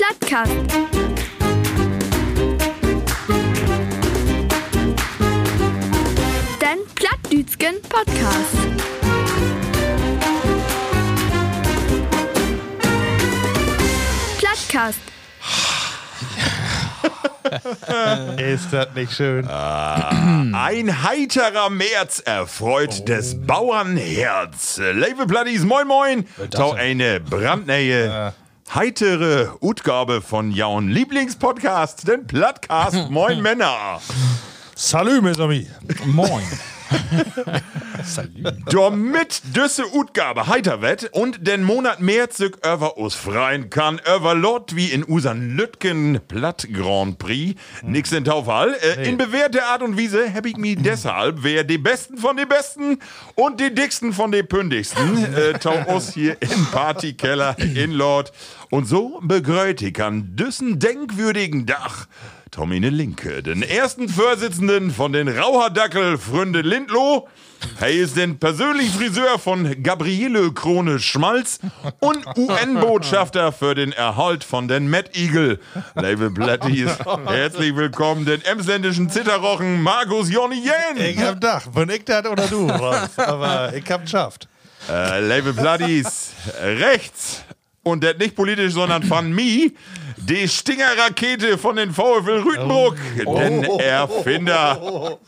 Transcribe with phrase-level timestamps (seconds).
[0.00, 0.52] Plattkast.
[6.58, 8.56] Den Plattdütschen Podcast.
[14.38, 15.00] Plattkast.
[18.38, 19.46] Ist das nicht schön?
[19.46, 24.80] Ein heiterer März erfreut des Bauern Herz.
[24.94, 26.26] Liebe Platties, moin moin.
[26.50, 28.32] Tau eine brandneue,
[28.74, 33.10] heitere Utgabe von Jaun Lieblingspodcast, den Plattcast.
[33.10, 34.00] Moin Männer.
[34.74, 35.66] Salü, mes amis.
[36.06, 36.44] Moin.
[38.70, 44.74] Damit düsse Utgabe heiter wett und den Monat März über us freien kann, über Lot
[44.74, 47.60] wie in usan Lütgen Platt Grand Prix.
[47.82, 48.74] Nix in Taufall.
[48.74, 52.48] Äh, In bewährter Art und Weise hab ich mich deshalb, wer die Besten von den
[52.48, 52.98] Besten
[53.34, 58.32] und die Dicksten von den Pündigsten, äh, tau us hier im Partykeller in Lord.
[58.70, 62.06] Und so begrüßt ich an düssen denkwürdigen Dach.
[62.50, 67.28] Tommy ne Linke, den ersten Vorsitzenden von den Rauherdackel Fründe Lindloh.
[67.80, 71.60] Er ist den persönlichen Friseur von Gabriele Krone Schmalz
[72.00, 75.60] und UN-Botschafter für den Erhalt von den Mad Eagle.
[75.94, 76.90] Liebe Platties,
[77.26, 80.96] herzlich willkommen, den emsländischen Zitterrochen Markus Jonny Jähn.
[81.08, 81.68] Ich hab Dach.
[81.68, 83.16] Bin ich das oder du, Rolf?
[83.16, 84.48] Aber ich hab geschafft.
[84.90, 87.44] Äh, liebe Platties, rechts.
[87.82, 89.70] Und das nicht politisch, sondern von mir,
[90.16, 95.18] die Stingerrakete von den VfL Rütenbruck, den Erfinder.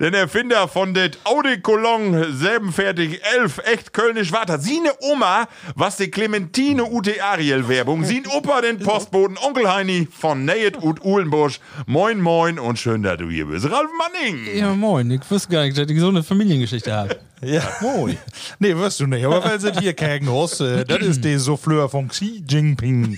[0.00, 4.60] Den Erfinder von det Audi Cologne 47 11 echt kölnisch Water.
[4.60, 8.04] Sine Oma, was die Clementine Ute Ariel Werbung.
[8.04, 11.58] Sin Opa den Postboten Onkel Heini von Nayet ut Uhlenbusch.
[11.86, 13.68] Moin moin und schön, dass du hier bist.
[13.68, 14.56] Ralf Manning.
[14.56, 15.10] Ja, moin.
[15.10, 17.18] Ich wusste gar nicht, dass ich so eine Familiengeschichte habe.
[17.40, 17.62] Ja.
[17.80, 18.18] Moin.
[18.58, 19.24] Nee, wirst du nicht.
[19.24, 23.16] Aber weil sie hier äh, das ist der Souffleur von Xi Jinping,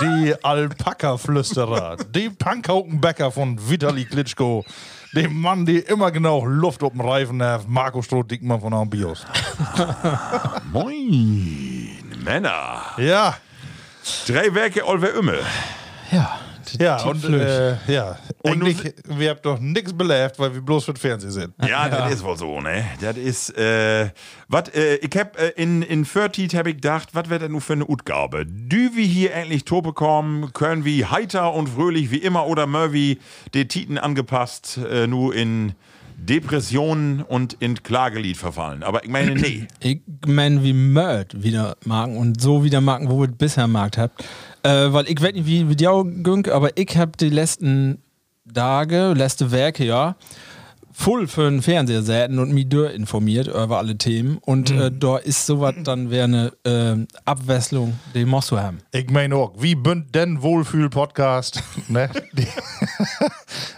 [0.00, 4.64] die Alpaka-Flüsterer, die Pankhaukenbäcker von Vitali Klitschko,
[5.14, 9.26] dem Mann, der immer genau Luft auf dem Reifen hat, Marco Stroh-Dickmann von Ambios.
[10.72, 11.88] Moin,
[12.24, 12.82] Männer.
[12.98, 13.36] Ja,
[14.26, 15.38] Drei Werke Olver Ümme.
[16.10, 16.38] Ja.
[16.78, 18.18] Ja, und äh, ja.
[18.42, 21.54] Und Eigentlich, wir habt doch nichts belebt, weil wir bloß für den Fernsehen sind.
[21.66, 22.84] Ja, das ist wohl so, ne?
[23.00, 24.10] Das ist, äh,
[24.48, 27.60] wat, äh, ich hab äh, in, in 30 hab ich gedacht, was wäre denn nun
[27.60, 28.46] für eine Utgabe?
[28.46, 33.18] Dü wie hier endlich to bekommen, können wir heiter und fröhlich wie immer oder Murphy
[33.54, 35.74] die Titen angepasst, äh, nur in
[36.22, 38.82] Depressionen und in Klagelied verfallen.
[38.82, 39.66] Aber ich meine, nee.
[39.80, 43.98] Ich meine, wie Mörd wieder machen und so wieder machen, wo wir es bisher gemacht
[43.98, 44.24] habt.
[44.62, 47.98] Äh, weil ich weiß nicht, wie, wie die auch günk, aber ich hab die letzten
[48.52, 50.16] Tage, letzte Werke, ja,
[50.92, 54.38] voll für den Fernseher säten und mich durch informiert über alle Themen.
[54.38, 58.78] Und äh, da ist sowas dann wäre eine äh, Abwechslung, die musst du haben.
[58.92, 62.10] Ich meine auch, wie bünd denn Wohlfühl-Podcast, ne?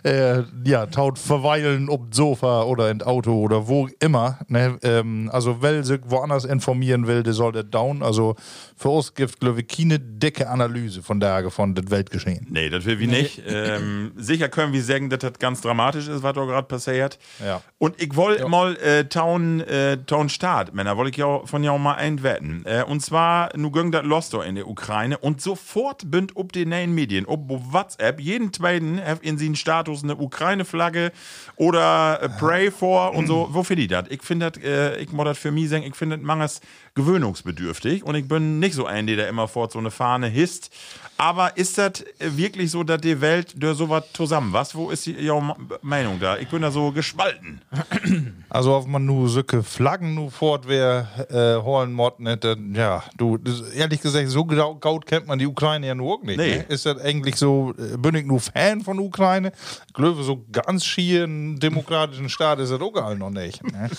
[0.04, 4.78] Äh, ja, taut verweilen ob Sofa oder in Auto oder wo immer, ne?
[4.82, 8.02] Ähm, also, wer sich woanders informieren will, der soll das down.
[8.02, 8.36] Also,
[8.76, 12.46] für uns gibt glaube ich, keine dicke Analyse von der von das Weltgeschehen.
[12.50, 13.42] Nee, das will wir nicht.
[13.46, 17.18] Ähm, sicher können wir sagen, dass das ganz dramatisch ist, was da gerade passiert.
[17.44, 17.62] Ja.
[17.78, 21.72] Und ich wollte mal äh, Town, äh, Town Start, Männer, wollte ich ja von ja
[21.72, 22.64] auch mal einwetten.
[22.66, 26.52] Äh, und zwar, nu ging das los da in der Ukraine und sofort bünd ob
[26.52, 31.12] die neuen Medien, ob WhatsApp, jeden zweiten in seinen Status eine Ukraine-Flagge
[31.56, 33.48] oder äh, Pray for und so.
[33.50, 34.06] Wo finde ich das?
[34.08, 36.60] Ich finde das, äh, ich muss das für mich sagen, ich finde das manches
[36.94, 40.70] gewöhnungsbedürftig und ich bin nicht so ein, der immer fort so eine Fahne hisst.
[41.16, 44.74] Aber ist das wirklich so, dass die Welt durch sowas zusammen was?
[44.74, 46.36] Wo ist die ihre Meinung da?
[46.38, 47.60] Ich bin da so gespalten.
[48.48, 53.36] Also, ob man nur solche Flaggen nur fort wer äh, holen mod, dann, ja, du,
[53.36, 56.36] das, ehrlich gesagt, so genau kennt man die Ukraine ja nur auch nicht.
[56.36, 56.58] Nee.
[56.58, 56.64] Ne?
[56.68, 59.52] Ist das eigentlich so, äh, bin ich nur Fan von Ukraine?
[59.92, 63.62] Glaube, so ganz schier einen demokratischen Staat ist das auch gar noch nicht.
[63.64, 63.90] Ne?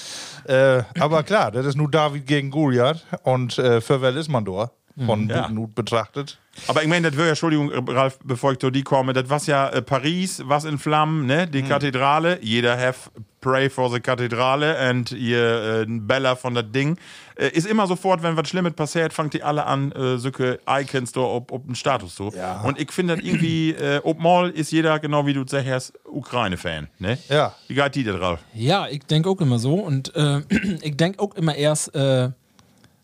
[0.95, 4.45] äh, aber klar, das ist nur David gegen Goliath und äh, für wer ist man
[4.45, 4.71] da?
[5.05, 5.49] Von Ja.
[5.49, 5.67] ja.
[5.75, 6.39] betrachtet.
[6.67, 9.41] Aber ich meine, das wäre ja, Entschuldigung, Ralf, bevor ich zu die komme, das war
[9.45, 11.47] ja äh, Paris, was in Flammen, ne?
[11.47, 12.39] Die Kathedrale.
[12.41, 13.11] Jeder have
[13.45, 16.97] pray for the Kathedrale und ihr äh, Bella von das Ding.
[17.35, 21.11] Äh, ist immer sofort, wenn was Schlimmes passiert, fangt die alle an, äh, solche Icons
[21.11, 22.31] da ob, ob den Status so.
[22.35, 22.61] Ja.
[22.61, 26.87] Und ich finde das irgendwie, äh, ob mal ist jeder, genau wie du sagst, Ukraine-Fan,
[26.97, 27.19] ne?
[27.29, 27.53] Ja.
[27.67, 28.39] Wie geht die da drauf?
[28.55, 30.39] Ja, ich denke auch immer so und äh,
[30.81, 32.29] ich denke auch immer erst, äh,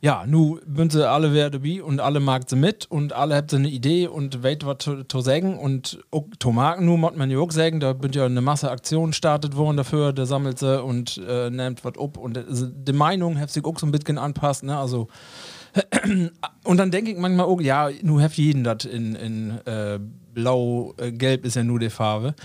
[0.02, 3.52] ja, nu sind sie alle wer dabei und alle mag sie mit und alle habt
[3.52, 7.30] sie eine Idee und weit was zu, sagen und auch zu machen, nu muss man
[7.30, 10.82] ja auch sagen, da bin ja eine Masse Aktionen startet worden dafür, da sammelt sie
[10.82, 14.18] und äh, nimmt was ab und äh, die Meinung hat sich auch so ein bisschen
[14.18, 15.08] anpasst, ne, also
[16.64, 20.00] Und dann denke ich manchmal, oh ja, nur habt jeden das in, in äh,
[20.34, 22.36] blau, äh, gelb ist ja nur die Farbe.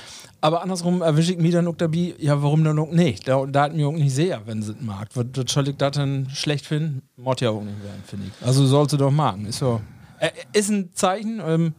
[0.46, 3.26] Aber andersrum erwische ich mich dann auch dabei, ja, warum dann auch nicht?
[3.26, 5.08] Da, da hat mir auch nicht sehr, wenn sie es mag.
[5.14, 7.02] Was soll ich das dann schlecht finden?
[7.16, 8.46] Mod ja auch nicht werden, finde ich.
[8.46, 9.46] Also sollst du doch machen.
[9.46, 9.80] Ist so.
[10.20, 11.74] Äh, ist ein Zeichen, ähm,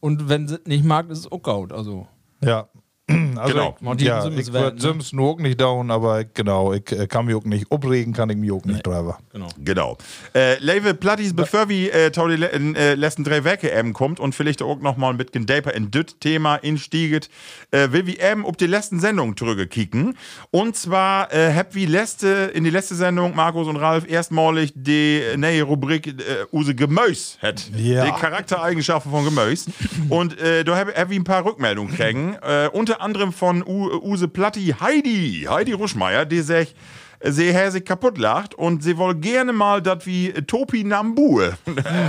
[0.00, 1.72] und wenn sie es nicht mag, ist es auch gut.
[1.72, 2.08] Also.
[2.42, 2.66] Ja.
[3.38, 3.74] Also Genau.
[3.76, 4.82] ich, Monty ja, Sims ich werden, würde ne?
[4.82, 8.30] Sims nur auch nicht down, aber genau, ich äh, kann mich auch nicht abregen, kann
[8.30, 9.18] ich mich auch nicht drüber.
[9.32, 9.48] Genau.
[9.58, 9.98] Genau.
[10.34, 14.18] Äh, Lewe Plattis, bevor wir äh, tau die le äh, letzten drei Werke eben kommt
[14.18, 17.30] und vielleicht auch noch mal ein bisschen deeper in das Thema instieget,
[17.70, 20.16] äh, will wir eben ob die letzten Sendungen zurückkicken.
[20.50, 25.22] Und zwar äh, hab wie letzte, in die letzte Sendung, Markus und Ralf, erstmalig die
[25.36, 26.12] neue Rubrik äh,
[26.52, 27.70] Use Gemüs hat.
[27.76, 28.04] Ja.
[28.04, 29.66] Die Charaktereigenschaften von Gemüs.
[30.08, 32.34] und äh, da hab, hab ich ein paar Rückmeldungen kriegen.
[32.42, 36.74] äh, unter anderem von U Use Platti Heidi, Heidi Ruschmeier, die sagt,
[37.22, 41.56] sie hat sich kaputt lacht und sie woll gerne mal dat wie Topi Nambue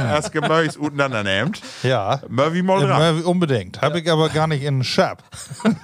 [0.10, 1.62] als Gemüse untereinander nimmt.
[1.84, 2.22] Ja.
[2.30, 3.20] Wie mal dran.
[3.20, 3.82] Äh, unbedingt.
[3.82, 5.24] Habe ich aber gar nicht in Schab.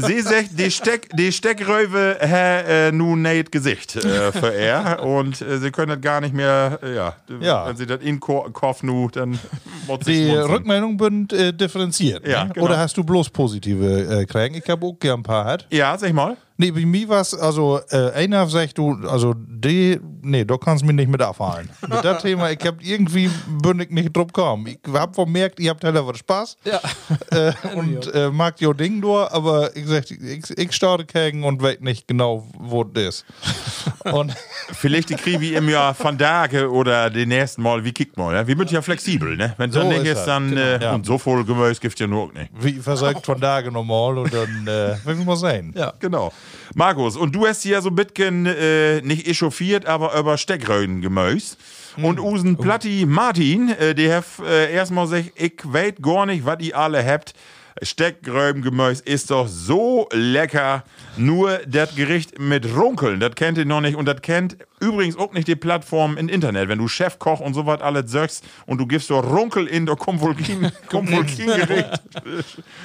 [0.00, 5.40] Sie sagt, die, Steck, die Steckröwe hä äh, nun näht Gesicht äh, für er und
[5.40, 7.66] äh, sie können das gar nicht mehr, äh, ja, Ja.
[7.68, 9.38] wenn sie das in Ko Kopf nu, dann
[9.86, 10.30] muss sie Die.
[10.30, 12.26] Rückmeldungen sind äh, differenziert.
[12.26, 12.50] Ja, ne?
[12.54, 12.66] genau.
[12.66, 14.56] Oder hast du bloß positive äh, kriegen?
[14.56, 15.66] Ich habe auch gern ein paar hat.
[15.70, 16.36] Ja, sag mal.
[16.60, 20.96] Nee, bei mir war also äh, einer sagt du, also die, nee, du kannst mich
[20.96, 21.68] nicht mit abfallen.
[21.88, 23.30] mit dem Thema, ich hab irgendwie
[23.62, 24.66] bin ich nicht drauf gekommen.
[24.66, 26.80] Ich hab vermerkt, ihr habt heller was Spaß Ja.
[27.30, 31.62] äh, und äh, mag jo Ding nur, aber ich sag, ich, ich starte gegen und
[31.62, 33.24] weiß nicht genau, wo das ist.
[34.12, 34.34] und
[34.72, 38.34] Vielleicht die kriege ich im Jahr von Tage oder den nächsten Mal, wie kickt mal,
[38.34, 38.46] ne?
[38.46, 39.54] Wir sind ja flexibel, ne?
[39.58, 40.60] Wenn so So nicht ist dann, genau.
[40.60, 40.94] äh, Ja.
[40.94, 42.50] und so voll Gemüse gibt ja nur auch nicht.
[42.58, 45.72] wie versagt von Tage normal und dann, äh, wir mal sehen.
[45.76, 45.92] Ja.
[46.00, 46.32] Genau.
[46.78, 51.58] Markus, und du hast ja so ein bisschen äh, nicht echauffiert, aber über Steckröden gemüst.
[52.00, 56.60] Und Usen Platti Martin, äh, der hat äh, erstmal gesagt, ich weiß gar nicht, was
[56.60, 57.34] ihr alle habt.
[57.82, 60.84] Steckröbengemüse ist doch so lecker.
[61.16, 63.96] Nur das Gericht mit Runkeln, das kennt ihr noch nicht.
[63.96, 66.68] Und das kennt übrigens auch nicht die Plattform im Internet.
[66.68, 69.94] Wenn du Chefkoch und so was alles sagst und du gibst so Runkel in, da
[69.94, 72.02] kommt wohl kein, kommt wohl kein Gericht.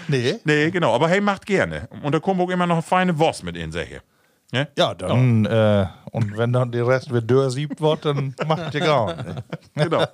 [0.07, 0.35] Nee?
[0.43, 0.93] Nee, genau.
[0.93, 1.87] Aber hey, macht gerne.
[2.01, 4.01] Und kommt auch immer noch eine feine Wurst mit in, Säche.
[4.53, 4.67] Ja?
[4.77, 9.15] Ja, dann, äh, und wenn dann der Rest wird dörrsiebt wird, dann macht ihr gar
[9.15, 9.43] nicht.
[9.75, 10.05] Genau.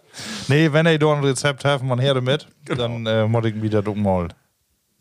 [0.47, 3.83] Nee, wenn ihr da ein Rezept habt, man her damit, dann äh, muss ich wieder
[3.95, 4.29] mal.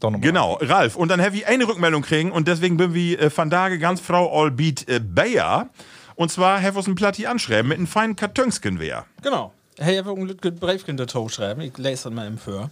[0.00, 0.20] Mal.
[0.20, 0.96] Genau, Ralf.
[0.96, 4.00] Und dann habe ich eine Rückmeldung kriegen und deswegen bin wir äh, van Dage ganz
[4.00, 5.70] Frau Allbeat äh, Bayer.
[6.14, 9.06] Und zwar have uns ein Platti anschreiben mit einem feinen Kartönsken wär.
[9.22, 9.52] Genau.
[9.78, 11.60] Hey, ich will ein Briefchen dazu schreiben.
[11.60, 12.70] Ich lese das mal im Für.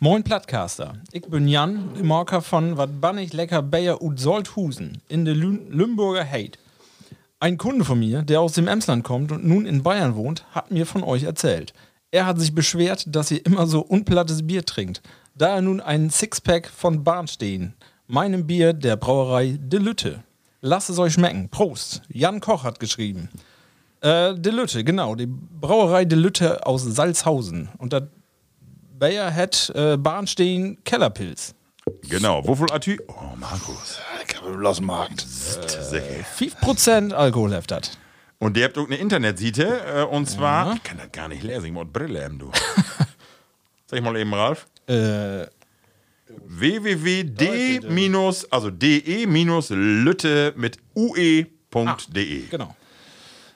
[0.00, 0.94] Moin Plattcaster.
[1.12, 6.24] Ich bin Jan, Marker von wat bannig lecker Bayer ut Solthusen in der Lü Lümburger
[6.24, 6.58] Heid.
[7.40, 10.70] Ein Kunde von mir, der aus dem Emsland kommt und nun in Bayern wohnt, hat
[10.70, 11.74] mir von euch erzählt.
[12.10, 15.02] Er hat sich beschwert, dass ihr immer so unplattes Bier trinkt.
[15.38, 17.74] Da er nun einen Sixpack von Barnstehen,
[18.06, 20.24] meinem Bier der Brauerei De Lütte.
[20.62, 21.50] Lasst es euch schmecken.
[21.50, 22.00] Prost.
[22.08, 23.28] Jan Koch hat geschrieben.
[24.00, 25.14] Äh, De Lütte, genau.
[25.14, 27.68] Die Brauerei De Lütte aus Salzhausen.
[27.76, 28.08] Und da
[28.98, 31.54] Bayer hat äh, Barnstehen Kellerpilz.
[32.08, 32.46] Genau.
[32.46, 32.96] Wovon Atü?
[33.08, 34.00] Oh, Markus.
[34.26, 35.20] Ich habe bloß Markt.
[35.20, 36.24] Säche.
[36.38, 37.98] 5% Alkohol hat das.
[38.38, 40.76] Und ihr habt auch eine Internetseite äh, und zwar.
[40.76, 42.50] Ich kann das gar nicht lesen, ich muss Brille haben, du.
[43.86, 44.66] Sag ich mal eben, Ralf.
[44.88, 45.46] Äh,
[46.28, 47.80] www.d-
[48.50, 52.46] also de-lütte mit ue.de.
[52.50, 52.76] genau.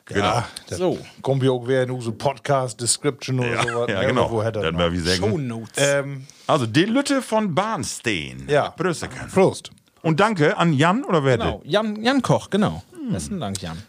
[0.07, 0.43] Genau.
[0.69, 0.99] So.
[1.23, 3.89] Kommt ja auch wer in unsere Podcast-Description oder Ja, sowas.
[3.91, 4.07] ja ne?
[4.09, 4.29] genau.
[4.29, 5.21] Wo hätte Dann mal wie sagen.
[5.21, 5.71] Shownotes.
[5.77, 8.49] ähm, Also, die Lütte von Barnsteen.
[8.49, 8.71] Ja.
[8.71, 9.29] Brüsseken.
[9.29, 9.71] Prost.
[10.03, 11.63] Und danke an Jan oder wer Genau.
[11.65, 12.83] Jan, Jan Koch, genau.
[12.93, 13.13] Hm.
[13.13, 13.81] Besten Dank, Jan.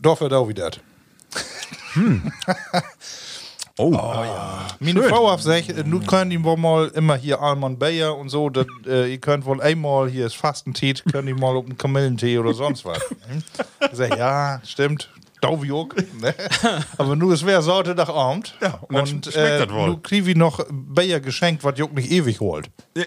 [0.00, 0.70] Doch wird auch wieder.
[3.78, 4.66] Oh, ja.
[4.80, 5.10] Meine Schön.
[5.10, 8.48] Frau hat gesagt, äh, nun könnt ihr wohl mal immer hier Almond Bayer und so,
[8.48, 12.38] dat, äh, ihr könnt wohl einmal, hier ist Fastentee, könnt ihr mal auf einen Kamillentee
[12.38, 13.00] oder sonst was.
[13.80, 15.10] ich sag, ja, stimmt.
[15.48, 16.34] Dauviok, ne?
[16.98, 18.54] Aber nur es wäre Sorte Abend.
[18.60, 19.88] Ja, und dann und schmeckt äh, das wohl.
[19.88, 22.70] nu krieg ich noch Bayer geschenkt, was Juck nicht ewig holt.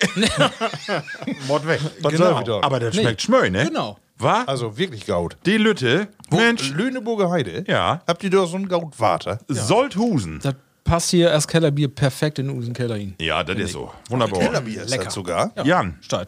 [1.47, 1.79] Mord weg.
[2.01, 2.25] Was Genau.
[2.31, 2.59] soll ich da?
[2.61, 3.65] Aber das schmeckt schmöi, ne?
[3.65, 3.97] Genau.
[4.17, 4.47] Was?
[4.47, 5.37] Also wirklich Gaut.
[5.45, 7.63] die Lütte, Mensch, Lüneburger Heide?
[7.67, 8.01] Ja.
[8.05, 9.39] Habt ihr da so ein Gautwater?
[9.47, 10.39] Solthusen.
[10.43, 13.15] Das passt hier als Kellerbier perfekt in unseren Keller hin.
[13.21, 13.93] Ja, das ist so.
[14.09, 14.39] Wunderbar.
[14.41, 15.05] Kellerbier ist Lecker.
[15.05, 15.51] das sogar.
[15.63, 16.25] Jan, Steil.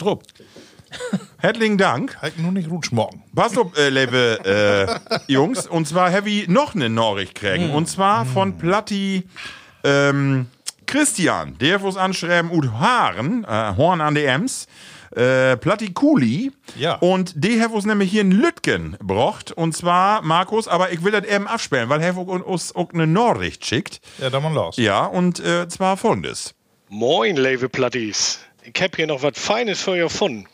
[1.38, 2.18] herzlichen Dank.
[2.22, 3.24] Halt nur nicht rutschmorgen.
[3.36, 5.68] Passt auf, äh, liebe äh, Jungs.
[5.68, 7.72] Und zwar Heavy noch eine Nachricht kriegen.
[7.72, 9.24] Und zwar von Platti
[9.84, 10.48] ähm,
[10.86, 11.58] Christian.
[11.60, 14.68] Der muss anschreiben, ut Haaren, äh, Horn an die Ems.
[15.16, 16.52] äh, Platikuli.
[16.78, 16.96] Ja.
[16.96, 19.52] Und die haben uns nämlich hier in Lütgen gebracht.
[19.52, 23.66] Und zwar, Markus, aber ich will das eben absperren, weil er uns auch eine Nachricht
[23.66, 24.00] schickt.
[24.20, 24.78] Ja, dann mal los.
[24.78, 26.54] Ja, und äh, zwar folgendes.
[26.90, 28.40] Moin, Lewe Platties.
[28.64, 30.48] Ich hab hier noch was Feines für euch gefunden.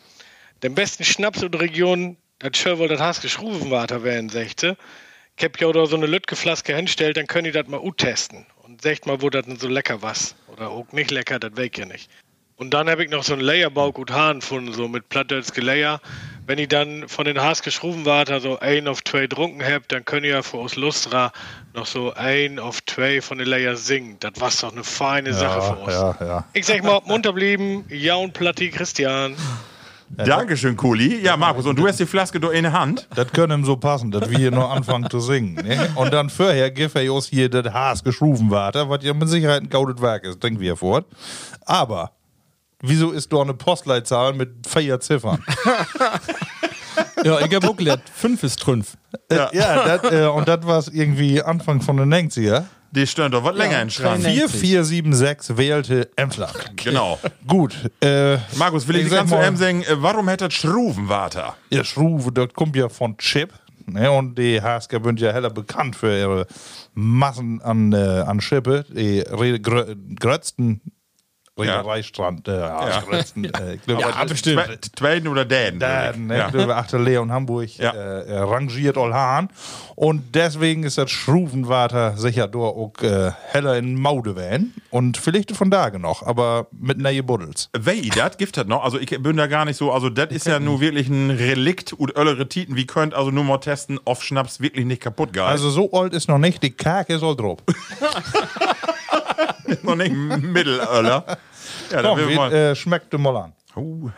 [0.63, 4.77] Den besten Schnaps in der Region, das wohl das hast geschruven Water werden, sechte.
[5.37, 8.45] Ich hab hier oder so eine Lütgeflaske hinstellt, dann könnt ihr das mal testen.
[8.63, 10.35] Und sagt mal, wo das denn so lecker was.
[10.47, 12.09] Oder auch nicht lecker, das weg ja nicht.
[12.55, 16.01] Und dann habe ich noch so einen Layerbau gut Hahn gefunden, so mit plattdeutsche Layer.
[16.47, 20.03] Wenn ich dann von den Haas geschruben Water so ein auf zwei drunken habt, dann
[20.05, 21.31] könnt ihr für uns Lustra
[21.75, 24.17] noch so ein auf zwei von den Layer singen.
[24.21, 25.93] Das war doch eine feine Sache für uns.
[25.93, 26.45] Ja, ja.
[26.53, 29.35] Ich sag mal, munter blieben, ja und Platti Christian.
[30.09, 31.21] Dankeschön, Kuli.
[31.21, 33.07] Ja, Markus, und du hast die Flaske doch in der Hand.
[33.13, 35.55] Das können ihm so passen, dass wir hier noch anfangen zu singen.
[35.55, 35.89] Ne?
[35.95, 39.63] Und dann vorher gibt er uns hier das Haas geschrufen Water, was ja mit Sicherheit
[39.63, 41.05] ein gaudet Werk ist, denken wir fort.
[41.65, 42.11] Aber,
[42.81, 45.43] wieso ist da eine Postleitzahl mit vier Ziffern?
[47.23, 48.97] Ja, ich hab auch gelernt, fünf ist fünf.
[49.31, 52.65] ja, ja dat, äh, und das war irgendwie Anfang von den 90er.
[52.97, 54.23] Die stören doch was länger in den Schrank.
[54.23, 56.55] 4476 wählte Emsland.
[56.77, 57.19] Genau.
[57.45, 61.55] Gut, äh, Markus, will ich, Ich ganz zu ihm sagen, äh, warum hätte das Schruvenwater?
[61.69, 63.53] ihr Schruve, das kommt ja von Chip.
[63.85, 66.47] Ne, und die Hasker sind ja heller bekannt für ihre
[66.95, 69.23] Massen an, äh, an Schippe, die
[70.19, 70.81] grötzten
[71.57, 72.87] Reedereistrand, äh, ja.
[73.11, 74.91] äh, ich glaube, Ja, bestimmt.
[74.97, 75.79] Zweiten oder Däden?
[75.79, 76.45] Da, ne, Ja.
[76.47, 77.91] ich glaube, achter Leon Hamburg Ja.
[77.91, 79.49] äh, äh, rangiert Olhan.
[79.95, 84.73] Und deswegen ist das Schruvenwater sicher durch auch äh, heller in Maude wählen.
[84.91, 87.69] Und vielleicht von da noch, aber mit neue Buddels.
[87.77, 88.83] Wei, das gibt das noch.
[88.83, 89.91] Also ich bin da gar nicht so.
[89.91, 92.75] Also das ist ja nur wirklich ein Relikt und öllere Titen.
[92.75, 95.43] Wie könnt also nur mal testen, auf Schnaps wirklich nicht kaputt gehen.
[95.43, 97.59] Also so alt ist noch nicht, die Kake ist all drauf.
[99.83, 101.37] noch nicht Mittelöller.
[101.91, 102.53] Ja, da Komm, wie, mal.
[102.53, 103.53] äh, schmeckt du mal an.
[103.75, 104.09] Oh,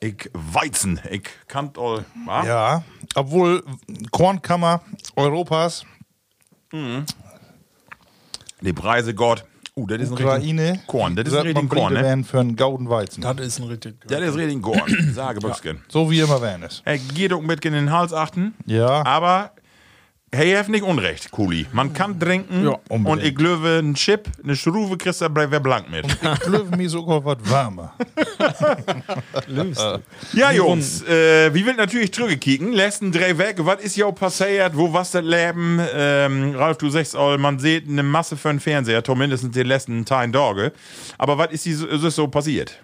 [0.00, 1.00] ich Weizen.
[1.10, 2.04] Ich kann all.
[2.44, 2.82] Ja,
[3.14, 3.62] obwohl
[4.10, 4.82] Kornkammer
[5.16, 5.84] Europas,
[8.60, 9.44] Die Preise Gott.
[9.76, 11.14] Uh, das ist ein Ukraine, Korn.
[11.14, 12.24] Das ist ein richtig Korn, ne?
[12.24, 13.22] für einen gauden Weizen.
[13.22, 14.00] Das ist ein richtig.
[14.06, 15.12] Das ist richtig Korn.
[15.14, 15.82] Sage Büchsken.
[15.88, 16.82] So wie immer wären es.
[16.84, 18.54] Er geht auch mit in den Hals achten.
[18.66, 19.04] Ja.
[19.06, 19.52] Aber
[20.32, 21.66] hey, hat nicht Unrecht, Kuli.
[21.72, 25.60] Man kann trinken Ja, und ich glaube, ein Chip, eine Schruve kriegst du bei wer
[25.60, 26.06] blank mit.
[26.06, 27.94] Ich löwe mir sogar was wärmer.
[30.32, 32.72] Ja, Jungs, äh, wie will natürlich zurückkicken.
[32.72, 33.56] Letzten drei weg.
[33.58, 34.76] Was ist ja auch passiert?
[34.76, 35.80] Wo was das Leben?
[35.94, 40.04] Ähm, Ralf, du sagst all, man sieht eine Masse für den Fernseher, zumindest die letzten
[40.04, 40.72] Tage Tage.
[41.18, 42.78] Aber was ist, so- ist so passiert?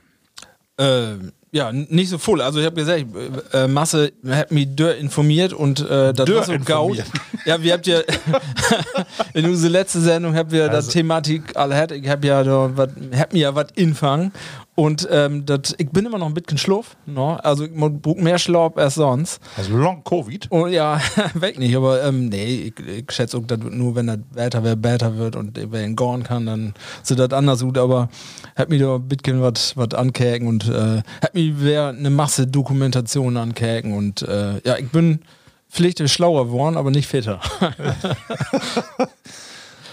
[0.78, 1.14] Äh,
[1.52, 2.42] ja, nicht so voll.
[2.42, 3.06] Also ich habe gesagt,
[3.52, 7.02] äh, äh, Masse hat mich dörr informiert und äh, das war so gaut.
[7.44, 8.00] Ja, wir habt ja
[9.34, 11.92] in unserer letzten Sendung habt wir Also da Thematik alle hat.
[11.92, 14.32] Ich hab ja da wat, hab mir ja was infangen
[14.76, 16.98] und ähm, dat, ich bin immer noch ein bisschen schlurf.
[17.06, 17.36] No?
[17.36, 19.40] Also ich brauche mehr Schlaf als sonst.
[19.56, 20.50] Also Long Covid.
[20.50, 21.00] Und ja,
[21.34, 24.76] weg nicht, aber ähm, nee, ich, ich schätze auch, dass nur wenn das Wetter wer
[24.76, 28.10] besser wird und wer ihn gorn kann, dann sieht das anders gut, aber
[28.54, 33.38] hat mir da ein bisschen was ankäken und äh, hat mir wer eine Masse Dokumentation
[33.38, 35.20] ankäken und äh, ja, ich bin
[35.68, 37.40] vielleicht schlauer geworden, aber nicht fitter.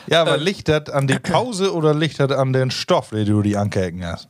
[0.07, 3.41] Ja, aber liegt das an die Pause oder liegt das an den Stoff, den du
[3.41, 4.27] die ankäken hast?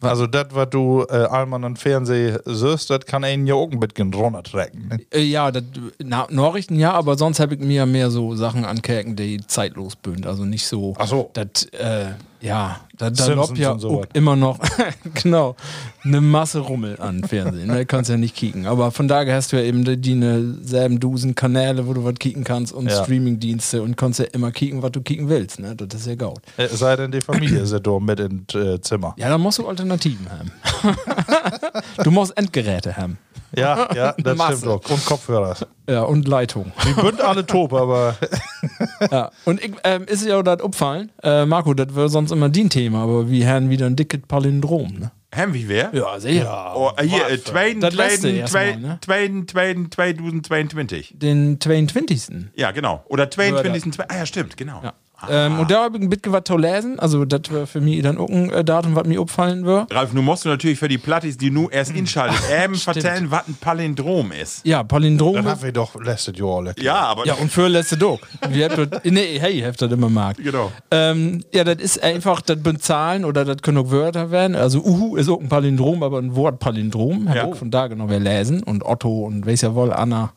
[0.00, 3.80] Also das, was du äh, allmann am Fernsehen siehst, das kann einen ja auch ein
[3.80, 4.88] bisschen runtertrecken.
[4.88, 5.00] Ne?
[5.12, 5.64] Äh, ja, das,
[5.98, 10.26] na, Nachrichten ja, aber sonst habe ich mir mehr so Sachen ankäken, die zeitlos bünd.
[10.26, 10.94] Also nicht so.
[10.98, 11.30] Ach so.
[11.32, 14.58] Das, äh, ja, da, da lobt ja so immer noch,
[15.22, 15.56] genau,
[16.04, 17.66] eine Masse Rummel an Fernsehen.
[17.68, 17.86] Ne?
[17.86, 18.66] Kannst ja nicht kicken.
[18.66, 22.04] Aber von daher hast du ja eben die, die ne selben Dusen Kanäle, wo du
[22.04, 23.02] was kicken kannst und Ja.
[23.02, 25.58] Streamingdienste und kannst ja immer kicken, was du kicken willst.
[25.60, 25.74] Ne?
[25.76, 26.40] Das ist ja gaut.
[26.56, 29.14] Äh, sei denn, die Familie ist ja da mit ins äh, Zimmer.
[29.16, 30.52] Ja, dann musst du Alternativen haben.
[32.04, 33.18] du musst Endgeräte haben.
[33.58, 34.56] Ja, ja, das Masse.
[34.58, 34.90] stimmt auch.
[34.90, 35.56] Und Kopfhörer.
[35.88, 36.72] Ja, und Leitung.
[36.86, 38.16] Die bünd alle top, aber
[39.10, 42.48] Ja, und ich, ähm, ist ja auch das aufgefallen, äh, Marco, das wäre sonst immer
[42.48, 45.10] dein Thema, aber wir haben wieder ein dickes Palindrom, ne?
[45.34, 45.90] Haben wir wer?
[45.92, 46.72] Ja, sicher.
[46.74, 48.98] Oh, hier, äh, zweiten, Das letzte zweiten, erstmal, zweiten, ne?
[49.04, 51.14] zweiten, zweiten, 2022.
[51.18, 52.46] Den 22.
[52.54, 53.04] Ja, genau.
[53.08, 53.92] Oder 22.
[53.92, 54.80] zwei- Ah ja, stimmt, genau.
[54.82, 54.94] Ja.
[55.28, 58.02] Ähm, und da habe ich ein bisschen was zu lesen, also das wäre für mich
[58.02, 59.92] dann auch ein äh, Datum, was mir auffallen wird.
[59.92, 63.48] Ralf, nun musst du natürlich für die Plattis, die nu erst inschaltet, eben vertellen, was
[63.48, 64.64] ein Palindrom ist.
[64.64, 65.34] Ja, Palindrom.
[65.34, 66.80] dann haben wir doch letztes Jahr lecker.
[66.82, 68.20] Ja, aber Ja, und für letzte Dog.
[68.48, 70.36] Wir habt nee, hey, ihr habt das immer mag.
[70.36, 70.70] Genau.
[70.90, 74.54] Ähm, ja, das ist einfach, das sind Zahlen oder das können auch Wörter werden.
[74.54, 77.28] Also Uhu ist auch ein Palindrom, aber ein Wortpalindrom.
[77.28, 77.48] Hab Ja.
[77.48, 78.62] ich von da genau wer lesen.
[78.62, 80.32] Und Otto und weiß ja wohl, Anna.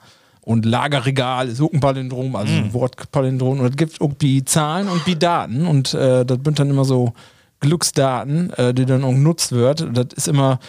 [0.51, 3.60] Und Lagerregal ist auch ein Palindrom, also ein Wortpalindrom.
[3.60, 5.65] Und es gibt auch die Zahlen und die Daten.
[5.65, 7.13] Und äh, das sind dann immer so
[7.62, 9.88] Glücksdaten, äh, die dann auch genutzt wird.
[9.93, 10.60] Das ist immer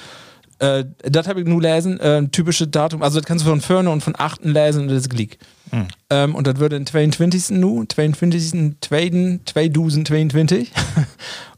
[0.63, 3.61] Äh, das habe ich nur lesen, äh, ein typisches Datum, also das kannst du von
[3.61, 5.39] vorne und von achten lesen und das ist Glick.
[6.09, 7.59] Ähm, und das wird den 22.
[7.59, 8.77] nu, 22.
[8.81, 9.41] 2.
[9.45, 10.71] 2022.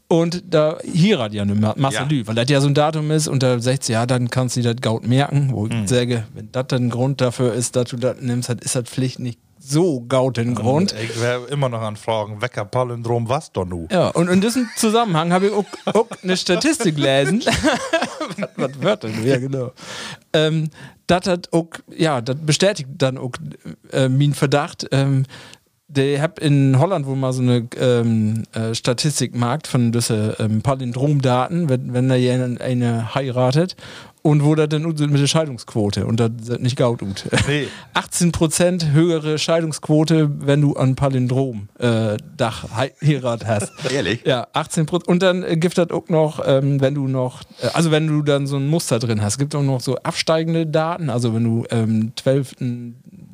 [0.07, 2.27] Und da hier hat ja eine Ma- Masse Ja.
[2.27, 4.61] Weil das ja so ein Datum ist und da sagt sie, ja, dann kannst du
[4.61, 7.85] dir das Gaut merken, wo ich sage, wenn das dann ein Grund dafür ist, dass
[7.89, 10.93] du das nimmst, dann ist das Pflicht nicht so gaut den Grund.
[11.01, 13.87] Ich wäre immer noch an Fragen, Wecker Palindrom, was doch nu?
[13.91, 17.41] Ja, und in diesem Zusammenhang habe ich auch, auch eine Statistik gelesen.
[18.37, 19.25] was, was wird denn?
[19.25, 19.71] Ja, genau.
[20.33, 20.69] Ähm,
[21.07, 23.31] das hat auch, ja, das bestätigt dann auch
[23.91, 24.85] äh, mein Verdacht.
[24.91, 25.23] Ähm,
[25.87, 30.61] der hab in Holland wohl mal so eine ähm, äh, Statistik gemacht von diese ähm,
[30.61, 33.75] Palindromdaten, wenn, wenn da jemand eine heiratet
[34.25, 37.25] und wo das dann mit der Scheidungsquote und das ist nicht gaut gut.
[37.47, 37.67] Nee.
[37.93, 43.71] 18% höhere Scheidungsquote, wenn du an Palindrom äh, Dach hei- Heirat hast.
[43.93, 44.23] Ehrlich?
[44.25, 45.07] Ja, 18 Prozent.
[45.09, 48.47] Und dann gibt das auch noch, ähm, wenn du noch, äh, also wenn du dann
[48.47, 51.11] so ein Muster drin hast, gibt auch noch so absteigende Daten.
[51.11, 52.55] Also wenn du ähm, 12.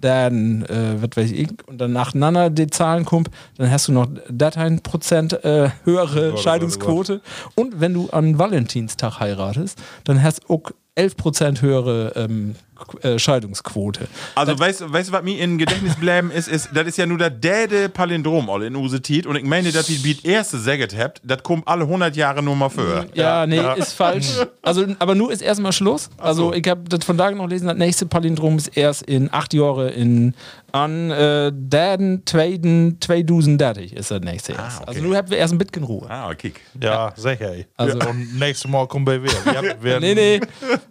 [0.02, 4.08] Daten, äh, was weiß ich, und dann nacheinander die Zahlen kommt, dann hast du noch
[4.30, 7.22] Dateien Prozent äh, höhere Scheidungsquote.
[7.56, 12.56] Und wenn du an Valentinstag heiratest, dann hast du auch 11 Prozent höhere ähm,
[13.04, 14.08] äh, Scheidungsquote.
[14.36, 17.06] Also, weißt du, weißt, du, was mir in Gedächtnis bleiben ist, ist, das ist ja
[17.06, 20.98] nur der däde Palindrom all in Usetit und ich meine, dass die Beat erste Säget
[20.98, 23.06] habt, das kommt alle 100 Jahre nur mal für.
[23.14, 24.28] Ja, nee, ist falsch.
[24.62, 26.10] Also, aber nur ist erstmal Schluss.
[26.18, 26.54] Also, so.
[26.54, 29.90] ich habe das von da noch gelesen, das nächste Palindrom ist erst in acht Jahre
[29.92, 30.34] in
[30.74, 34.78] an äh, den zweiten 2030 ist das nächste erst.
[34.82, 34.86] okay.
[34.88, 36.10] Also, nur habt wir erst ein bisschen Ruhe.
[36.10, 36.62] Ah, kick.
[36.82, 37.52] Ja, sicher.
[37.54, 37.66] ey.
[37.76, 39.34] Also- Und nächstes Mal kommen wir wieder.
[39.82, 40.40] Wir haben Nee, nee.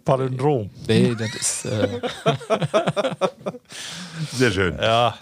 [0.05, 0.69] Palindrom.
[0.87, 1.65] Nee, das ist.
[1.65, 1.80] Äh,
[4.33, 4.77] Sehr schön.
[4.79, 5.15] Ja.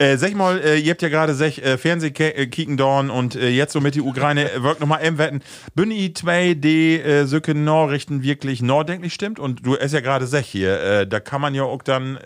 [0.00, 3.48] Äh, sag mal, äh, ihr habt ja gerade sech äh, Fernseh äh, dorn und äh,
[3.48, 5.40] jetzt so mit die Ukraine äh, wirkt nochmal im Wetten.
[5.74, 10.46] Bin i 2D äh, Söcke Norrichten wirklich norddenklich stimmt und du es ja gerade sech
[10.46, 12.16] hier, äh, da kann man ja auch dann,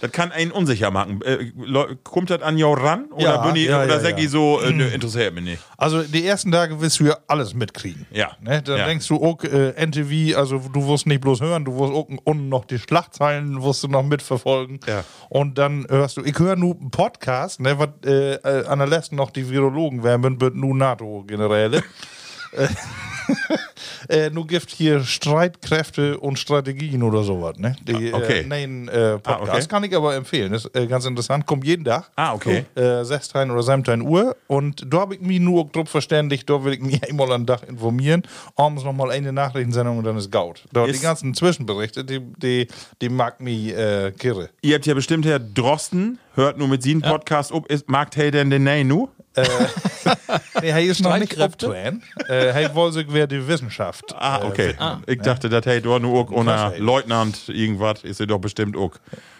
[0.00, 1.20] das kann einen unsicher machen.
[2.04, 4.28] Kommt das an jou ran oder Ja, bin i, ja, oder ja, ja.
[4.28, 5.62] so, nö, interessiert mich nicht.
[5.76, 8.06] Also die ersten Tage wirst du ja alles mitkriegen.
[8.12, 8.32] Ja.
[8.40, 8.62] Ne?
[8.62, 8.86] Dann Ja.
[8.86, 12.64] denkst du auch, NTV, also du wirst nicht bloß hören, du wirst auch unten noch
[12.64, 14.80] die Schlagzeilen wirst du noch mitverfolgen.
[14.86, 15.04] Ja.
[15.28, 19.16] Und dann hörst du, ich höre nur Podcast, ne, was äh, äh, an der letzten
[19.16, 21.82] noch die Virologen werden, wird nur NATO-Generäle.
[24.08, 27.76] äh, nur gibt hier Streitkräfte und Strategien oder sowas, ne?
[27.82, 28.40] Die, Ah, okay.
[28.40, 29.66] Äh, nein, äh, Podcast Ah, okay.
[29.68, 30.52] kann ich aber empfehlen.
[30.52, 31.46] Das ist äh, ganz interessant.
[31.46, 32.64] Kommt jeden Tag Ah, okay.
[32.74, 34.36] äh, 16 oder 17 Uhr.
[34.46, 37.68] Und da habe ich mich nur drauf verständigt, da will ich mich einmal am Tag
[37.68, 38.22] informieren.
[38.56, 40.64] Abends nochmal eine Nachrichtensendung und dann ist Gaut.
[40.72, 42.68] Da Ist- die ganzen Zwischenberichte, die, die,
[43.00, 44.50] die mag mich äh, kirre.
[44.62, 48.14] Ihr habt ja bestimmt Herr Drosten, hört nur mit Sie einen Podcast ob, ist, mag
[48.16, 49.08] hey denn den Nein nu?
[50.62, 52.02] Nee, er ist noch nicht abtuen.
[52.28, 54.14] äh, Er wollte sich wer die Wissenschaft.
[54.16, 54.68] Ah, äh, okay.
[54.68, 55.22] widmen, ich ne?
[55.22, 56.74] dachte, das hey du nur auch ohne?
[56.78, 58.92] Leutnant irgendwas, ist ja doch bestimmt auch.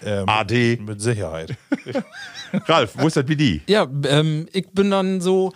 [0.05, 0.79] Ähm, AD.
[0.85, 1.55] Mit Sicherheit.
[2.67, 3.63] Ralf, wo ist das wie die?
[3.67, 5.53] ja, ähm, ich bin dann so.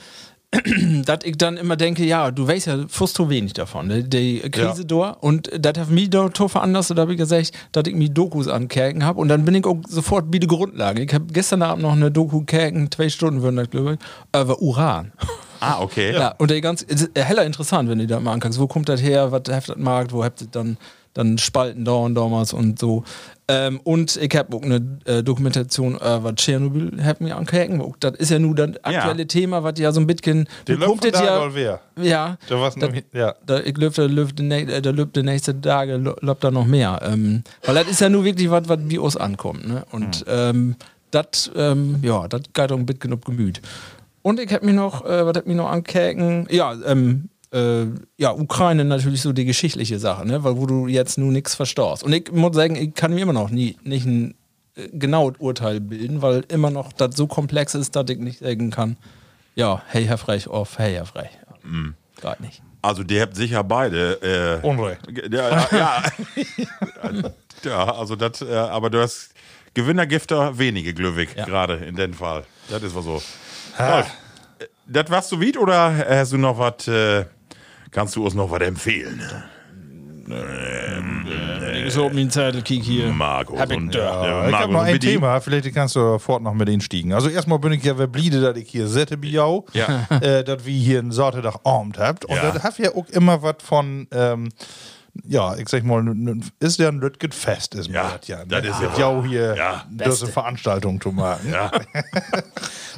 [1.04, 4.02] dass ich dann immer denke, ja, du weißt ja fast so wenig davon, ne?
[4.02, 4.84] die Krise Ja.
[4.87, 8.08] da und das hat mich da to veranlasst, da habe ich gesagt, dass ich mir
[8.08, 11.02] Dokus ankerken habe und dann bin ich auch sofort wie die Grundlage.
[11.02, 14.61] Ich habe gestern Abend noch eine Doku kerken, zwei Stunden würden das glaube ich, über
[14.61, 15.12] Uran.
[15.61, 16.12] Ah, okay.
[16.12, 19.32] Ja, und der ganz, heller interessant, wenn du da mal anguckst, wo kommt das her,
[19.32, 20.76] was heftet das Markt, wo habt ihr dann,
[21.14, 23.04] dann Spalten da und damals und so.
[23.50, 27.36] Ähm, und ich habe auch eine äh, Dokumentation über Tschernobyl hab mir.
[27.38, 30.46] Auch Das ist ja nur das aktuelle Thema, was ja so ein bisschen.
[30.66, 31.54] Die kommt da ja.
[31.54, 31.80] wer.
[32.00, 32.36] Ja.
[32.48, 33.34] Da war's Da- ja.
[33.46, 37.00] Da, ich löfte, löfte, ne, äh, da löfte nächste Tage, löfte da noch mehr.
[37.02, 39.66] Ähm, weil das ist ja nur wirklich was, was Bios ankommt.
[39.66, 39.84] Ne?
[39.92, 40.76] Und ähm,
[41.10, 43.62] das, ähm, ja, das geht auch ein bisschen auf Gemüt.
[44.20, 46.46] Und ich hab mich noch, äh, was hab mich noch ankäken?
[46.50, 50.44] Ja, ähm, äh, ja, Ukraine natürlich so die geschichtliche Sache, ne?
[50.44, 52.02] weil wo du jetzt nur nichts verstehst.
[52.02, 54.34] Und ich muss sagen, ich kann mir immer noch nie, nicht ein
[54.76, 58.70] äh, genaues Urteil bilden, weil immer noch das so komplex ist, dass ich nicht sagen
[58.70, 58.96] kann,
[59.54, 61.30] ja, hey Herr Frech, auf hey Herr Frech.
[61.64, 61.92] Ja.
[62.20, 62.62] Gerade nicht.
[62.80, 64.61] Also, die habt sicher beide.
[64.62, 65.00] Äh, Unrecht.
[65.32, 66.02] ja, ja, ja.
[67.64, 69.30] ja, also das, äh, aber du hast
[69.74, 71.44] Gewinnergifter wenige Glückwig Ja.
[71.44, 72.44] gerade in dem Fall.
[72.70, 73.22] Das ist was so.
[73.78, 74.04] Äh,
[74.87, 77.24] Das warst du wieder oder hast du noch was, äh,
[77.90, 79.20] kannst du uns noch was empfehlen?
[81.87, 83.07] Ich so mein Zettel kick hier.
[83.09, 83.59] Marco.
[83.59, 84.27] Hab ich und, da.
[84.27, 85.11] Ja, ich Marco, habe noch und ein mit ihm?
[85.12, 87.12] Thema, vielleicht kannst du sofort noch mit einstiegen.
[87.14, 90.07] Also erstmal bin ich ja verblieben, dass ich hier Sette Biau, Ja.
[90.20, 92.24] äh, dass wir hier einen Sonntag Abend habt.
[92.27, 92.51] Und Ja.
[92.51, 94.51] das hat ja auch immer was von, ähm,
[95.26, 96.04] ja, ich sag mal,
[96.61, 98.44] ist ja ein Lütget Fest, ist Ja, mir das ja.
[98.44, 98.68] das ne?
[98.70, 99.85] ist ja ja auch hier Ja.
[99.90, 101.50] diese Veranstaltung zu machen.
[101.52, 101.70] Ja.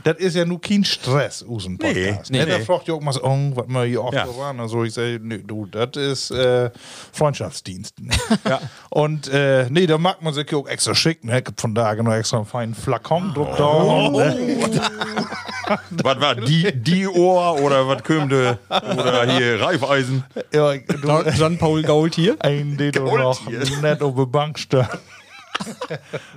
[0.02, 2.30] Das ist ja nur kein Stress aus dem Podcast.
[2.30, 2.46] Nee, ne?
[2.46, 2.58] nee.
[2.58, 4.26] Da fragt ihr auch mal so, oh, was wir hier oft Ja.
[4.26, 4.58] so waren.
[4.58, 6.70] Also ich sage, nee, du, das ist äh,
[7.12, 8.00] Freundschaftsdienst.
[8.00, 8.10] Ne?
[8.48, 8.60] Ja.
[8.88, 11.22] Und äh, nee, da mag man sich auch extra schick.
[11.24, 11.42] Ne?
[11.58, 13.64] Von da noch extra einen feinen Flakon druck da.
[13.66, 14.22] Oh.
[16.02, 18.58] Was war die, die Ohr oder was kömte?
[18.68, 20.24] Oder hier Reifeisen?
[20.52, 22.36] Ja, Jean-Paul Gault hier.
[22.40, 24.86] ein, den du Gold noch nicht auf der Bank stehen.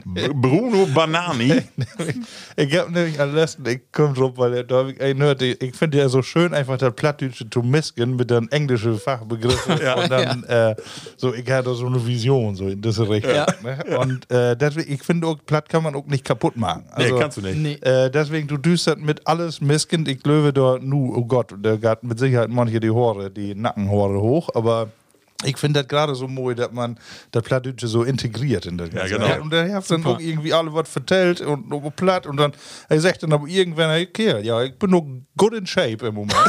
[0.05, 1.61] Bruno Banani.
[2.55, 5.59] Ich hab nämlich am letzten, ich komm drauf, weil er da hab ich hört, ich,
[5.61, 9.73] ich finde ja so schön, einfach das Plattdeutsche zu misken mit den englischen Fachbegriffen.
[9.73, 10.75] Und dann, äh,
[11.17, 13.33] so, ich hatte so eine Vision, so in diese Richtung.
[13.33, 13.45] Ja.
[13.63, 13.97] Ne?
[13.97, 16.83] Und äh, deswegen, ich finde auch, Platt kann man auch nicht kaputt machen.
[16.97, 17.57] Nee, Also, kannst du nicht.
[17.57, 17.89] Nee.
[17.89, 20.05] Äh, deswegen, du düstert mit alles misken.
[20.05, 24.21] Ich löwe da nu, oh Gott, da geht mit Sicherheit manche die Haare, die Nackenhaare
[24.21, 24.89] hoch, aber.
[25.43, 26.97] Ich finde das gerade so mooi, dass man
[27.31, 29.17] das Plattdeutsche so integriert in das Ganze.
[29.17, 29.41] genau.
[29.41, 32.53] Und der hat dann auch irgendwie alle was vertellt und nur platt und dann
[32.89, 35.05] er sagt dann aber irgendwann, hey, okay, ja, ich bin noch
[35.37, 36.33] good in shape im Moment.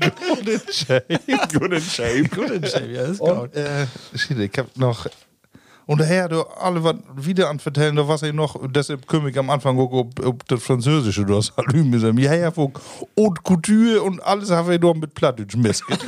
[0.00, 1.20] good in shape.
[1.52, 2.28] Good in shape.
[2.28, 3.30] Gut in Shape, ja, ist gut.
[3.30, 5.06] Und äh, ich hab noch.
[5.86, 9.38] Und daher, du alle was wieder an vertellen, da was ich noch, deshalb kümmere ich
[9.38, 12.18] am Anfang auch, ob, ob das Französische, du hast Salüm gesagt.
[12.18, 12.72] Ja, ja, wo
[13.18, 15.98] Haute Couture und alles habe ich noch mit Plattdeutsch misket.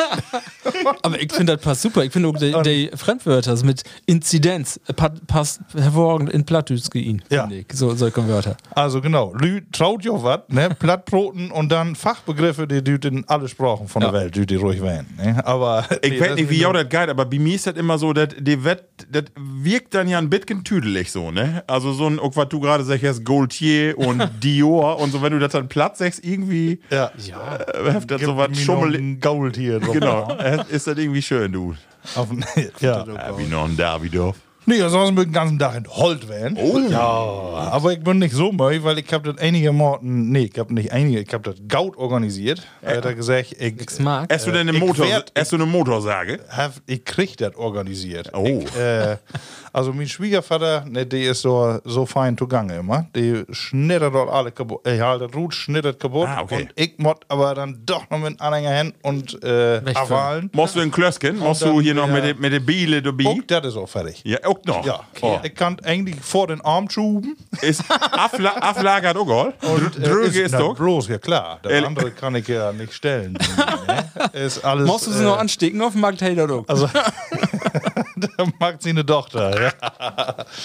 [1.03, 2.05] Aber ich finde das passt super.
[2.05, 2.53] Ich finde auch die,
[2.91, 7.23] die Fremdwörter so mit Inzidenz äh, pa- passt hervorragend in Plattdeutsch gehen.
[7.31, 7.49] Ja.
[7.51, 7.67] Ich.
[7.73, 8.57] So, solche Wörter.
[8.75, 10.71] Also genau, Lü traut ja was, ne?
[10.79, 14.11] Plattbroten und dann Fachbegriffe, die die in alle Sprachen von Ja.
[14.11, 15.07] der Welt, die ruhig wählen.
[15.17, 15.45] Ne?
[15.47, 17.75] Aber Ich nee, weiß nicht, wie ja nur- das geil, aber bei mir ist das
[17.77, 18.85] immer so, dass die Wett,
[19.67, 21.63] wirkt dann ja ein bisschen tüdelig so, ne?
[21.67, 25.53] Also so ein, was du gerade sagst, Gaultier und Dior und so, wenn du das
[25.53, 27.11] dann platt sagst, irgendwie Ja.
[27.19, 28.95] äh, heft das so was Schummel.
[28.97, 29.93] Ein Gault hier drauf.
[29.93, 31.75] Genau, äh, ist das irgendwie schön, du.
[32.15, 32.29] Auf,
[32.81, 33.05] ja.
[33.05, 34.37] Ja, wie noch ein Davidoff.
[34.69, 36.59] Nee, sonst mit den ganzen Tag in Holt werden.
[36.61, 36.79] Oh.
[36.91, 36.99] Ja,
[37.71, 40.75] aber ich bin nicht so müde, weil ich habe das einige Morten, nee, ich habe
[40.75, 42.67] nicht einige, ich habe das Gaut organisiert.
[42.83, 44.33] Er hat er gesagt, ich, Ich mag.
[44.33, 46.41] Hast du denn eine ich Motor, werd- hast du eine Motorsage?
[46.51, 48.33] hab, ich krieg das organisiert.
[48.35, 48.45] Oh.
[48.45, 49.17] Ich, äh,
[49.73, 53.07] also mein Schwiegervater, ne, der ist so, so fein zugange immer.
[53.15, 54.85] Die schnittert dort alle kaputt.
[54.87, 56.27] Äh, ja, das Rut schnittert kaputt.
[56.29, 56.63] Ah, okay.
[56.63, 59.81] Und ich mod aber dann doch noch mit Anhängerhand und äh.
[59.95, 60.51] Avalen.
[60.55, 61.39] Machst du ein Klösken?
[61.39, 63.27] Machst dann du hier noch der- mit der mit der Biele dabei?
[63.31, 64.23] Und das ist auch fertig.
[64.25, 64.87] Ja, auch noch.
[64.87, 65.39] Ja, Oh.
[65.43, 67.37] ich kann eigentlich vor den Arm schuben.
[67.63, 69.55] Ist Afla Aflagert auch all?
[69.63, 70.75] Und, äh, Dröge ist doch.
[70.77, 71.59] bloß, ja klar.
[71.63, 73.37] Das andere kann ich ja nicht stellen.
[74.33, 74.87] Ist alles.
[74.87, 76.65] Musst du sie äh, noch anstecken auf dem Markt Taylor doch.
[76.69, 76.87] Also,
[78.17, 79.63] da mag sie eine Tochter.
[79.63, 79.73] Ja.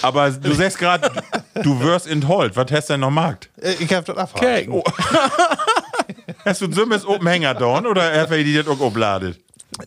[0.02, 1.10] Aber du sagst gerade,
[1.62, 2.56] du wirst entholt.
[2.56, 3.50] Was hast du denn noch Markt?
[3.60, 4.68] Äh, Ich hab das abgehakt.
[4.68, 4.82] Okay.
[6.44, 9.38] Hast du ein Sümmes Open Hänger da oder hast du die das auch obladet?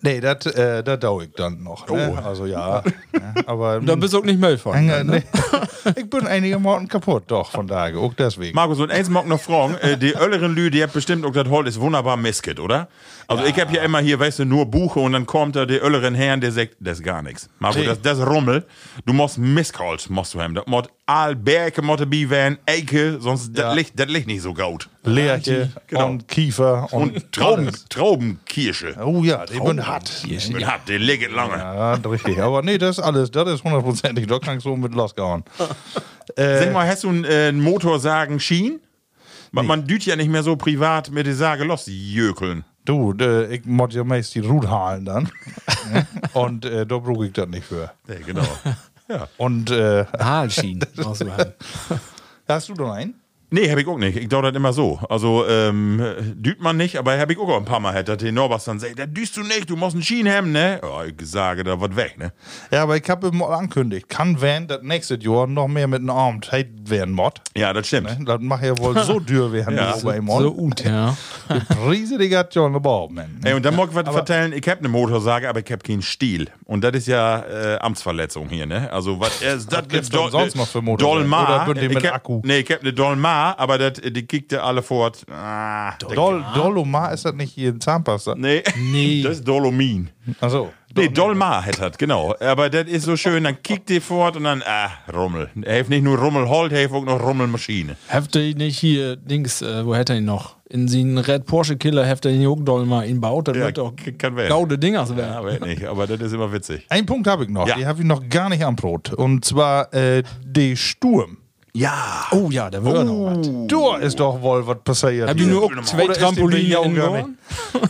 [0.02, 1.88] Nee, das äh, dau ich dann noch.
[1.88, 2.16] Ne?
[2.18, 2.28] Oh.
[2.28, 2.84] Also ja.
[3.14, 3.34] ne?
[3.46, 4.74] Aber Da bist du auch nicht Müll von.
[4.74, 5.24] Hänger, nee.
[5.96, 7.98] ich bin einige Morgen kaputt, doch, von daher.
[8.00, 8.56] Auch deswegen.
[8.56, 11.48] Markus, und eins mag noch fragen, äh, die Ölleren Lü, die hat bestimmt auch das
[11.48, 12.88] Holz ist wunderbar misket, oder?
[13.28, 15.84] Also ich hab ja immer hier, weißt du, nur Buche und dann kommt da der
[15.84, 17.50] Ölleren Herrn, der sagt, das ist gar nichts.
[17.60, 17.84] Nee.
[17.86, 18.66] das, das ist Rummel.
[19.06, 20.54] Du musst Mistholz, musst du haben.
[20.56, 23.66] Das muss all Berge, muss bi werden, Eike, sonst Ja.
[23.68, 24.90] das liegt, das liegt nicht so gut.
[25.04, 26.08] Lerche Genau.
[26.10, 27.72] und Kiefer und, Und Trauben.
[27.90, 28.96] Traubenkirsche.
[29.04, 30.24] Oh ja, die bin hart.
[30.54, 31.58] Und hat, der liegt lange.
[31.58, 32.40] Ja, richtig.
[32.42, 34.28] Aber nee, das ist alles, das ist hundertprozentig.
[34.28, 35.44] Da kann ich so mit losgehauen.
[36.38, 38.80] Sag mal, hast du einen, äh, einen Motorsagen Schien?
[39.52, 42.66] Man, man düht ja nicht mehr so privat mit der Sage los, jökeln.
[42.86, 45.30] Du, äh, ich muss ja meist die Rut halen dann.
[46.34, 47.92] Und äh, da brauche ich das nicht für.
[48.08, 48.46] Nee, genau.
[49.38, 50.06] Und äh,
[51.22, 51.54] du haben.
[52.48, 53.16] hast du noch einen?
[53.52, 54.18] Nee, hab ich auch nicht.
[54.18, 55.00] Ich glaube das immer so.
[55.10, 56.02] Also, ähm,
[56.36, 58.80] düht man nicht, aber hab ich auch ein paar Mal hätte, dass der Norbert dann
[58.80, 60.80] sagt, das düst du nicht, du musst einen Schien haben, ne?
[60.84, 62.34] Ja, ich sage, da wird weg, ne?
[62.72, 66.10] Ja, aber ich habe mal angekündigt, kann Van das nächste Jahr noch mehr mit einem
[66.10, 67.40] Arm tight werden mod.
[67.56, 68.20] Ja, das stimmt.
[68.20, 68.26] Ne?
[68.26, 69.96] Das macht ja wohl so dür werden Ja.
[70.04, 70.28] bei ihm.
[70.28, 71.16] So gut, ja.
[71.54, 73.40] Die Preise, die hat ja eine Bau, man.
[73.44, 76.02] Ey, und dann mag ich was vertellen, ich hab eine Motorsage, aber ich hab keinen
[76.02, 76.48] Stiel.
[76.66, 78.92] Und das ist ja äh, Amtsverletzung hier, ne?
[78.92, 79.88] Also, was ist das?
[79.88, 81.22] gibt's denn sonst noch für Motorsägen?
[81.30, 81.70] Dolmar.
[81.70, 82.42] Oder die Ich mit hab- Akku?
[82.44, 85.26] Nee, ich hab eine Dolmar, aber das, die kickte alle fort.
[85.32, 88.36] Ah, Dol Dolomar ist das nicht hier in Zahnpasta?
[88.36, 88.64] nee.
[88.78, 89.22] Nee.
[89.26, 90.10] Das ist Dolomin.
[90.40, 90.72] Achso.
[90.98, 92.34] Nee, Dolmar hat das, genau.
[92.40, 95.50] Aber das ist so schön, dann kickt die fort und dann, ah, Rummel.
[95.64, 97.98] Er hat nicht nur Rummelhold, er hat auch noch Rummelmaschine.
[98.10, 100.56] Habt ihr nicht hier, Dings, äh, wo hätte er ihn noch?
[100.70, 103.48] In seinen Red Porsche Killer habt ihr ihn auch doll mal ihn baut.
[103.50, 104.50] Das Ja, wird werden.
[104.50, 105.46] gaude Dingers Ja, werden.
[105.46, 106.86] weiß nicht, aber das ist immer witzig.
[106.90, 107.76] Ein Punkt habe ich noch, Ja.
[107.76, 109.14] die habe ich noch gar nicht am Brot.
[109.14, 111.38] Und zwar äh, die Sturm.
[111.76, 112.28] Ja.
[112.32, 113.68] Oh ja, da wird noch was.
[113.68, 115.28] Da ist doch wohl was passiert.
[115.28, 117.38] Hab ich nur auch zwei Trampoline Gorn?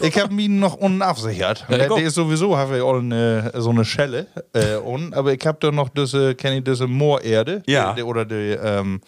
[0.02, 1.67] Ich habe ihn noch unten absichert.
[1.69, 5.45] Ja, der, ist sowieso, habe ich auch eine, so eine Schelle äh, unten, aber ich
[5.45, 7.62] habe da noch diese, kenne ich diese Moorerde?
[7.67, 7.93] Ja.
[7.93, 9.02] Die, oder die, ähm,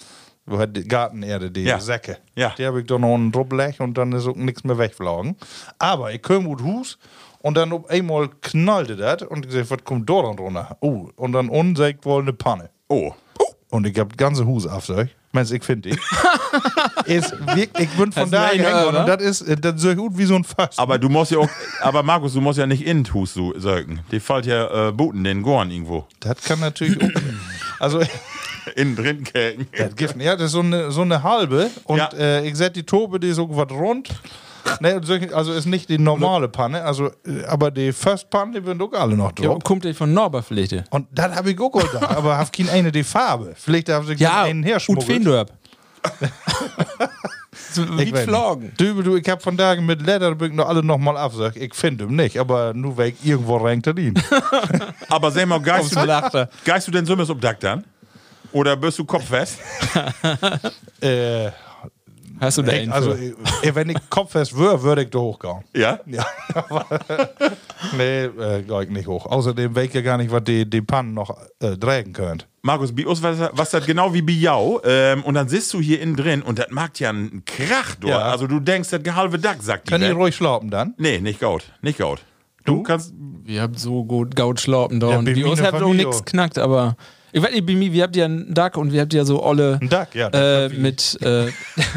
[0.45, 1.79] die Gartenerde, die Ja.
[1.79, 2.19] Säcke.
[2.35, 2.53] Ja.
[2.55, 5.37] Die habe ich da noch unten drüber und dann ist auch nichts mehr weggeflogen.
[5.79, 6.99] Aber ich komme gut Hus
[7.39, 10.77] und dann auf einmal knallte das und ich gesagt, was kommt da dann runter?
[10.81, 12.69] Oh, und dann unten sagt wohl eine Panne.
[12.89, 13.11] Oh.
[13.69, 15.09] Und ich hab ganze Hus auf sich.
[15.33, 15.99] Meinst ich finde die.
[17.13, 20.35] ist wirklich, ich bin von da gegangen und das ist, das so gut wie so
[20.35, 20.77] ein Fass.
[20.79, 21.49] Aber du musst ja auch,
[21.81, 23.99] aber Markus, du musst ja nicht in den Hus söken.
[24.11, 26.05] Die fällt ja äh, Booten den Gorn irgendwo.
[26.21, 27.09] das kann natürlich auch.
[27.79, 28.01] Also,
[28.75, 29.67] Innen drin käken.
[29.77, 31.69] das gibt, ja, das ist so eine, so eine halbe.
[31.85, 32.09] Und Ja.
[32.17, 34.09] äh, ich seh die Tobe, die ist so was rund.
[34.79, 35.01] Ne,
[35.33, 38.91] also ist nicht die normale Panne, also, äh, aber die First Panne, die sind auch
[38.93, 39.63] alle noch Ja, drauf.
[39.63, 40.83] kommt der von Norberpflichte.
[40.89, 43.53] Und das habe ich auch da, aber habe keine eine die Farbe.
[43.55, 45.05] Vielleicht haben sie Ja, einen und herschmuggelt.
[45.07, 45.51] Fendorp.
[47.73, 48.63] so, wie Ich weiß Flogen.
[48.65, 48.79] nicht.
[48.79, 51.57] Du, du, ich hab von Tagen mit Lederbücken noch alle nochmal absagt.
[51.57, 54.13] Ich finde ihn nicht, aber nur weil ich irgendwo renkt er ihn.
[55.09, 57.83] Aber sag mal, geist du, geist du denn so auf Dach dann?
[58.51, 59.57] Oder bist du kopffest?
[61.01, 61.49] äh,
[62.39, 63.15] Hast du da ich, einen also,
[63.73, 65.63] wenn ich kopffest wäre, würde ich da hochgehen.
[65.75, 65.99] Ja?
[66.05, 66.25] Ja,
[67.97, 69.25] nee, äh, geh ich nicht hoch.
[69.25, 72.47] Außerdem weiß ich ja gar nicht, was die, die Pannen noch äh, tragen könnt.
[72.61, 74.81] Markus, bei uns was, was das genau wie Biau.
[74.83, 78.11] Ähm, und dann sitzt du hier innen drin und das macht ja einen Krach dort.
[78.11, 78.21] Ja.
[78.23, 80.17] Also du denkst, das halbe Dach sagt die Können die Welt.
[80.17, 80.93] ruhig schlafen dann?
[80.97, 81.71] Nee, nicht gaut.
[81.81, 82.21] Nicht gaut.
[82.65, 83.13] Du kannst.
[83.43, 85.11] Wir habt so gut Gaut schlappen da.
[85.11, 86.97] Ja, und der habt auch nichts knackt, aber.
[87.33, 89.43] Ich weiß nicht, bei mir, wir habt ja einen Duck und wir habt ja so
[89.43, 89.79] olle.
[89.81, 91.17] Ein Duck, ja, Äh, mit.
[91.21, 91.47] Äh,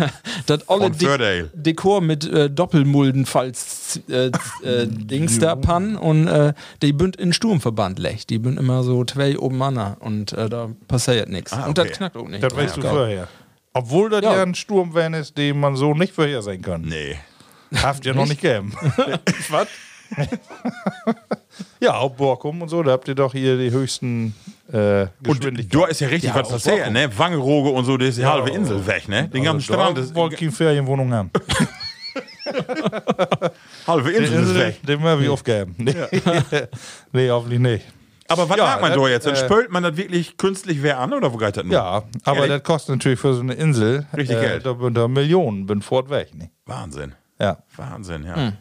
[0.46, 1.50] das olle Fördale.
[1.54, 4.26] Dekor mit äh, Doppelmuldenfalls äh,
[4.64, 8.30] äh, Dings da Pan und äh, die bünd in Sturmverband legt.
[8.30, 11.52] Die bünd immer so zwei oben an und äh, da passiert nichts.
[11.52, 11.94] Ah, Und das okay.
[11.96, 12.42] knackt auch nicht.
[12.42, 13.28] Das weißt du vorher.
[13.72, 14.34] Obwohl das Ja.
[14.34, 14.42] ja.
[14.42, 16.82] ein Sturm wäre, ist, den man so nicht vorhersehen kann.
[16.82, 17.16] Nee.
[17.76, 18.72] Haft ja noch nicht gegeben.
[19.48, 19.68] Was?
[21.80, 24.34] ja, auf Borkum und so, da habt ihr doch hier die höchsten
[24.72, 27.10] äh, Und da ist ja richtig was passiert, ne?
[27.16, 29.28] Wangeroge und so, das ist die halbe Insel weg, ne?
[29.28, 30.14] Den ganzen Strand ist.
[30.14, 31.30] wollte keine Ferienwohnung haben.
[33.86, 34.80] Halbe Insel ist Insel, weg.
[34.86, 35.74] den werden wir aufgeben.
[35.78, 35.94] Nee,
[37.12, 37.84] nee hoffentlich nicht.
[38.28, 39.26] Aber was Ja, macht man das, da jetzt?
[39.26, 41.72] Dann äh, spült man das wirklich künstlich wer an oder wo geht das nur?
[41.72, 42.50] Ja, aber Ehrlich?
[42.52, 44.66] das kostet natürlich für so eine Insel Richtig äh, Geld.
[44.66, 46.34] Da, bin da Millionen, bin fort weg.
[46.34, 46.50] Ne?
[46.66, 47.14] Wahnsinn.
[47.40, 47.58] Ja.
[47.76, 48.52] Wahnsinn, ja.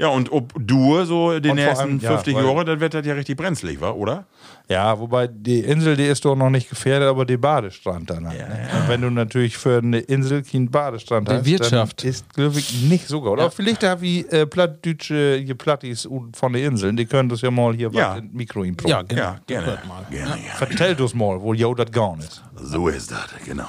[0.00, 2.94] Ja, und ob du so die Und nächsten allem, ja, 50 weil- Jahre, dann wird
[2.94, 3.90] das ja richtig brenzlig, wa?
[3.90, 4.26] oder?
[4.70, 8.28] ja, wobei die Insel, die ist doch noch nicht gefährdet, aber die Badestrand dann.
[8.28, 8.68] halt, ne?
[8.80, 12.02] Und wenn du natürlich für eine Insel keinen Badestrand Die hast, Wirtschaft.
[12.02, 13.30] dann ist, glaube ich, nicht so gut.
[13.30, 17.50] Oder vielleicht da wie äh, plattdeutsche hier Plattis von den Inseln, die können das ja
[17.50, 18.10] mal hier Ja.
[18.12, 19.20] was in Mikro ihm Ja, genau.
[19.22, 19.78] Ja, gerne.
[20.10, 20.36] Gerne.
[20.58, 22.42] Vertell das mal, wo jo das gone ist.
[22.56, 23.64] So ist das, genau.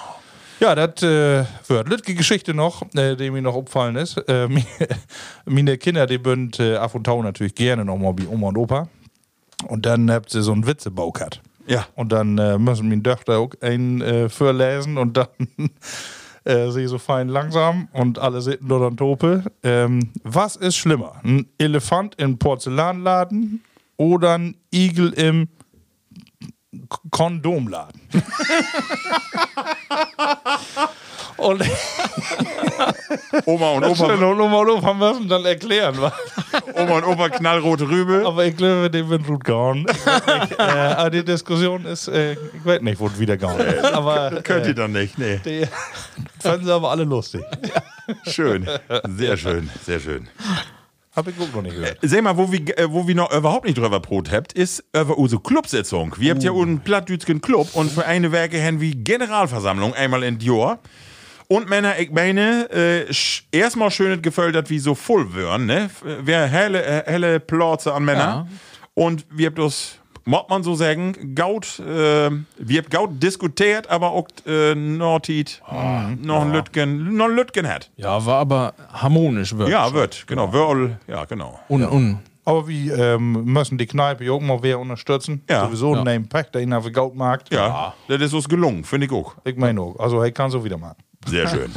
[0.60, 4.18] Ja, das äh, wird Lütke Geschichte noch, äh, die mir noch aufgefallen ist.
[4.28, 4.50] Äh,
[5.46, 8.58] meine Kinder, die bünd äh, af und tau natürlich gerne noch mal bei Oma und
[8.58, 8.90] Opa.
[9.68, 11.42] Und dann habt ihr so einen Witzebau gehabt.
[11.66, 11.86] Ja.
[11.96, 15.28] Und dann äh, müssen meine Töchter auch einen äh, vorlesen und dann
[16.44, 19.44] äh, sie so fein langsam und alle sitzen dort an Tope.
[19.64, 21.22] Ähm, was ist schlimmer?
[21.24, 23.64] Ein Elefant im Porzellanladen
[23.96, 25.48] oder ein Igel im
[26.72, 28.00] K- Kondomladen?
[31.38, 31.64] und
[33.46, 36.14] Oma und Opa, Opa, und Oma und Opa müssen dann erklären, was.
[36.76, 38.24] Oma und Opa knallrote Rübe.
[38.26, 39.86] Aber ich glaube, dem wird gut gehauen.
[40.58, 43.86] Äh, aber die Diskussion ist, äh, ich weiß nicht, wo es wieder gehauen ist.
[43.86, 45.40] Aber Könnt äh, ihr dann nicht, nee.
[45.44, 45.66] die
[46.40, 47.42] fanden sie aber alle lustig.
[48.28, 48.68] Schön.
[49.08, 50.28] Sehr schön, sehr schön.
[51.20, 51.98] Hab ich noch nicht gehört.
[52.02, 55.18] Sag mal, wo wir, äh, wo wir noch überhaupt nicht drüber Brot habt, ist über
[55.18, 56.16] unsere Clubsitzung.
[56.18, 60.40] Wir habt ja einen plattdütschen Club und für eine Werke haben wir Generalversammlung einmal in
[60.40, 60.80] Jahr.
[61.50, 63.14] Und Männer, ich meine, äh,
[63.52, 65.90] erstmal schön gefördert, wie so voll wären, ne?
[66.04, 68.48] Wer helle, äh, helle Plätze an Männer.
[68.48, 68.48] Ja.
[68.94, 69.99] Und wir habt das,
[70.30, 75.62] muss man so sagen, Gaut, äh, wir Gaut diskutiert, aber auch äh, Nordit,
[76.22, 77.90] noch ein Lütgen, noch ein Lütgen hat.
[77.98, 79.72] Ja, war aber harmonisch wirklich.
[79.74, 81.60] Ja, wird, genau, Wörl, ja, genau.
[81.68, 85.44] Und, und Aber wir ähm, müssen die Kneipe ja auch mal wer unterstützen.
[85.50, 85.66] Ja.
[85.66, 86.00] Sowieso Ja.
[86.00, 87.52] ein Name Pack, der ihn auf den Gautmarkt.
[87.54, 89.36] Ja, das ist uns gelungen, finde ich auch.
[89.44, 90.00] Ich meine auch.
[90.00, 90.98] Also, er kann so wieder machen.
[91.28, 91.72] Sehr schön.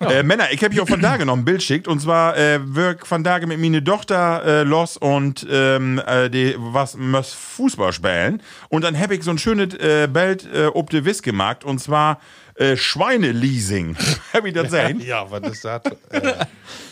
[0.00, 1.88] äh, Männer, ich habe hier auch von Tage noch ein Bild schickt.
[1.88, 6.54] Und zwar äh, wirk von Tage mit meine Tochter äh, los und ähm, äh, die
[6.58, 8.42] was muss Fußball spielen.
[8.68, 11.64] Und dann habe ich so ein schönes äh, Bild ob de Wiss gemacht.
[11.64, 12.20] Und zwar
[12.58, 13.96] äh, Schweineleasing.
[14.32, 15.00] Hab ich das gesehen?
[15.00, 15.82] Ja, was ist das?
[16.10, 16.32] äh,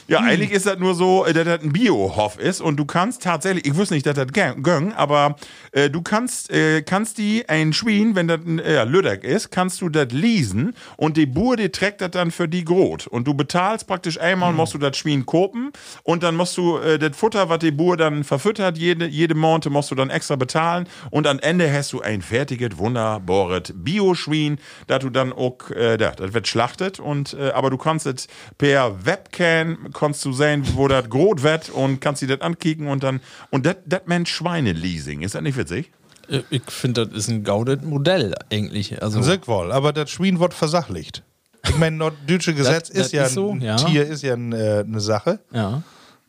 [0.08, 3.22] Ja, eigentlich ist das nur so, äh, dass das ein Biohof ist und du kannst
[3.24, 5.34] tatsächlich, ich wüsste nicht, dass das gön- göng, aber
[5.72, 9.80] äh, du kannst, äh, kannst die ein Schwein, wenn das ein äh, Lüdeck ist, kannst
[9.80, 13.08] du das leasen und die Bur, die trägt das dann für die Grot.
[13.08, 15.72] Und du bezahlst praktisch einmal, musst du das Schwein kopen
[16.04, 19.70] und dann musst du äh, das Futter, was die Bur dann verfüttert, jede, jede Monate
[19.70, 25.00] musst du dann extra bezahlen und am Ende hast du ein fertiges, wunderbares Bio-Schwein, das
[25.00, 29.04] du dann auch, äh, da, das wird schlachtet und, äh, aber du kannst es per
[29.04, 33.20] Webcam, kannst du sehen, wo das Grot wird und kannst dir das ankicken und dann,
[33.50, 35.22] und das nennt Schweineleasing.
[35.22, 35.90] Ist das nicht witzig?
[36.28, 39.02] Äh, Ich finde, das ist ein gaudet Modell eigentlich.
[39.02, 41.22] Also, Sick wohl, aber das Schwein wird versachlicht.
[41.68, 43.76] Ich meine, norddeutsche Gesetz das ist ja, ist so, ein ja.
[43.76, 45.82] Tier ist ja ein, äh, eine Sache, ja.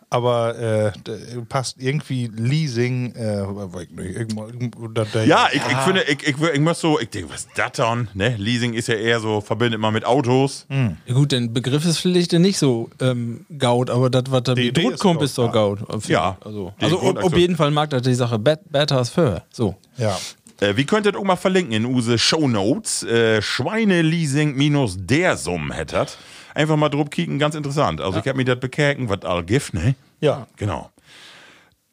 [0.10, 0.92] Aber äh,
[1.50, 7.10] passt irgendwie Leasing, äh, ich Ja, ich, ich finde, ich, ich, ich muss so, ich
[7.10, 8.08] denke, was ist das dann?
[8.14, 8.36] Ne?
[8.38, 10.66] Leasing ist ja eher so, verbindet man mit Autos.
[10.70, 15.00] Ja, Gut, der Begriff ist vielleicht nicht so ähm, gaut, aber das, was da ist
[15.00, 15.52] kommt, gaut, ist doch ja.
[15.52, 16.08] gaut.
[16.08, 16.38] Ja.
[16.42, 19.44] Also, also auf jeden Fall mag das die Sache bet better als für.
[19.52, 19.76] So.
[19.98, 20.18] ja.
[20.60, 23.04] Äh, wie könnt ihr das auch mal verlinken in use Shownotes?
[23.04, 26.18] Äh, Schweineleasing minus der Summ hättet.
[26.58, 28.02] Einfach mal drauf kicken, ganz interessant.
[28.02, 29.94] Also ich hab mir das bekäken, was all gibt, ne?
[30.20, 30.48] Ja.
[30.56, 30.90] Genau.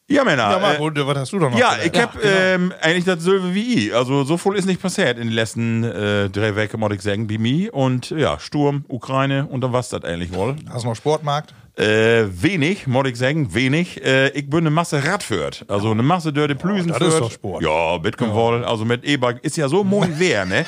[0.08, 0.42] Ja, Männer.
[0.42, 1.58] Ja, äh, Marco, was hast du da noch?
[1.58, 3.94] Ja, ich hab ähm, eigentlich das selbe wie ich.
[3.94, 7.26] Also so viel ist nicht passiert in den letzten äh, drei Wochen, muss ich sagen,
[7.26, 7.74] bei mir.
[7.74, 10.56] Und ja, Sturm, Ukraine und dann was das eigentlich wohl.
[10.70, 11.54] Hast du noch Sportmarkt?
[11.76, 14.00] Äh, wenig, muss ich sagen, wenig.
[14.04, 15.64] Äh, ich bin eine Masse Radführt.
[15.66, 17.20] Also eine Masse dörte Plüsen das ist führt.
[17.20, 17.62] doch Sport.
[17.64, 18.64] Ja, Bitcoin wohl.
[18.64, 20.64] Also mit E-Bike ist ja so moi wer, ne?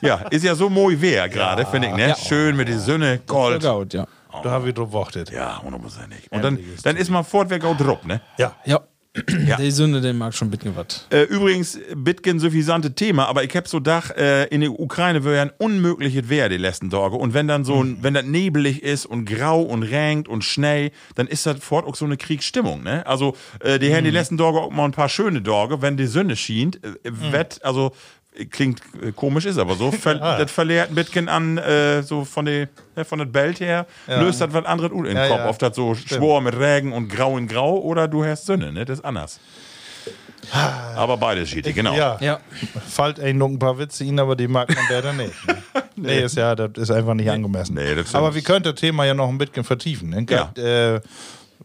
[0.00, 2.08] ja, ist ja so moi wer gerade, finde ich, ne?
[2.08, 2.16] Ja.
[2.16, 3.62] Schön mit der Sonne, So Gold.
[3.62, 4.06] gaut, ja.
[4.42, 5.30] Da habe ich drauf gewartet.
[5.30, 6.26] Ja, hundertprozentig.
[6.32, 8.20] Und dann, dann ist man fortweg auch drauf, ne?
[8.38, 8.56] Ja.
[8.64, 8.80] Ja.
[9.14, 11.06] Die Sünde, den mag schon bitgen was.
[11.10, 15.36] Äh, übrigens, Bitcoin suffisante Thema, aber ich hab so Dach, äh, in der Ukraine wäre
[15.36, 17.16] ja ein unmögliches Wehr die letzten Tage.
[17.16, 20.92] Und wenn dann so, ein, wenn das nebelig ist und grau und regnet und Schnee,
[21.14, 23.06] dann ist das fort auch so eine Kriegsstimmung, ne?
[23.06, 26.06] Also, äh, die haben die letzten Tage auch mal ein paar schöne Tage, wenn die
[26.06, 27.92] Sonne schient, äh, wett, also,
[28.50, 32.44] klingt äh, komisch, ist aber so, ver das verliert ein Bitcoin an, äh, so von
[32.46, 35.38] der, ne, von der Belt her, löst das was anderes in den Ja, Kopf.
[35.38, 35.48] ja.
[35.48, 38.84] Oft das so schwor mit Regen und grau in grau oder du hast Sonne, ne?
[38.84, 39.38] Das ist anders.
[40.96, 41.94] Aber beides steht, genau.
[41.94, 42.16] Ja.
[42.20, 42.40] Ja.
[42.88, 45.46] Fällt ein noch ein paar Witze ihn, aber die mag man der dann nicht.
[45.46, 45.56] Ne?
[45.96, 47.74] nee, ist ja, das ist einfach nicht angemessen.
[47.76, 48.16] Nee, das stimmt.
[48.16, 50.10] aber wir könnten das Thema ja noch ein bisschen vertiefen.
[50.10, 50.26] Ne?
[50.28, 50.50] Ja.
[50.56, 51.00] Äh,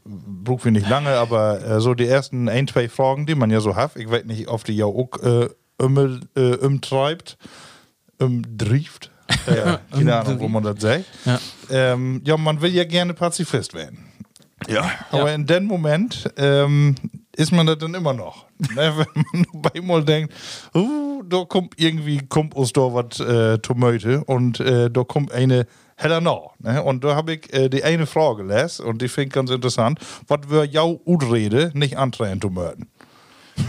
[0.05, 3.59] brauchen wir nicht lange, aber äh, so die ersten ein, zwei Fragen, die man ja
[3.61, 7.37] so hat, ich weiß nicht, ob die ja auch äh, immer, äh, umtreibt,
[8.19, 9.11] umdrieft.
[9.45, 11.05] Äh, keine Ahnung, wo man das sagt.
[11.25, 11.39] Ja.
[11.69, 13.99] Ähm, ja, man will ja gerne Pazifist werden.
[14.67, 14.89] Ja.
[15.11, 16.95] Aber in dem Moment ähm,
[17.35, 18.45] ist man das dann immer noch.
[18.75, 18.93] ne?
[19.15, 20.33] Wenn man bei mal denkt,
[20.73, 25.67] uh, da kommt irgendwie kommt aus da was äh, Tomate und äh, da kommt eine
[25.95, 26.55] heller noch.
[26.59, 26.81] Ne?
[26.81, 29.99] Und da habe ich äh, die eine Frage gelesen und die finde ich ganz interessant.
[30.27, 32.87] Was wir jau Utrede nicht antreiben Tomaten?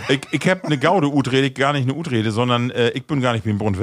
[0.08, 3.32] Ich, ich habe eine Gaude Utrede, gar nicht eine Utrede, sondern äh, ich bin gar
[3.32, 3.76] nicht wie ein Brunn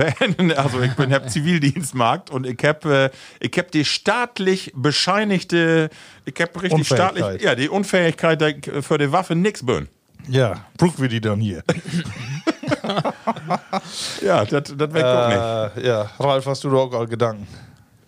[0.56, 5.90] Also ich bin hab Zivildienstmarkt und ich habe äh, ich hab die staatlich bescheinigte,
[6.26, 7.16] ich habe richtig Unfähigkeit.
[7.18, 8.50] staatlich, ja, die Unfähigkeit da,
[8.82, 9.88] für die Waffe nix bin.
[10.28, 11.64] Ja, brauchen wir die dann hier?
[14.22, 15.84] Ja, das das auch nicht.
[15.84, 17.48] äh, ja, Ralf, hast du da auch all Gedanken?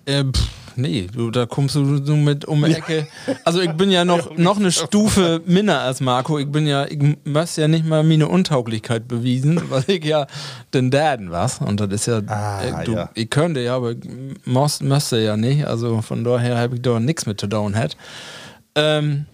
[0.05, 0.47] Äh, pff,
[0.78, 3.08] nee, du, da kommst du mit um die Ecke.
[3.44, 6.38] Also ich bin ja noch, noch eine Stufe minder als Marco.
[6.40, 10.28] Ich bin ja, ich muss ja nicht mal meine Untauglichkeit bewiesen, weil ich ja
[10.74, 11.60] den Daden was.
[11.60, 13.10] Und das ist ja, Ah, äh, du, ja.
[13.13, 13.94] ich könnte ja, aber
[14.46, 15.66] muss, müsste ja nicht.
[15.66, 17.98] Also von daher habe ich da nichts mit zu tun hat.
[18.76, 19.26] Ähm,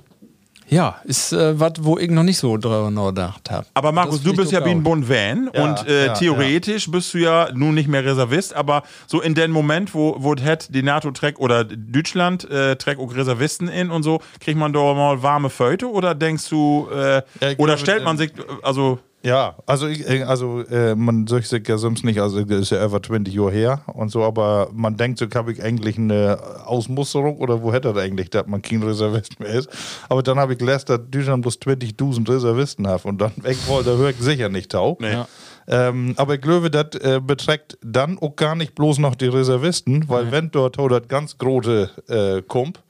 [0.68, 3.66] ja, ist äh, was, wo ich noch nicht so drüber nachgedacht habe.
[3.74, 7.14] Aber Markus, du bist ja wie ein Bund Van Ja, und äh, ja, theoretisch bist
[7.14, 10.84] du ja nun nicht mehr Reservist, aber so in dem Moment, wo, wo het die
[10.84, 15.22] NATO trägt oder Deutschland äh, trägt auch Reservisten in und so, kriegt man da mal
[15.22, 19.88] warme Föte oder denkst du, äh, Ja, oder stellt man ähm, sich, also Ja, also,
[19.88, 23.02] ich, äh, also äh, man sagt sich ja sonst nicht, also das ist ja über
[23.02, 27.62] 20 Jahre her und so, aber man denkt, so habe ich eigentlich eine Ausmusterung oder
[27.64, 29.70] wo hätte das eigentlich, dass man kein Reservist mehr ist.
[30.10, 33.92] Aber dann habe ich gelesen, dass Deutschland bloß 20.000 Reservisten hat und dann weg wollte,
[33.92, 34.98] da höre ich sicher nicht tau.
[35.00, 35.14] Nee.
[35.14, 35.28] Ja.
[35.68, 40.10] Ähm, aber ich glaube, das äh, beträgt dann auch gar nicht bloß noch die Reservisten,
[40.10, 42.83] weil wenn dort das ganz große äh, kommt,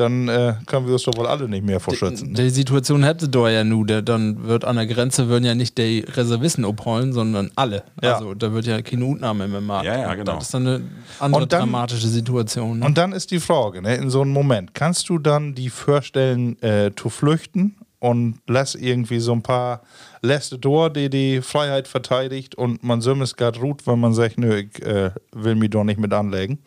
[0.00, 2.34] dann äh, können wir uns doch wohl alle nicht mehr verschützen.
[2.34, 5.76] Die Situation hätte da ja nu, der, dann wird an der Grenze würden ja nicht
[5.76, 7.84] die Reservisten abholen, sondern alle.
[8.02, 8.14] Ja.
[8.14, 9.86] Also da wird ja keine Utnahme mehr machen.
[9.86, 10.36] Ja, ja, genau.
[10.36, 10.82] Das ist dann eine
[11.18, 12.78] andere dann- dramatische Situation.
[12.78, 12.86] Ne?
[12.86, 16.60] Und dann ist die Frage, ne, in so einem Moment, kannst du dann die vorstellen,
[16.62, 19.82] äh, zu flüchten und lässt irgendwie so ein paar
[20.22, 24.38] letzte Tor, die die Freiheit verteidigt und man so es gerade ruht, wenn man sagt,
[24.38, 26.58] nö, ich äh, will mich doch nicht mit anlegen.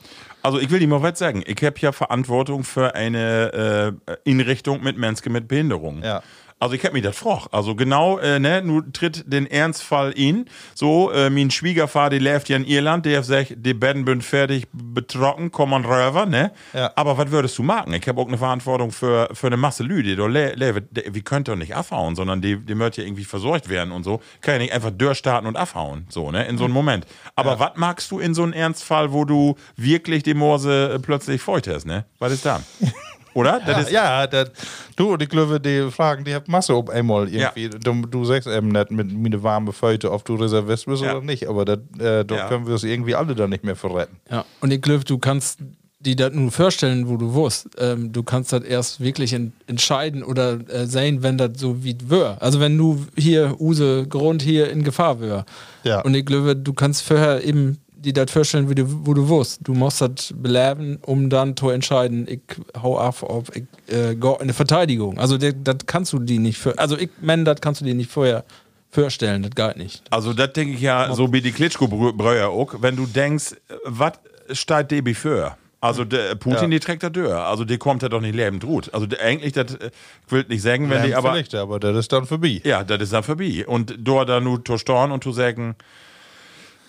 [0.43, 1.41] Also ich will dir mal was sagen.
[1.47, 6.03] Ich habe ja Verantwortung für eine äh, Inrichtung mit Menschen mit Behinderung.
[6.03, 6.21] Ja.
[6.63, 7.47] Also ich hab mich das froch.
[7.51, 10.45] Also genau, äh, ne, nu tritt den Ernstfall in.
[10.73, 14.67] So, äh, mein Schwiegervater, der lebt ja in Irland, der sagt, die Betten sind fertig
[14.71, 16.53] betrocken, kommen rüber, ne?
[16.71, 16.93] Ja.
[16.95, 17.91] Aber was würdest du machen?
[17.93, 21.75] Ich habe auch eine Verantwortung für, für eine Masse Lüde, da Wir können doch nicht
[21.75, 24.21] abhauen, sondern die, die möchte ja irgendwie versorgt werden und so.
[24.39, 26.45] Kann ja nicht einfach durchstarten und abhauen, so, ne?
[26.45, 27.05] In so einem Moment.
[27.35, 31.41] Aber was magst du in so einem Ernstfall, wo du wirklich die Morse äh, plötzlich
[31.41, 32.05] feucht hast, ne?
[32.19, 32.63] Was ist dann?
[33.33, 33.59] Oder?
[33.65, 34.51] Das Ja, ist, ja das,
[34.95, 37.69] du, die Glöwe, die fragen, die haben Masse ob einmal irgendwie.
[37.69, 41.11] Du, du sagst eben nicht mit mir warme Föte, ob du Reservist bist Ja.
[41.17, 42.47] oder nicht, aber das, äh, da Ja.
[42.47, 44.17] können wir es irgendwie alle dann nicht mehr verretten.
[44.29, 45.59] Ja, und ich glaube, du kannst
[45.99, 47.69] die das nur vorstellen, wo du wirst.
[47.77, 51.95] Ähm, du kannst das erst wirklich en entscheiden oder äh, sehen, wenn das so wie
[52.05, 52.35] wär.
[52.41, 55.45] Also wenn du hier, Use, Grund hier in Gefahr wär.
[55.85, 56.01] Ja.
[56.01, 59.59] Und ich glaube, du kannst vorher eben die das vorstellen, wie du, wo du wirst.
[59.63, 62.41] Du musst das beleben, um dann zu entscheiden, ich
[62.81, 65.17] hau ab, ob ich äh, gehe in eine Verteidigung.
[65.19, 67.95] Also der- das kannst du die nicht für, also ich meine, das kannst du dir
[67.95, 68.43] nicht vorher
[68.91, 70.03] vorstellen, das geht nicht.
[70.11, 74.13] Also, das denke ich ja, so wie die Klitschko-Brüder auch, wenn du denkst, was
[74.51, 75.57] steht DB für?
[75.81, 77.33] Also, der Putin, die trägt da durch.
[77.33, 78.93] Also, die kommt ja doch nicht lebend gut.
[78.93, 79.89] Also, der, eigentlich, das, äh,
[80.27, 81.31] ich will nicht sagen, wenn die Ja, aber.
[81.31, 82.61] vielleicht, aber das ist dann vorbei.
[82.63, 83.65] Ja, das ist dann vorbei.
[83.67, 85.75] Und dort dann nur zu storn und zu sagen,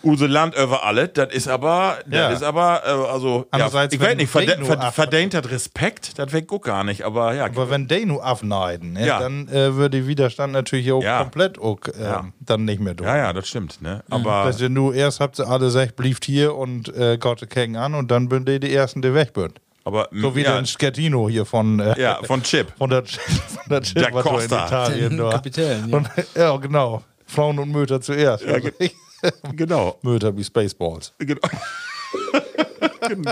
[0.05, 2.29] Use Land über alle, das ist aber, das Ja.
[2.31, 6.53] ist aber, äh, also, ja, ich weiß nicht, verde ver verdient hat Respekt, das weg
[6.53, 7.47] auch gar nicht, aber ja.
[7.47, 9.19] Aber wenn die nur abneiden, ne, Ja.
[9.19, 11.21] dann äh, würde der Widerstand natürlich auch Ja.
[11.23, 12.27] komplett auch, Ja.
[12.41, 13.09] dann nicht mehr durch.
[13.09, 14.03] ja, ja, das stimmt, ne?
[14.11, 17.77] Aber, Dass ihr nur erst habt ihr alle gesagt, blieft hier und äh, Gott Kegen
[17.77, 19.61] an und dann bünd ihr die ersten, die weg bünd.
[19.85, 22.73] aber, So wie ja, der Schettino hier von, äh, ja, von Chip.
[22.79, 24.67] von der, von der Chip, Jack so in Costa.
[24.67, 25.31] Italien Den.
[25.31, 25.97] Kapitän, ja.
[25.97, 27.03] Und, ja, genau.
[27.27, 28.45] Frauen und Mütter zuerst.
[28.45, 28.91] Ja, ge-
[29.55, 29.99] Genau.
[30.03, 31.13] Mütter wie Spaceballs.
[31.19, 31.41] Genau.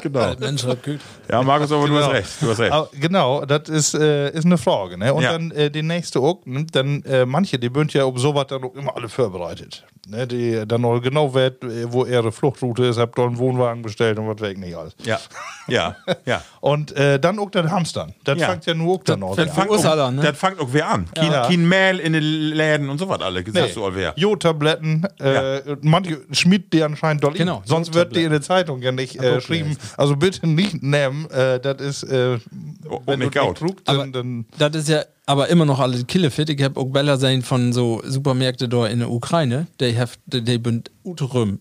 [0.02, 0.34] Genau.
[0.38, 1.00] Mensch, hat gut.
[1.30, 2.10] Ja, Markus, aber du hast Genau.
[2.12, 2.28] recht.
[2.40, 2.72] Du hast recht.
[2.72, 4.98] Aber genau, das ist, äh, ist eine Frage.
[4.98, 5.12] Ne?
[5.14, 5.32] Und Ja.
[5.32, 6.66] dann äh, die nächste auch, ne?
[6.70, 9.84] dann äh, manche, die bünd ja um sowas dann auch immer alle vorbereitet.
[10.08, 10.26] Ne?
[10.26, 14.18] Die dann auch genau weiß, äh, wo ihre Fluchtroute ist, habt dort einen Wohnwagen bestellt
[14.18, 14.94] und was weg nicht alles.
[15.04, 15.18] Ja,
[15.68, 16.42] ja, ja.
[16.60, 18.14] Und äh, dann auch das Hamstern.
[18.24, 18.48] Das Ja.
[18.50, 19.54] fängt ja nur auch dann auch Das an.
[19.54, 20.22] fängt Ursache, auch, ne?
[20.22, 21.06] das fängt auch wer an.
[21.14, 21.46] Kein, Ja.
[21.46, 23.42] kein Mehl in den Läden und so was alle.
[23.42, 23.50] Nee.
[23.50, 24.12] Sagst du all wer.
[24.16, 28.92] Jodtabletten, äh, manche schmied die anscheinend doll Genau, Sonst wird die in der Zeitung ja
[28.92, 29.76] nicht äh, auch geschrieben.
[29.96, 31.28] Also bitte nicht nehmen.
[31.30, 32.38] Äh, das ist, äh,
[32.88, 33.40] Oh, wenn nicht du
[33.86, 36.50] Aber dann, dann das ist ja aber immer noch alle Killefit.
[36.50, 39.68] Ich habe auch Bella sein von so Supermärkten da in der Ukraine.
[39.80, 40.60] Die have, die.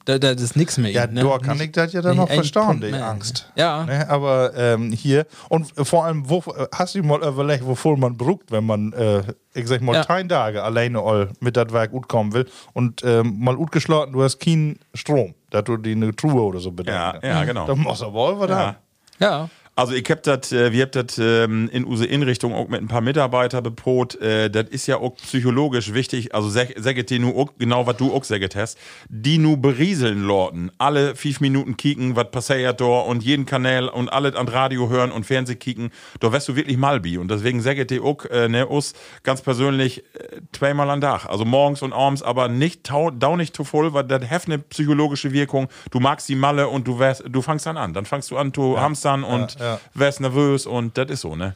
[0.06, 0.92] Da, da ist nichts mehr.
[0.92, 1.24] Ja, ne?
[1.24, 2.94] da kann ich das ja dann noch Punkt die.
[2.94, 3.52] Angst.
[3.56, 3.86] Ja.
[3.86, 6.44] Ne, aber ähm, hier, und vor allem, wo,
[6.74, 10.04] hast du mal überlegt, wovor man bruckt, wenn man, äh, ich sag mal, Ja.
[10.04, 14.12] drei Tage alleine all mit das Werk gut kommen will und ähm, mal gut geschlagen,
[14.14, 17.24] du hast keinen Strom, dass du die eine Truhe oder so bedenkst.
[17.24, 17.68] Ja, ja, genau.
[17.68, 18.58] Da muss aber auch was Ja.
[18.58, 18.76] haben.
[19.20, 19.50] Ja.
[19.82, 22.88] Also ich hab das, äh, wir hab das ähm, in unsere Inrichtung auch mit ein
[22.88, 24.14] paar Mitarbeitern beprot.
[24.22, 26.36] Äh, das ist ja auch psychologisch wichtig.
[26.36, 28.78] Also sag, saget die nu auch, genau was du auch saget hast,
[29.10, 30.70] die nu berieseln Lorten.
[30.78, 35.12] Alle fünf Minuten kicken, was passiert da und jeden Kanal und alles an Radio hören
[35.12, 35.90] und Fernseh kicken.
[36.20, 37.18] Da wärst du wirklich malbi.
[37.18, 41.26] Und deswegen saget die auch, äh, ne, us ganz persönlich äh, zweimal am Tag.
[41.26, 45.34] Also morgens und abends, aber nicht dau nicht zu voll, weil das hat eine psychologische
[45.34, 45.70] Wirkung.
[45.90, 47.96] Du magst die Malle und du wärst, du fängst dann an.
[47.96, 49.71] Dann fängst du an zu hamstern und ja.
[49.94, 51.56] Wärst nervös und das ist so, ne?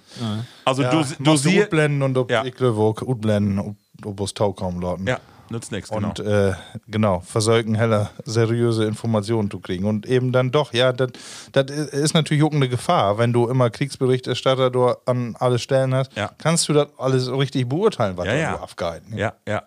[0.66, 1.63] Also Ja, du, du siehst.
[1.66, 2.43] utblenden und ob, Ja.
[2.45, 5.07] ich auch utblenden, ob, ob es Tau kommen lassen.
[5.07, 6.09] Ja, nützt nichts, genau.
[6.09, 6.53] Und äh,
[6.88, 9.86] genau, versäugen heller seriöse Informationen zu kriegen.
[9.86, 11.11] Und eben dann doch, ja, das
[11.91, 16.32] ist natürlich auch eine Gefahr, wenn du immer Kriegsberichterstatter da an alle Stellen hast, Ja.
[16.38, 18.53] kannst du das alles richtig beurteilen, was Ja, da ja.
[18.57, 19.63] so abgehalten ja, ja.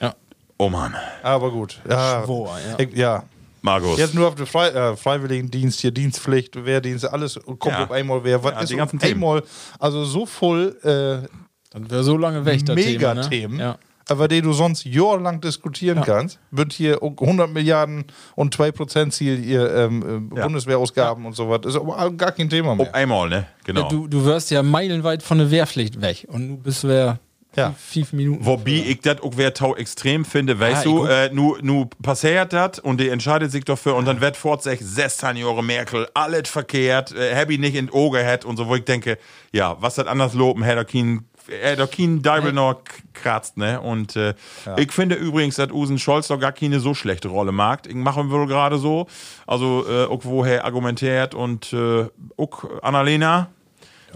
[0.00, 0.14] Ja.
[0.58, 0.94] Oh Mann.
[1.22, 1.80] Aber gut.
[1.88, 2.78] Ja, Schwor, ja.
[2.78, 3.24] Ich, ja.
[3.62, 3.98] Markus.
[3.98, 7.84] Jetzt nur auf den Frei, äh, Freiwilligendienst, hier Dienstpflicht, Wehrdienst, alles kommt Ja.
[7.84, 8.42] auf einmal wer.
[8.44, 9.42] Was Ja, ist die auf ganzen einmal,
[9.78, 11.26] also so voll äh,
[11.70, 12.74] Dann wäre so lange weg, Thema.
[12.74, 13.62] Megathemen, Ne?
[13.62, 13.78] Ja.
[14.08, 18.04] aber die du sonst jahrelang diskutieren kannst, wird hier 100 Milliarden
[18.34, 20.42] und 2% Ziel ihr ähm, äh, Ja.
[20.46, 21.60] Bundeswehrausgaben und so was.
[21.64, 22.88] Ist aber gar kein Thema mehr.
[22.88, 23.46] Ob einmal, ne?
[23.64, 23.82] Genau.
[23.82, 27.20] Ja, du, du wirst ja meilenweit von der Wehrpflicht weg und du bist wer
[27.54, 27.74] Ja.
[27.78, 28.44] fünf Minuten.
[28.46, 32.52] Wobei ich das auch wer tau extrem finde, weißt Ah, du, äh, nu, nu passiert
[32.52, 37.12] das und die entscheidet sich dafür und dann wird fortsech 16 Jahre Merkel, alles verkehrt,
[37.14, 39.18] äh, hab ich nicht in Augen hat und so, wo ich denke,
[39.52, 42.80] ja, was das anders loben, hätte kein, hätte kein Deibel noch
[43.12, 43.80] kratzt, ne?
[43.80, 44.32] Und äh,
[44.78, 47.86] ich finde übrigens, dass Usen Scholz doch gar keine so schlechte Rolle mag.
[47.86, 49.06] Ich mache wohl gerade so,
[49.46, 52.06] also äh, auch woher argumentiert und äh,
[52.38, 53.48] auch Annalena,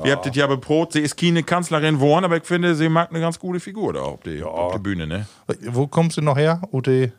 [0.05, 3.11] Ihr habt das ja beprobt, sie ist keine Kanzlerin geworden, aber ich finde, sie macht
[3.11, 5.27] eine ganz gute Figur da auf die, auf die Bühne, ne?
[5.71, 6.61] Wo kommst du noch her?
[6.73, 7.13] Ute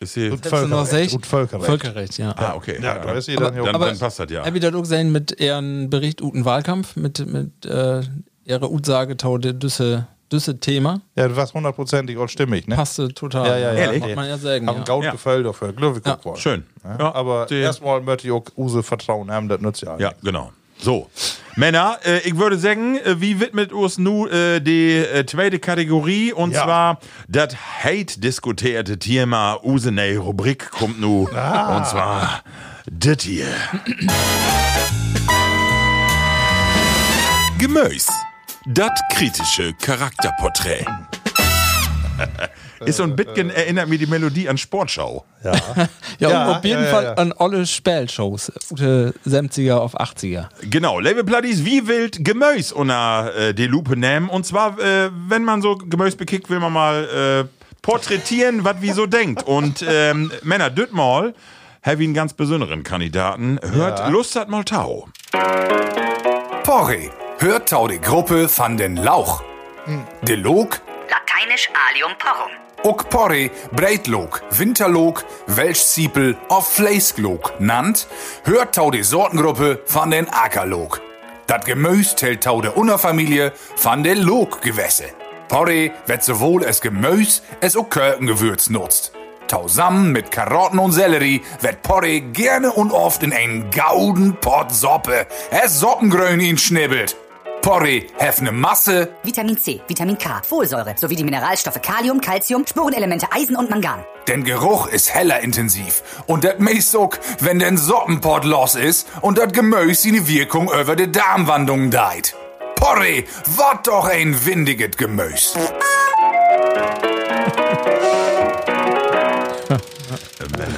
[0.00, 1.12] Ist sie, Hättest du noch sech?
[1.14, 1.66] Und Völkerrecht.
[1.66, 2.34] Völkerrecht, ja.
[2.36, 2.78] ah, okay.
[2.82, 4.44] Ja, da ist sie dann ja dann, aber- dann passt das ja.
[4.44, 8.00] Hab ich das auch gesehen mit ihren Bericht Uten Wahlkampf, mit, mit äh,
[8.44, 11.02] ihrer Utsage tau der Düsse, Düsse Thema.
[11.16, 12.76] Ja, du warst hundertprozentig auch stimmig, ne?
[12.76, 13.46] Passte total.
[13.46, 13.78] Ja, ja, ja.
[13.80, 14.00] Ehrlich?
[14.06, 14.66] Muss man ja sagen.
[14.66, 14.84] Haben Ja.
[14.84, 15.12] Gaut Ja.
[15.12, 15.72] gefällt dafür.
[15.74, 16.24] Glückwunsch.
[16.24, 16.36] Ja.
[16.36, 16.64] Schön.
[16.98, 19.98] Ja, aber erstmal möchte ich auch Use Vertrauen haben, das nützt ja.
[19.98, 20.50] Ja, genau.
[20.82, 21.10] So.
[21.56, 26.32] Männer, äh, ich würde sagen, äh, wie widmet uns nun äh, die äh, zweite Kategorie
[26.32, 26.64] und Ja.
[26.64, 27.54] zwar das
[27.84, 31.76] hate-diskutierte Thema Usenei Rubrik kommt nu Ah.
[31.76, 32.42] und zwar
[32.90, 33.48] das hier.
[37.58, 38.08] Gemüs.
[38.66, 40.84] Das kritische Charakterporträt.
[42.84, 45.24] Ist so ein bisschen, erinnert mir die Melodie an Sportschau.
[45.44, 45.52] Ja,
[46.18, 47.14] Ja, und auf jeden ja, ja, Fall ja.
[47.14, 48.52] an alle Spielshows.
[48.68, 50.48] Gute 70er auf 80er.
[50.62, 54.28] Genau, Level Platties, wie wild Gemüse unter äh, die Lupe nehmen.
[54.28, 58.92] Und zwar, äh, wenn man so Gemüse bekickt, will man mal äh, porträtieren, was wie
[58.92, 59.42] so denkt.
[59.44, 61.34] Und ähm, Männer, Düttmal,
[61.82, 63.58] habe ich einen ganz besonderen Kandidaten.
[63.62, 65.08] Hört Lust hat mal Tau.
[66.62, 67.10] Porre.
[67.38, 69.42] Hört tau die Gruppe van den Lauch.
[70.22, 70.78] De Log,
[71.08, 72.50] Lateinisch Alium porrum.
[72.82, 78.06] Ook Porre, Breitlog, Winterlog, Welschziepel of Vleesklog nannt,
[78.44, 81.00] hört tau die Sortengruppe van den Ackerlog.
[81.46, 83.52] Dat Gemüs tellt tau der Unterfamilie
[83.82, 85.10] van den Loggewässe.
[85.48, 89.12] Porre wird sowohl es Gemüs als auch Körkengewürz nutzt.
[89.48, 95.26] Tausammen mit Karotten und Sellerie wird Porre gerne und oft in einen gauden Pott Soppe,
[95.50, 97.16] es Soppengrün ihn schnibbelt.
[97.62, 103.26] Porre hef ne Masse, Vitamin C, Vitamin K, Folsäure sowie die Mineralstoffe Kalium, Calcium, Spurenelemente
[103.32, 104.04] Eisen und Mangan.
[104.30, 106.02] denn Geruch ist heller intensiv.
[106.26, 106.58] Und dat
[106.94, 112.36] auch, wenn den Soppenpott los ist und dat Gemüse seine Wirkung über die Darmwandlung deit.
[112.76, 114.96] Porre, wat doch ein windiget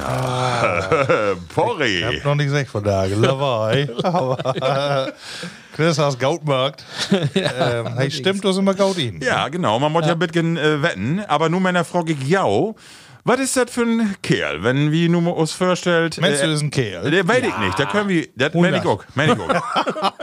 [0.03, 1.37] Gemüs.
[1.55, 1.97] Porri.
[1.97, 3.15] Ich hab noch nicht gesagt von Tage.
[3.15, 3.89] Lawaai.
[4.03, 5.11] Aber äh,
[5.75, 6.83] Chris hast Gautmarkt.
[7.35, 9.19] ähm, hey, stimmt das immer Gaut ihn?
[9.21, 11.21] Ja, genau, man muss ja, ein bisschen äh, wetten.
[11.27, 12.75] Aber nun, Männer, frage ich jau.
[13.25, 16.19] Was ist das für ein Kerl, wenn wir nun uns vorstellt?
[16.19, 17.09] Meinst du, das ist ein Kerl?
[17.09, 18.27] Der weiß ich nicht, da können wir.
[18.35, 19.03] Das meine ich auch.
[19.15, 20.13] Meine ich auch.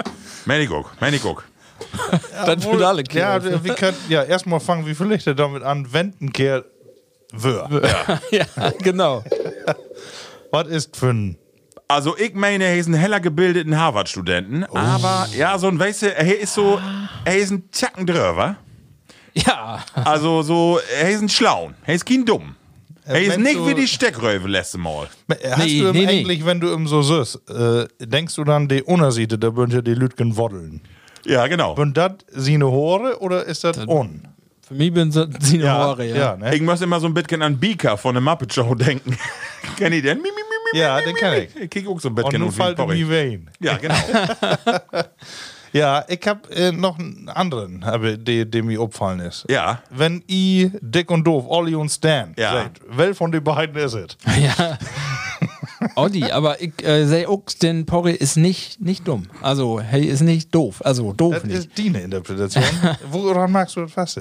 [0.45, 0.91] Meine ich auch.
[1.01, 1.43] Meine ich auch.
[2.45, 3.65] Das wird alle Ja, klar.
[3.65, 6.67] wir können ja erstmal fangen, wie vielleicht damit an, wenn ein Kerl
[7.33, 7.69] wär.
[8.31, 8.45] Ja,
[8.83, 9.25] genau.
[10.51, 11.37] Was ist für ein.
[11.89, 16.15] Also ich meine, er ist ein heller gebildeten Harvard-Studenten, aber ja, so ein, weißt du,
[16.15, 16.81] er ist so,
[17.25, 18.57] er ist ein Zacken drüber.
[19.35, 19.85] Ja.
[19.95, 22.55] Also so, er ist ein Schlaun, er ist kein Dumm.
[23.05, 25.09] Er ist nicht wie die Steckröwe letzte Mal.
[25.29, 26.21] Hast Nee, du ihm nee, nee.
[26.21, 29.81] eigentlich, wenn du ihm so süß, äh, denkst du dann, die Unterseite, da würden ja
[29.83, 30.81] die Lütgen woddeln?
[31.25, 31.75] Ja, genau.
[31.75, 34.29] Und das seine Hore oder ist das on?
[34.71, 36.17] Für mich bin so seine Haare, ja.
[36.17, 36.55] ja, ne?
[36.55, 39.19] Ich muss immer so ein bisschen an Beaker von der Muppet Show denken.
[39.77, 40.19] Kennt ihr den?
[40.19, 41.39] Mi, mi, mi, mi, Ja, mi, den mi, kenn mi.
[41.39, 41.57] ich.
[41.65, 43.51] Ich krieg auch so ein Und bisschen nun auf wie ein fällt wen.
[43.59, 43.97] Ja, genau.
[45.73, 49.47] Ja, ich hab äh, noch einen anderen, aber der, der mir aufgefallen ist.
[49.49, 49.81] Ja.
[49.91, 52.53] Wenn i Dick und Doof, Olli und Stan, Ja.
[52.55, 54.17] sagt, wel von den beiden ist es?
[54.41, 54.79] Ja.
[55.95, 59.29] Audi, aber ich äh, sehe auch, den Porri ist nicht, nicht dumm.
[59.43, 60.85] Also, hey, ist nicht doof.
[60.85, 61.57] Also, doof Das nicht.
[61.57, 62.65] ist deine Interpretation.
[63.11, 64.21] Woran magst du das fest?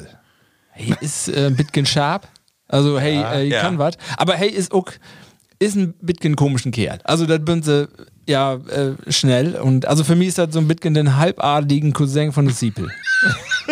[0.80, 2.28] Hey ist äh, ein bisschen sharp.
[2.68, 3.62] Also, hey, äh, ja.
[3.62, 3.96] kann was.
[4.16, 4.86] Aber hey ist auch,
[5.60, 7.00] ist ein bisschen komischen Kerl.
[7.04, 7.90] Also, das bin sie
[8.30, 9.56] ja äh, schnell.
[9.56, 12.90] Und also für mich ist das so ein bisschen den halbadeligen Cousin von der Siepel.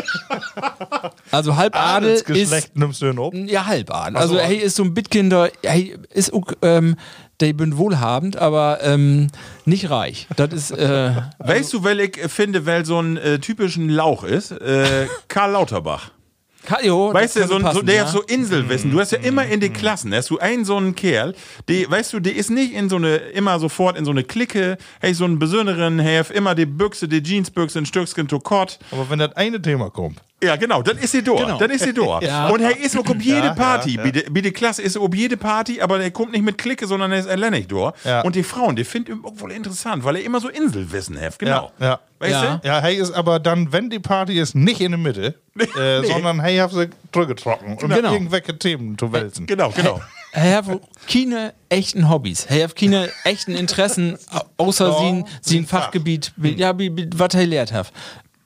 [1.32, 2.76] also halbadel ist.
[2.76, 3.34] Nimmst du ihn ob?
[3.34, 4.18] Ja, halbadel.
[4.18, 6.98] Also, hey, ist so ein bisschen der, hey, ist auch, ähm,
[7.40, 9.28] der bin wohlhabend, aber ähm,
[9.64, 10.28] nicht reich.
[10.36, 14.52] Das ist, äh, Weißt du, weil ich finde, weil so ein äh, typischen Lauch ist?
[14.52, 16.12] Äh, Karl Lauterbach.
[16.68, 18.92] Kajo, Weißt du, so, so, der passen, hat so Inselwissen.
[18.92, 21.34] Du hast ja immer in den Klassen, hast du einen so einen Kerl,
[21.70, 24.78] der, weißt du, der ist nicht in so eine, immer sofort in so eine Clique,
[25.00, 28.80] hey, so einen besonderen, hey, hat immer die Büchse, die Jeansbüchse, ein Stückchen Tokott.
[28.92, 31.40] Aber wenn das eine Thema kommt, Ja, genau, dann ist sie durch.
[31.40, 31.58] Genau.
[31.58, 32.22] Dann ist sie durch.
[32.28, 32.50] Ja.
[32.50, 33.96] Und er ist auch um jede Ja, Party.
[33.96, 34.12] ja, ja.
[34.12, 36.86] Der, bei der Klasse ist er um jede Party, aber er kommt nicht mit Clique,
[36.86, 37.94] sondern er ist alleine durch.
[38.04, 38.22] Ja.
[38.22, 41.40] Und die Frauen, die finden ihn auch wohl interessant, weil er immer so Inselwissen hat.
[41.40, 41.72] Genau.
[41.80, 42.00] Ja, ja.
[42.20, 42.58] Weißt Ja.
[42.58, 42.68] du?
[42.68, 46.40] ja, hey ist aber dann, wenn die Party ist, nicht in der Mitte, äh, sondern
[46.42, 48.14] hey, hat sie drückgetrocken, um Genau.
[48.14, 49.46] irgendwelche Themen zu wälzen.
[49.46, 50.02] Genau, genau.
[50.32, 50.66] Er hat
[51.12, 52.46] keine echten Hobbys.
[52.46, 54.92] Er hat keine echten Interessen, au- außer
[55.42, 55.84] sein Fach.
[55.86, 57.92] Fachgebiet, ja, wie, wie, was er lehrt hat.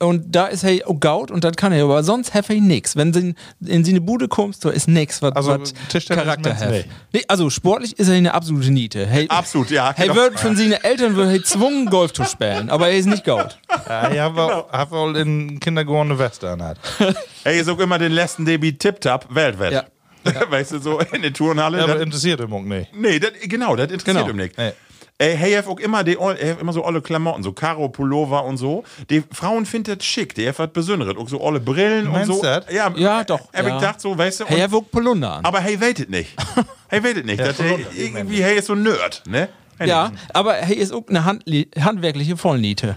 [0.02, 2.96] Und da ist er auch gaut und das kann er, aber sonst hat er nix.
[2.96, 3.36] Wenn sie
[3.66, 5.74] in seine Bude kommst, da ist nix, was Also, was
[6.08, 6.86] Charakter hat.
[7.14, 9.06] Nee, also sportlich ist er eine absolute Niete.
[9.06, 10.20] Hey, Absolut, ja, Hey, genau.
[10.22, 13.60] wird von seinen Eltern wird er gezwungen, Golf zu spielen, aber er ist nicht gaut.
[13.88, 14.70] Ja, ich habe Genau.
[14.72, 16.78] hab auch in Kindergarten eine Weste anhat.
[17.44, 19.72] Ey, ist auch immer den letzten Debi Tip-Tap Weltwett.
[19.74, 19.84] Ja.
[20.50, 21.78] Weißt du, so in der Turnhalle.
[21.80, 22.96] Ja, das- aber interessiert ihn auch nicht.
[22.96, 24.30] Nee, das, genau, das interessiert Genau.
[24.30, 24.58] ihn nicht.
[24.58, 24.72] Nee.
[25.22, 27.90] Ey, hey, er hat auch immer, die, er hat immer so alle Klamotten, so Karo,
[27.90, 28.84] Pullover und so.
[29.12, 31.16] Die Frauen finden das schick, die hat Besonderes.
[31.16, 32.38] Auch so alle Brillen und Meinst so.
[32.38, 32.66] du das?
[32.74, 33.54] Ja, Ja, doch.
[33.54, 33.68] Hab ja.
[33.68, 34.46] ich gedacht, so, weißt du.
[34.46, 35.46] Hey, und- er wog Polunder an.
[35.46, 36.32] aber hey, weitet nicht.
[36.88, 37.40] hey, weitet nicht.
[37.40, 39.50] das, hey, irgendwie, hey, ist so ein Nerd, ne?
[39.86, 42.96] Ja, aber hey, ist auch eine handli- handwerkliche Vollniete.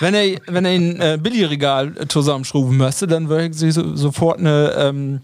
[0.00, 4.38] Wenn er, wenn er ein äh, Billigregal zusammenschrauben müsste, dann würde ich sich so, sofort
[4.40, 5.20] eine ähm,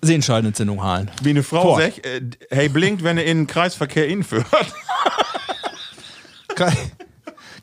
[0.00, 1.10] Sehenscheidenentzündung halen.
[1.22, 2.20] Wie eine Frau sagt, äh,
[2.50, 4.46] hey, blinkt, wenn er in den Kreisverkehr inführt.
[6.62, 6.76] Kann,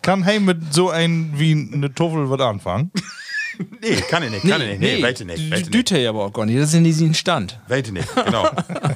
[0.02, 2.92] kann hey mit so ein wie eine Toffel was anfangen?
[3.82, 4.80] nee, kann ich nicht, kann ich nicht.
[4.80, 5.04] Nee, nicht.
[5.04, 5.74] Weitet nicht.
[5.74, 6.60] Düte ja aber auch gar nicht.
[6.60, 7.60] Das ist in diesem Stand.
[7.68, 8.50] Weitet nicht, genau.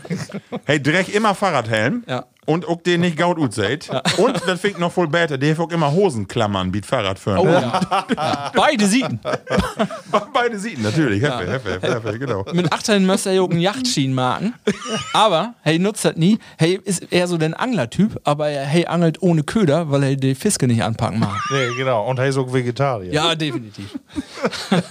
[0.66, 2.04] hey, Dreck immer Fahrradhelm.
[2.08, 2.26] Ja.
[2.46, 3.90] Und auch den nicht gaut ut seht.
[4.18, 7.40] Und das fängt noch voll besser, der hat auch immer Hosenklammern, wie Fahrradfahren.
[7.40, 8.06] Oh ja.
[8.16, 8.52] ja.
[8.56, 9.20] Beide Siegen.
[10.34, 11.22] Beide Seiten, natürlich.
[11.22, 12.46] Heffe, heffe, heffe, genau.
[12.54, 14.54] Mit 18 müsste er ja auch einen Yachtschienen machen.
[15.14, 16.40] Aber, hey, nutzt das nie.
[16.58, 20.36] Hey, ist eher so der Anglertyp, aber er hey, angelt ohne Köder, weil er die
[20.36, 21.40] Fiske nicht anpacken mag.
[21.52, 22.08] Nee, genau.
[22.10, 23.14] Und hey ist auch Vegetarier.
[23.14, 23.98] Ja, definitiv.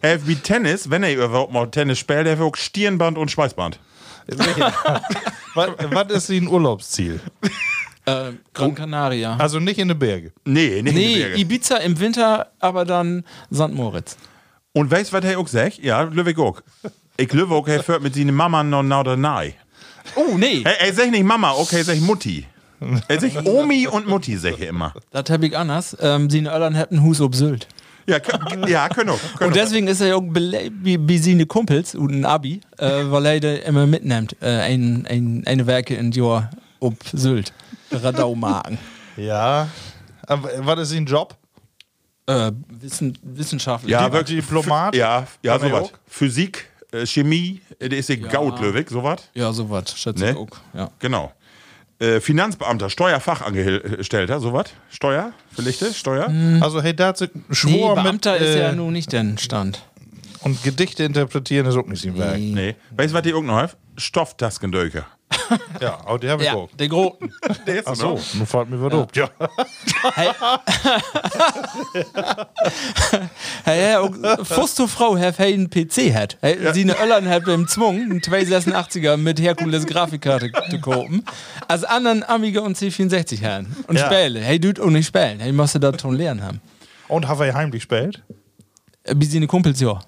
[0.00, 3.80] Hey, wie Tennis, wenn er überhaupt mal Tennis spielt, der hat auch Stirnband und Schweißband.
[5.54, 7.20] was, was ist sein Urlaubsziel?
[8.04, 9.36] Äh, Gran Canaria.
[9.36, 10.32] Also nicht in den Bergen.
[10.44, 11.38] Nee, nicht in die Nee, Berge.
[11.40, 13.72] Ibiza im Winter, aber dann St.
[13.72, 14.16] Moritz.
[14.72, 15.78] Und weißt du, was er auch sagt?
[15.78, 16.60] Ja, Lübeck auch.
[17.16, 19.54] Ich Lübeck auch, er fährt mit seiner Mama noch nach der Nahe.
[20.14, 20.62] Oh, nee.
[20.64, 22.46] Hey, er sagt nicht Mama, okay, er sagt Mutti.
[23.08, 24.94] Er sagt Omi und Mutti, sag ich immer.
[25.10, 25.96] Das hab ich anders.
[26.00, 27.66] Ähm, sie in Irland hätten Hus ob Sylt.
[28.08, 28.18] Ja,
[28.66, 29.20] ja, können auch.
[29.36, 30.24] Können Und deswegen ist er ja auch
[31.18, 34.34] seine Kumpels und ein Abi, äh, weil er da immer mitnimmt.
[34.40, 36.50] Äh, ein, ein, eine Werke in Jahr
[36.80, 37.52] ob Sylt.
[37.92, 38.78] Radaumagen.
[39.16, 39.66] Ja.
[40.28, 41.36] Aber was ist sein Job?
[42.28, 43.90] äh, Wissen, Wissenschaftler.
[43.90, 44.44] Ja, wirklich.
[44.44, 44.94] Diplomat?
[44.94, 45.92] Ja, ja sowas.
[46.06, 49.28] Physik, äh, Chemie, äh, der ist ja Gaut, Löwig, sowas.
[49.34, 50.30] Ja, sowas, schätze Ne?
[50.32, 50.48] ich auch.
[50.74, 50.90] Ja.
[50.98, 51.32] Genau.
[52.00, 54.66] Äh, Finanzbeamter, Steuerfachangestellter, sowas.
[54.90, 56.32] Steuer, vielleicht, Steuer.
[56.60, 59.36] Also hey, da hat sie Nee, Schwur Beamter mit ist ja äh, nun nicht der
[59.38, 59.82] Stand.
[60.42, 62.38] und Gedichte interpretieren ist auch nicht sein Werk.
[62.38, 62.76] Nee.
[62.96, 63.68] Weißt du, was die auch noch
[63.98, 64.02] hat?
[64.02, 65.06] Stofftaskendöker.
[65.80, 66.68] Ja, aber die habe ich Ja, auch.
[66.72, 67.32] der Groten.
[67.66, 69.08] Der ist Ach so, nun fällt mir was.
[69.14, 69.28] Ja.
[70.14, 70.28] Hey.
[73.64, 74.10] hey, ja, auch
[74.44, 76.36] Fusto Frau, Herr hey, einen PC hat.
[76.40, 81.24] Hey, Sie eine Öllern hat beim Zwung, einen 286er mit Herkules Grafikkarte zu kaufen.
[81.66, 83.74] Als anderen Amiga und C64 Herren.
[83.86, 84.06] Und Ja.
[84.06, 84.42] spielen.
[84.42, 85.40] Hey, du auch nicht spielen.
[85.40, 86.60] Hey, musst du das schon lernen haben.
[87.08, 88.22] Und habe ich heimlich gespielt?
[89.08, 89.90] Äh, Wie sie eine Kumpels, ja.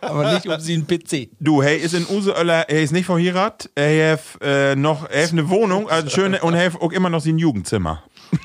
[0.00, 1.30] Aber nicht um sie einen PC.
[1.40, 5.24] Du, hey, ist in Use Öller, er ist nicht verheiratet, er hat äh, noch, er
[5.24, 8.02] hat eine Wohnung, also schöne, und er hat auch immer noch sein Jugendzimmer.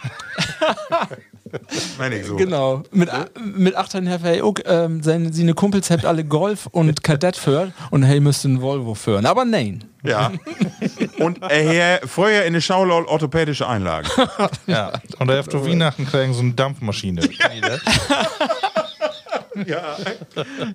[1.98, 2.36] Meine ich so.
[2.36, 2.84] Genau.
[2.92, 3.10] Mit,
[3.44, 7.74] mit 18 hat er auch, ähm, seine, seine Kumpels habt alle Golf und Kadett führen
[7.92, 9.26] und hey, müsste einen Volvo führen.
[9.26, 9.84] Aber nein.
[10.04, 10.32] Ja.
[11.20, 14.08] Und er hat vorher in der Schaulol orthopädische Einlagen.
[14.66, 14.94] Ja.
[15.20, 17.22] Und er hat zu Weihnachten kriegen so eine Dampfmaschine.
[17.22, 17.82] Das?
[19.68, 19.98] ja,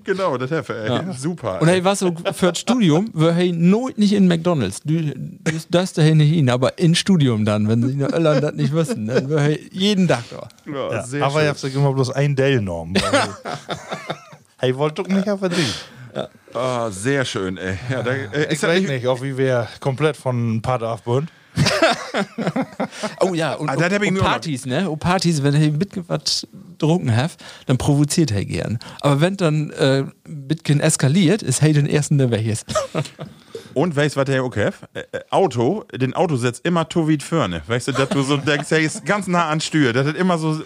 [0.04, 1.08] genau, das hat er.
[1.08, 1.14] ey.
[1.16, 1.60] Super.
[1.60, 4.80] Und hey, was so für das Studium, wir hey nooit nicht in McDonalds.
[4.84, 8.42] Du, du darfst dahin nicht hin, aber in Studium dann, wenn sie in der Irland
[8.42, 10.48] das nicht wissen, dann wir hey jeden Tag da.
[10.70, 11.02] ja, Ja.
[11.02, 11.48] sehr Aber ich schön.
[11.48, 12.94] habe sich immer bloß ein Dell genommen.
[14.58, 16.18] hey, wollt doch nicht auf die.
[16.54, 17.78] Ah, sehr schön, ey.
[17.90, 21.28] Ja, da, äh, Ich das weiß nicht, ob wie wir komplett von Pater abbunden.
[23.20, 24.88] Oh ja, und, Ah, ich und noch- Partys, ne?
[24.90, 26.46] Und Partys, wenn er mit was
[26.78, 27.32] drucken hat,
[27.66, 28.78] dann provoziert er gern.
[29.00, 32.64] Aber wenn dann äh, Bitcoin eskaliert, ist hey den ersten, der weg ist.
[33.74, 34.74] Und weißt du, was der auch hat?
[34.94, 37.62] Äh, äh, Auto, den Auto setzt immer to weit vorne.
[37.66, 39.92] Weißt du, dass du so denkst, er ist ganz nah an Stür.
[39.92, 40.60] Das hat immer so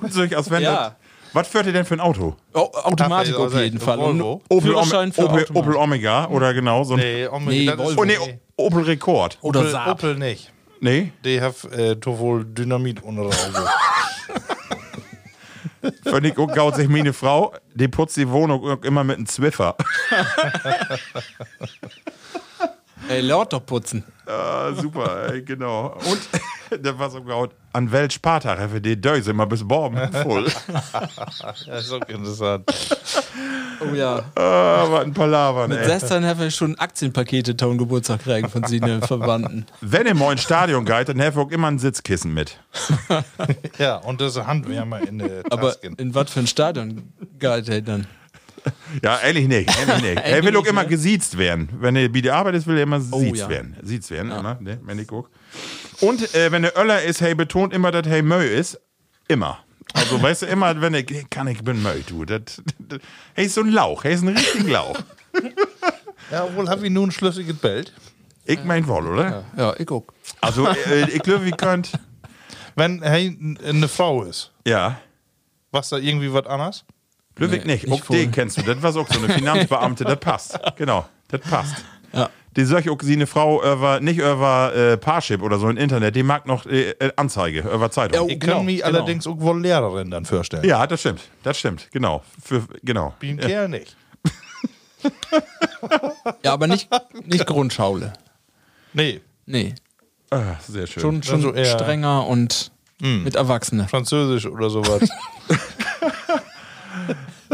[0.00, 0.96] unsicher, als wenn Ja.
[1.34, 2.36] Was fährt ihr denn für ein Auto?
[2.54, 3.98] Oh, Automatik auf also, jeden Fall.
[3.98, 4.32] Volvo?
[4.48, 5.46] Und Opel, Ome Führerschein für Opel.
[5.52, 7.00] Opel Omega oder genau so ein.
[7.00, 8.00] Nee, Omega, Nee, ist- Volvo.
[8.00, 9.36] Oh, nee, Opel Rekord.
[9.42, 9.88] Oder Opel, Saab.
[9.88, 10.50] Opel nicht.
[10.80, 13.68] Nee, Die hat äh, doch wohl Dynamit unter der Auge.
[16.04, 19.76] wenn ich auch gaut sich meine Frau, die putzt die Wohnung immer mit einem Zwiffer.
[23.08, 24.04] Ey, laut doch putzen.
[24.26, 25.96] Ah, super, ey, genau.
[26.10, 27.50] Und das war so gut.
[27.72, 30.46] An welch Spartag haben wir die Döse immer bis morgen voll.
[31.66, 32.64] Das ist auch interessant.
[33.80, 34.24] Oh ja.
[34.34, 35.86] ah, was ein Palaver, Mit ey.
[35.86, 39.66] 16 habe ich schon Aktienpakete Ton Geburtstag kriegen von seinen Verwandten.
[39.80, 42.58] Wenn ihr mal ins Stadion geht, dann ihr auch immer ein Sitzkissen mit.
[43.78, 45.94] Ja, und das Handwärmer in der Aber Tasken.
[45.94, 48.06] in was für ein Stadion geht er dann?
[49.02, 49.70] Ja, ehrlich nicht.
[49.78, 50.16] Ehrlich nicht.
[50.24, 50.88] er will auch immer ne?
[50.88, 51.68] gesiezt werden.
[51.78, 53.48] Wenn er bei der Arbeit ist, will er immer Oh, siezt ja.
[53.48, 53.76] werden.
[53.82, 54.80] Siezt werden, immer, ne?
[54.82, 55.30] wenn ich guck.
[56.00, 58.80] Und äh, wenn er Öller ist, hey, betont immer, dass hey Möh ist.
[59.28, 59.58] Immer.
[59.92, 62.24] Also, weißt du, immer, wenn ich, hey, kann ich bin Möh, du.
[62.24, 63.00] Das, das,
[63.34, 64.04] hey, ist so ein Lauch.
[64.04, 64.98] Hey, ist ein richtiger Lauch.
[66.30, 67.92] Ja, wohl habe ich nun ein schlüssiges Bild.
[68.44, 69.44] Ich mein wohl, oder?
[69.56, 70.12] Ja, ich guck.
[70.40, 71.92] Also, äh, ich glaube, wie könnt.
[72.76, 73.36] Wenn hey,
[73.66, 74.98] eine Frau ist, Ja.
[75.70, 76.84] was da irgendwie was anderes?
[77.38, 77.84] Ludwig Nee, nicht.
[77.84, 78.16] ich Auch voll.
[78.18, 78.62] den kennst du.
[78.62, 80.04] Das war auch so eine Finanzbeamte.
[80.04, 80.58] Das passt.
[80.76, 81.06] Genau.
[81.28, 81.84] Das passt.
[82.12, 82.28] Ja.
[82.56, 86.16] Die ich auch, sie eine Frau über, nicht über äh, Parship oder so im Internet,
[86.16, 88.26] die mag noch äh, äh, Anzeige über Zeitung.
[88.28, 88.88] Ja, Ich Genau, kann mich genau.
[88.88, 90.64] allerdings auch wohl Lehrerin dann vorstellen.
[90.64, 91.20] Ja, das stimmt.
[91.44, 91.88] Das stimmt.
[91.92, 92.22] Genau.
[92.42, 93.14] Für, genau.
[93.20, 93.96] Wie ein Kerl nicht.
[96.42, 96.88] Ja, aber nicht,
[97.24, 98.12] nicht Grundschaule.
[98.92, 99.74] Nee, Nee.
[100.30, 101.00] Ah, sehr schön.
[101.00, 102.70] Schon, schon Also eher- strenger und
[103.00, 103.86] mit Erwachsenen.
[103.88, 105.08] Französisch oder sowas.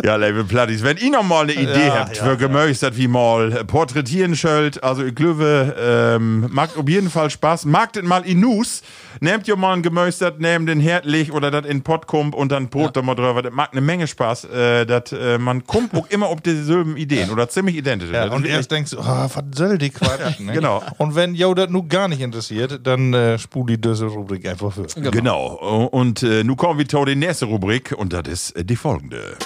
[0.02, 3.06] Ja, Label Platties, wenn ihr noch mal eine Idee Ja, habt, ja, für gemöchtert wie
[3.06, 7.64] mal äh, porträtieren schöllt, also ich glaube, ähm, macht auf jeden Fall Spaß.
[7.66, 8.82] Magt mal in Nus,
[9.20, 12.68] nehmt ihr mal ein gemöchtert, nehmt den Herdlich oder das in Pott kommt und dann
[12.68, 13.42] Brot da mal drüber.
[13.42, 14.44] Das macht eine Menge Spaß.
[14.46, 18.10] Äh, dat, äh, man kommt auch immer auf dieselben Ideen oder ziemlich identisch.
[18.10, 20.40] Ja, und erst denkst du, oh, was soll die Quatsch?
[20.40, 20.52] ne?
[20.52, 20.82] genau.
[20.98, 24.72] Und wenn Jo das nun gar nicht interessiert, dann äh, spul die diese Rubrik einfach
[24.72, 24.86] für.
[25.10, 25.88] Genau.
[25.92, 29.36] Und äh, nun kommen wir zu der nächsten Rubrik und das ist äh, die folgende.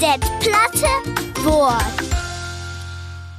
[0.00, 0.86] Det platte
[1.44, 1.82] Wort.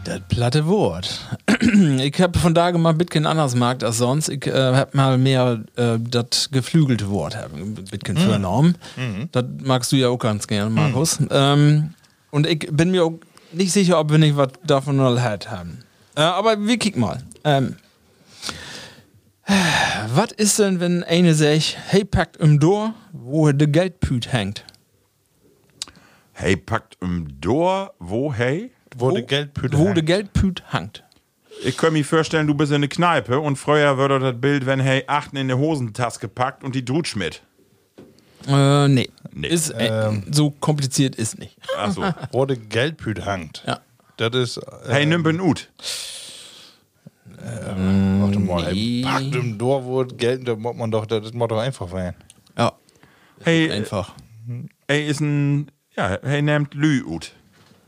[0.03, 1.25] Das platte Wort.
[2.01, 4.27] ich habe von da mal ein bisschen anders gemacht als sonst.
[4.27, 8.75] Ich äh, habe mal mehr äh, das geflügelte Wort ein bisschen vernommen.
[9.31, 11.19] Das magst du ja auch ganz gerne, Markus.
[11.31, 11.93] Ähm,
[12.29, 13.19] und ich bin mir auch
[13.53, 15.85] nicht sicher, ob wir nicht was davon noch halt haben.
[16.17, 17.23] Äh, aber wir kicken mal.
[17.45, 17.77] Ähm,
[20.13, 24.65] was ist denn, wenn eine sagt, hey, packt im Door, wo der Geldpüt hängt?
[26.41, 28.71] Hey, packt im Dor, wo, hey?
[28.95, 29.97] Wo die Geldpüte Wo hängt.
[29.97, 31.03] der Geldpüt hängt.
[31.65, 34.79] Ich kann mir vorstellen, du bist in der Kneipe und früher würde das Bild, wenn
[34.79, 37.41] hey achten in der Hosentasche gepackt und die drut mit.
[38.47, 39.09] Äh, nee.
[39.33, 39.47] Nee.
[39.49, 41.57] Ist, äh, so kompliziert ist nicht.
[41.77, 42.03] Achso.
[42.31, 43.61] Wo die Geldpüte hängt.
[43.67, 43.81] Ja.
[44.15, 44.57] Das ist.
[44.59, 44.61] Äh,
[44.93, 45.69] hey, nimm ben Ut.
[47.35, 49.01] warte mal, nee.
[49.01, 52.15] ey, packt im Door, wo Geld, da muss man doch, das muss doch einfach werden.
[52.57, 52.71] Ja,
[53.43, 54.15] Hey, einfach.
[54.87, 55.69] hey ist ein,
[55.99, 57.33] ja, hey nimmt Lü Ut.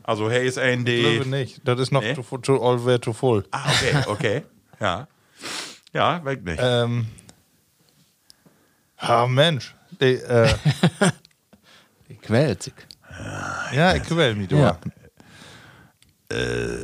[0.04, 1.30] Also hey ist ein, Ich glaube die...
[1.30, 1.60] nicht.
[1.64, 2.14] Das ist noch Nee?
[2.14, 3.44] zu, zu all way to full.
[3.50, 4.42] Ah, okay, okay.
[4.80, 5.08] Ja.
[5.92, 6.60] Ja, weg nicht.
[6.62, 7.06] Ähm.
[8.96, 9.74] Ah, Mensch.
[10.00, 10.48] Die, äh,
[12.08, 12.74] Die quält sich.
[13.72, 14.56] ja, ich quäl mich, du.
[14.56, 14.78] Ja.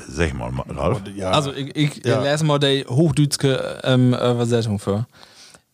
[0.09, 1.01] Sag mal, Ralf.
[1.14, 1.31] Ja.
[1.31, 2.22] Also, ich, ich Ja.
[2.22, 5.07] lese mal die hochdütske ähm, Übersetzung für.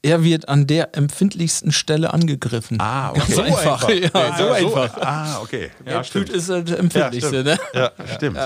[0.05, 2.79] Er wird an der empfindlichsten Stelle angegriffen.
[2.79, 3.43] Ah, Ganz okay.
[3.51, 3.89] einfach.
[3.89, 3.89] einfach.
[4.15, 4.99] Ja, so Ja, so- einfach.
[5.01, 5.71] Ah, okay.
[5.87, 6.27] Ja, Ja, stimmt.
[6.27, 7.59] Püt ist das empfindlichste, ne?
[7.73, 7.91] ja.
[8.15, 8.39] Stimmt.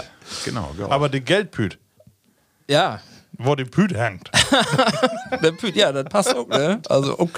[0.44, 0.88] Genau, genau.
[0.90, 1.76] Aber die Geldpüt,
[2.68, 3.00] Ja.
[3.32, 4.30] wo die Püt hängt,
[5.42, 6.80] Der Püt, ja, das passt auch, ne?
[6.88, 7.28] Also, auch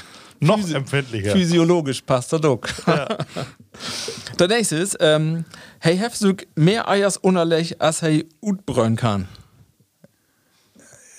[0.41, 1.33] noch empfindlicher.
[1.33, 2.61] physiologisch passt das auch.
[4.39, 5.47] Der nächste ist, ähm,
[5.79, 9.29] hey, du mehr Eiers unerlech, als hey utbräuen kann?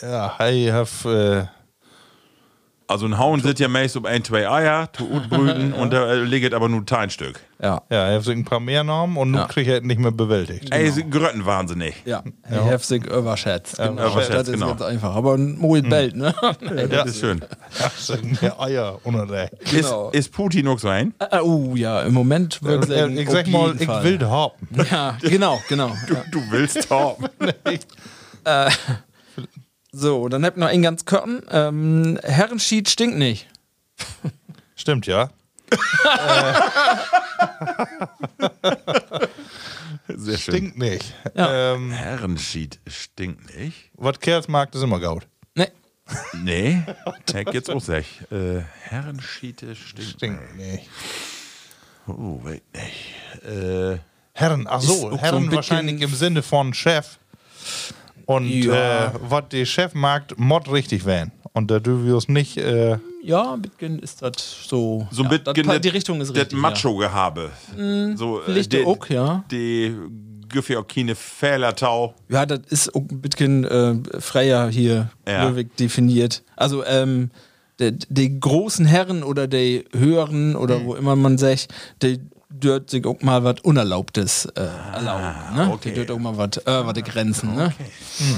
[0.01, 1.45] Ja, hey, hab, äh,
[2.91, 6.11] also ein Hauen sitzt ja meist um ein, zwei Eier, zu Ut brüten und da
[6.11, 7.39] äh, liegt aber nur ein Stück.
[7.61, 7.81] Ja.
[7.89, 9.47] ja, ich hab so ein paar mehr Namen und nun Ja.
[9.47, 10.69] krieg ich halt nicht mehr bewältigt.
[10.71, 11.95] Ey, sie grötten wahnsinnig.
[12.05, 12.77] Ja, ja.
[12.77, 13.77] sich überschätzt.
[13.77, 13.93] Genau.
[13.93, 14.69] überschätzt, das ist genau.
[14.69, 15.15] ganz einfach.
[15.15, 16.33] Aber ein Moet Belt, ne?
[16.89, 17.41] Das ist schön.
[17.97, 19.53] So mehr Eier unerlegt.
[19.69, 20.09] Genau.
[20.09, 21.13] Ist, ist Putin auch so ein?
[21.19, 24.53] Ah, oh ja, im Moment würde ich sagen, Ich sag mal, ich will da haben.
[24.89, 25.91] Ja, genau, genau.
[26.31, 27.25] Du willst haben.
[29.91, 31.43] So, dann habt ihr noch einen ganz Körten.
[31.51, 33.47] Ähm, Herrenschied stinkt nicht.
[34.75, 35.29] Stimmt, ja.
[40.07, 40.53] Sehr schön.
[40.55, 41.13] Stinkt nicht.
[41.35, 41.73] Ja.
[41.73, 43.89] Ähm, Herrenschied stinkt nicht.
[43.95, 45.27] was Kerls mag, ist immer gaut.
[45.55, 45.71] Ne,
[46.43, 46.81] Nee,
[47.31, 48.21] Heck jetzt auch sech.
[48.31, 50.11] Äh, Herrenschiete stinkt.
[50.11, 50.89] Stinkt nicht.
[52.07, 53.45] Oh, wait nicht.
[53.45, 53.99] Äh,
[54.33, 57.17] Herren, ach Ist so, auch so ein Herren bisschen- wahrscheinlich im Sinne von Chef.
[58.25, 59.07] Und Ja.
[59.07, 61.31] äh, was der Chef mag, mod richtig werden.
[61.53, 62.57] Und da dürfen wir uns nicht.
[62.57, 64.33] Äh, ja, ein bisschen ist das
[64.67, 65.05] so.
[65.11, 66.57] so ein ja, bisschen das, die Richtung ist das richtig.
[66.59, 67.49] Macho-Gehabe.
[68.15, 69.43] So, äh, die- auch, ja.
[69.51, 69.95] Die
[70.49, 72.13] Güffi auch keine Fehlertau.
[72.29, 75.47] Ja, das ist auch ein bisschen äh, freier hier Ja.
[75.49, 76.43] Löwig definiert.
[76.55, 77.31] Also, ähm,
[77.79, 80.85] die, die großen Herren oder die höheren oder Hm.
[80.85, 81.67] wo immer man sagt,
[82.01, 82.19] die
[82.51, 85.55] dürft sich auch mal was Unerlaubtes äh, erlauben.
[85.55, 85.61] Ne?
[85.61, 85.89] Ah, okay.
[85.89, 87.55] Die dürft auch mal was die Grenzen.
[87.55, 87.73] Ne?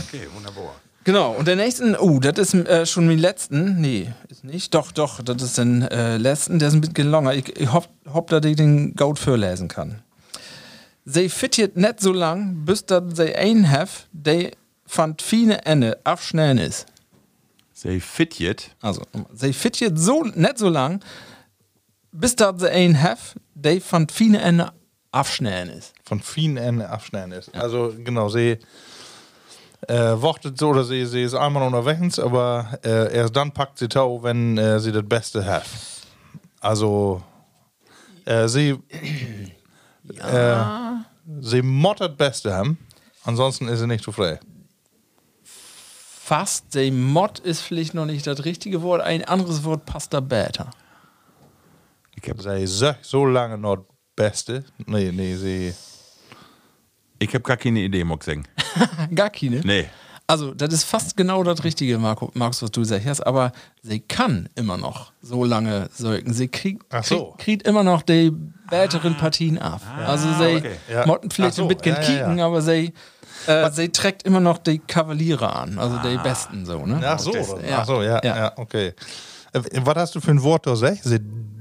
[0.07, 0.75] Okay, wunderbar.
[1.05, 3.81] Genau, und der nächsten, oh, das ist äh, schon mein letzten.
[3.81, 4.73] Nee, ist nicht.
[4.73, 7.33] Doch, doch, das ist den äh, letzten, der ist ein bisschen länger.
[7.33, 10.01] Ich, ich hoffe, hoff, dass ich den Goat vorlesen kann.
[11.03, 14.51] Sie fittiert net so lang, bis dat sie ein have, der
[14.85, 16.85] von viele Ende abschnellen ist.
[17.73, 18.69] Say fitjet.
[18.81, 19.01] Also,
[19.33, 21.01] sie fittiert so net so lang,
[22.13, 24.71] bis dat sie ein have, der von viele Ende
[25.11, 25.93] abschnellen ist.
[26.03, 27.53] Von vielen Ende abschneiden ist.
[27.55, 28.57] Also genau, sie
[29.87, 33.87] äh, wartet so oder sie, sie ist einmal unterwegs, aber äh, erst dann packt sie
[33.87, 35.65] Tau, wenn äh, sie das Beste hat.
[36.61, 37.21] Also
[38.25, 38.79] äh, sie
[40.19, 40.55] äh,
[41.41, 42.77] sie mottert Beste haben,
[43.23, 44.39] ansonsten ist sie nicht zu frei.
[45.43, 49.01] Fast, der Mod ist vielleicht noch nicht das richtige Wort.
[49.01, 50.71] Ein anderes Wort passt da besser.
[52.21, 53.85] Sie sagt so lange noch
[54.15, 54.63] Beste.
[54.85, 55.73] Nee, nee, sie.
[57.19, 58.45] Ich hab gar keine Idee, muss ich sagen.
[59.15, 59.61] Gar keine.
[59.61, 59.85] Nee.
[60.25, 63.25] Also, das ist fast genau das Richtige, Marco, Markus, was du sagst.
[63.25, 63.51] Aber
[63.81, 66.33] sie kann immer noch so lange säugen.
[66.33, 67.35] Sie kriegt, so.
[67.37, 68.31] kriegt, immer noch die
[68.69, 69.81] besseren Partien ab.
[70.05, 70.75] also, sie okay.
[70.89, 71.05] Ja.
[71.05, 72.45] motten vielleicht so, ein bisschen ja, ja, kicken, ja.
[72.45, 72.93] aber sie,
[73.47, 75.77] äh, sie trägt immer noch die Kavaliere an.
[75.77, 77.01] Also, die besten so, ne?
[77.05, 77.33] Ach so?
[77.33, 77.79] Ja.
[77.79, 78.53] Ach so, ja, ja, Ja.
[78.57, 78.93] okay.
[79.51, 81.01] Äh, was hast du für ein Wort da gesagt?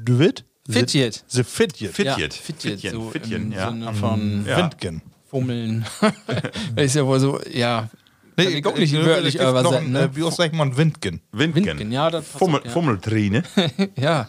[0.07, 0.45] Sie dwit?
[0.69, 1.25] Fitjet.
[1.27, 1.93] Sie fitjet.
[1.93, 2.35] Fit- Ja, Fitjet.
[2.35, 3.69] Fitjet, Fitjen, so Fitjen, im ja.
[3.71, 4.57] Sinne von Ja.
[4.59, 5.03] Windgen.
[5.29, 5.85] Fummeln.
[6.77, 7.89] ist ja wohl so, ja.
[8.37, 10.01] Kann ich auch nicht wörtlich gibt noch übersetzen, ein, ne?
[10.03, 11.21] äh, Wie aus sagt man Windgen?
[11.33, 11.67] Windgen.
[11.67, 12.71] Windgen, ja, das Fummel, auch, ja.
[12.71, 13.43] Fummeltrine.
[13.97, 14.29] Ja,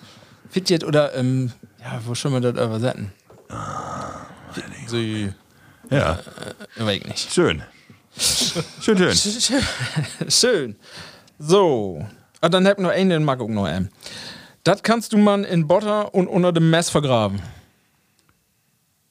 [0.50, 1.52] Fitjet oder, ähm,
[1.82, 3.12] ja, wo schon wir das übersetzen?
[4.88, 5.32] Sie.
[5.90, 6.20] ja,
[6.78, 7.32] Weiß ich nicht.
[7.34, 7.64] schön.
[8.16, 8.64] Schön,
[8.98, 9.14] schön.
[9.16, 9.64] Schön.
[10.30, 10.76] Schön.
[11.40, 12.06] So.
[12.42, 13.90] Ah, dann hab noch einen, den mag auch noch einen.
[14.64, 17.42] Das kannst du man in Butter und unter dem Mess vergraben.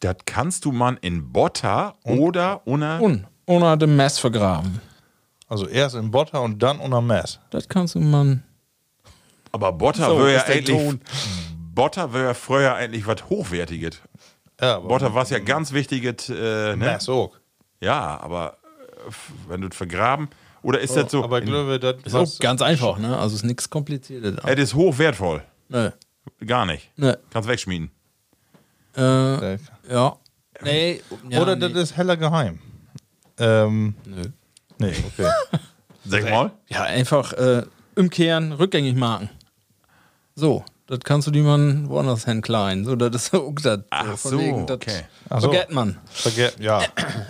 [0.00, 3.00] Das kannst du man in Botter oder unter.
[3.00, 4.80] Und unter dem Mess vergraben.
[5.48, 7.38] Also erst in Butter und dann unter Mess.
[7.50, 8.42] Das kannst du man.
[9.52, 10.98] Aber Botter So, wäre ja eigentlich.
[11.74, 14.00] Botter wäre früher eigentlich was Hochwertiges.
[14.58, 16.30] Ja, Botter war ja ganz wichtiges.
[16.30, 16.76] Äh, ne?
[16.76, 17.36] Mess auch.
[17.80, 18.56] Ja, aber
[19.06, 19.10] äh,
[19.48, 20.28] wenn du es vergraben.
[20.62, 21.24] Oder ist das so?
[21.24, 23.18] Aber ich glaube, das Ist auch ganz einfach, ne?
[23.18, 24.36] Also ist nichts Kompliziertes.
[24.44, 25.42] Es ist hochwertvoll.
[25.68, 25.90] Nö.
[26.46, 26.90] Gar nicht.
[26.96, 27.14] Nö.
[27.30, 27.90] Kannst wegschmieden.
[28.96, 29.56] Äh,
[29.90, 30.16] ja.
[30.62, 31.00] Nee.
[31.28, 31.68] Ja, Oder nee.
[31.68, 32.60] das ist heller geheim.
[33.38, 34.22] Ähm, Nö.
[34.78, 35.30] nee, okay.
[36.04, 36.52] Sag mal.
[36.68, 37.62] Ja, einfach äh,
[37.96, 39.30] umkehren, rückgängig machen.
[40.34, 42.84] So, das kannst du die man woanders hin klein.
[42.84, 43.80] So, das ist auch das.
[43.88, 45.00] Ach von so, wegen, das okay.
[45.30, 45.50] Ach so.
[45.50, 45.96] Vergeht man.
[46.10, 46.82] Vergeht, ja.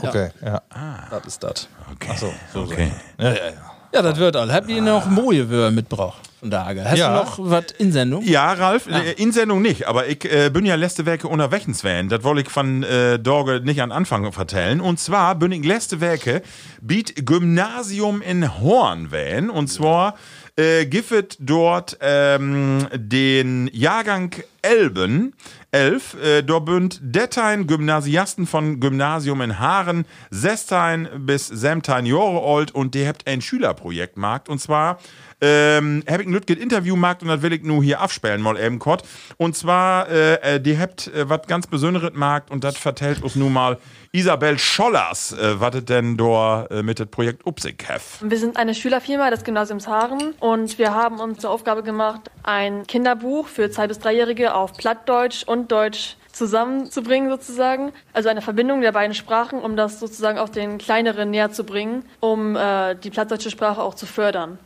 [0.02, 0.62] Okay, ja.
[1.10, 1.68] Das ist das.
[1.92, 2.16] Okay.
[2.16, 2.90] so, okay.
[3.18, 3.52] Ja, ja, ja.
[3.94, 4.50] Ja, das wird all.
[4.50, 6.82] Habt ihr noch Moje mitgebracht von Tage?
[6.82, 7.10] Hast Ja.
[7.18, 8.24] du noch was in Sendung?
[8.24, 12.08] Ja, Ralf, äh, in Sendung nicht, aber ich äh, bin ja letzte Werke unterwegs werden.
[12.08, 14.80] Das wollte ich von äh, Dorge nicht an Anfang vertellen.
[14.80, 16.40] Und zwar bin ich letzte Werke
[16.80, 19.50] biet Gymnasium in Horn wählen.
[19.50, 20.14] Und zwar
[20.56, 25.34] äh, giffet dort ähm, den Jahrgang Elben.
[25.70, 32.70] Elf, äh, dort bünd Dettein Gymnasiasten von Gymnasium in Haaren, Sestein bis Semtein Jahre alt
[32.72, 34.48] und die habt ein Schülerprojekt markt.
[34.50, 34.98] Und zwar
[35.42, 38.58] ähm, hab ich ein Lütget Interview markt und das will ich nur hier absperren mal
[38.58, 39.02] eben kurz.
[39.36, 43.34] Und zwar, äh, äh, die habt äh, was ganz Besonderes markt und das vertellt uns
[43.34, 43.78] nun mal
[44.12, 48.18] Isabel Schollers, äh, was denn da äh, mit dem Projekt Upsig hef.
[48.22, 52.86] Wir sind eine Schülerfirma des Gymnasiums Haaren und wir haben uns zur Aufgabe gemacht, ein
[52.86, 57.92] Kinderbuch für Zwei- bis Dreijährige auf Plattdeutsch und Deutsch zusammenzubringen sozusagen.
[58.12, 62.04] Also eine Verbindung der beiden Sprachen, um das sozusagen auch den Kleineren näher zu bringen,
[62.20, 64.58] um äh, die plattdeutsche Sprache auch zu fördern.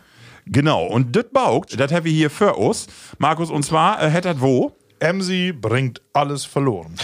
[0.46, 2.86] Genau, und das baugt, das haben wir hier für uns.
[3.18, 4.72] Markus, und zwar, äh, hättet wo?
[5.00, 6.94] Emsi bringt alles verloren.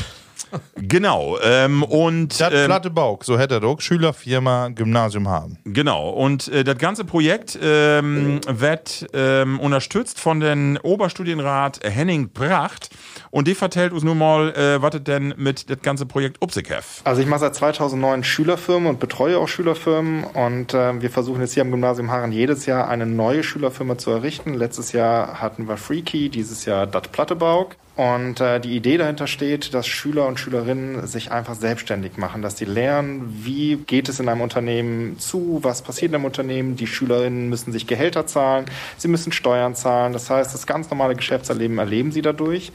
[0.76, 2.40] Genau, ähm, und.
[2.40, 5.58] Das ähm, platte Baug, so hätte er doch Schülerfirma Gymnasium haben.
[5.64, 12.90] Genau, und äh, das ganze Projekt ähm, wird ähm, unterstützt von dem Oberstudienrat Henning Pracht.
[13.30, 17.00] Und die vertellt uns nun mal, äh, was denn mit das ganze Projekt Upsig hef.
[17.04, 21.54] Also ich mache seit 2009 Schülerfirmen und betreue auch Schülerfirmen und äh, wir versuchen jetzt
[21.54, 24.54] hier am Gymnasium Haaren jedes Jahr eine neue Schülerfirma zu errichten.
[24.54, 27.76] Letztes Jahr hatten wir Freaky, dieses Jahr Dat Plattebaug.
[27.94, 32.54] Und äh, die Idee dahinter steht, dass Schüler und Schülerinnen sich einfach selbstständig machen, dass
[32.54, 36.76] die lernen, wie geht es in einem Unternehmen zu, was passiert in einem Unternehmen.
[36.76, 38.64] Die Schülerinnen müssen sich Gehälter zahlen,
[38.96, 40.14] sie müssen Steuern zahlen.
[40.14, 42.72] Das heißt, das ganz normale Geschäftserleben erleben sie dadurch.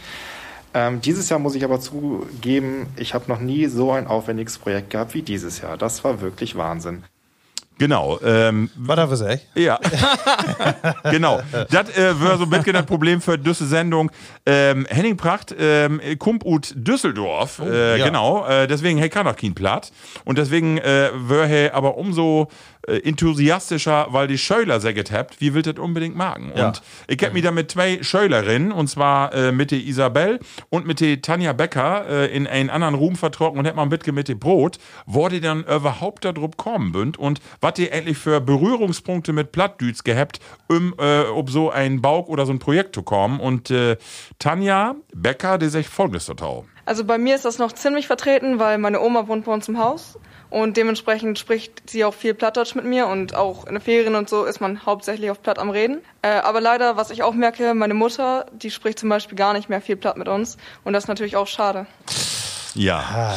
[0.76, 4.92] Ähm, dieses Jahr muss ich aber zugeben, ich habe noch nie so ein aufwendiges Projekt
[4.92, 5.78] gehabt wie dieses Jahr.
[5.78, 7.04] Das war wirklich Wahnsinn.
[7.78, 8.20] Genau.
[8.24, 9.42] Ähm, Was ich sagen?
[9.56, 9.80] Ja.
[11.12, 11.42] genau.
[11.70, 14.12] Das äh, wäre so ein bisschen das Problem für diese Sendung.
[14.46, 17.60] Ähm, Henning Pracht ähm, kommt ut Düsseldorf.
[17.60, 18.06] äh, ja.
[18.06, 18.46] Genau.
[18.48, 19.92] Äh, deswegen hey, kann auch kein Platt.
[20.26, 22.50] Und deswegen äh, wäre er aber umso
[22.88, 26.52] äh, enthusiastischer, weil die Schöler säget habt, wie will das unbedingt magen.
[26.56, 26.68] Ja.
[26.68, 30.88] Und ich hab mich da mit zwei Schölerinnen, und zwar äh, mit der Isabel und
[30.88, 34.16] mit der Tanja Becker äh, in einen anderen Ruhm vertrocken und hätt mal ein bisschen
[34.16, 38.18] mit dem Brot, wo die dann überhaupt da drauf kommen bünd und was die endlich
[38.18, 42.96] für Berührungspunkte mit Plattdüts gehabt, um äh, ob so ein Bauch oder so ein Projekt
[42.96, 43.40] zu kommen.
[43.40, 43.98] Und äh,
[44.40, 46.64] Tanja Becker, die sagt folgendes total.
[46.88, 49.78] Also bei mir ist das noch ziemlich vertreten, weil meine Oma wohnt bei uns im
[49.78, 50.18] Haus
[50.50, 54.30] und dementsprechend spricht sie auch viel Plattdeutsch mit mir und auch in den Ferien und
[54.30, 56.00] so ist man hauptsächlich auf Platt am Reden.
[56.22, 59.68] Äh, aber leider, was ich auch merke, meine Mutter, die spricht zum Beispiel gar nicht
[59.68, 61.88] mehr viel Platt mit uns und das ist natürlich auch schade.
[62.74, 63.36] Ja.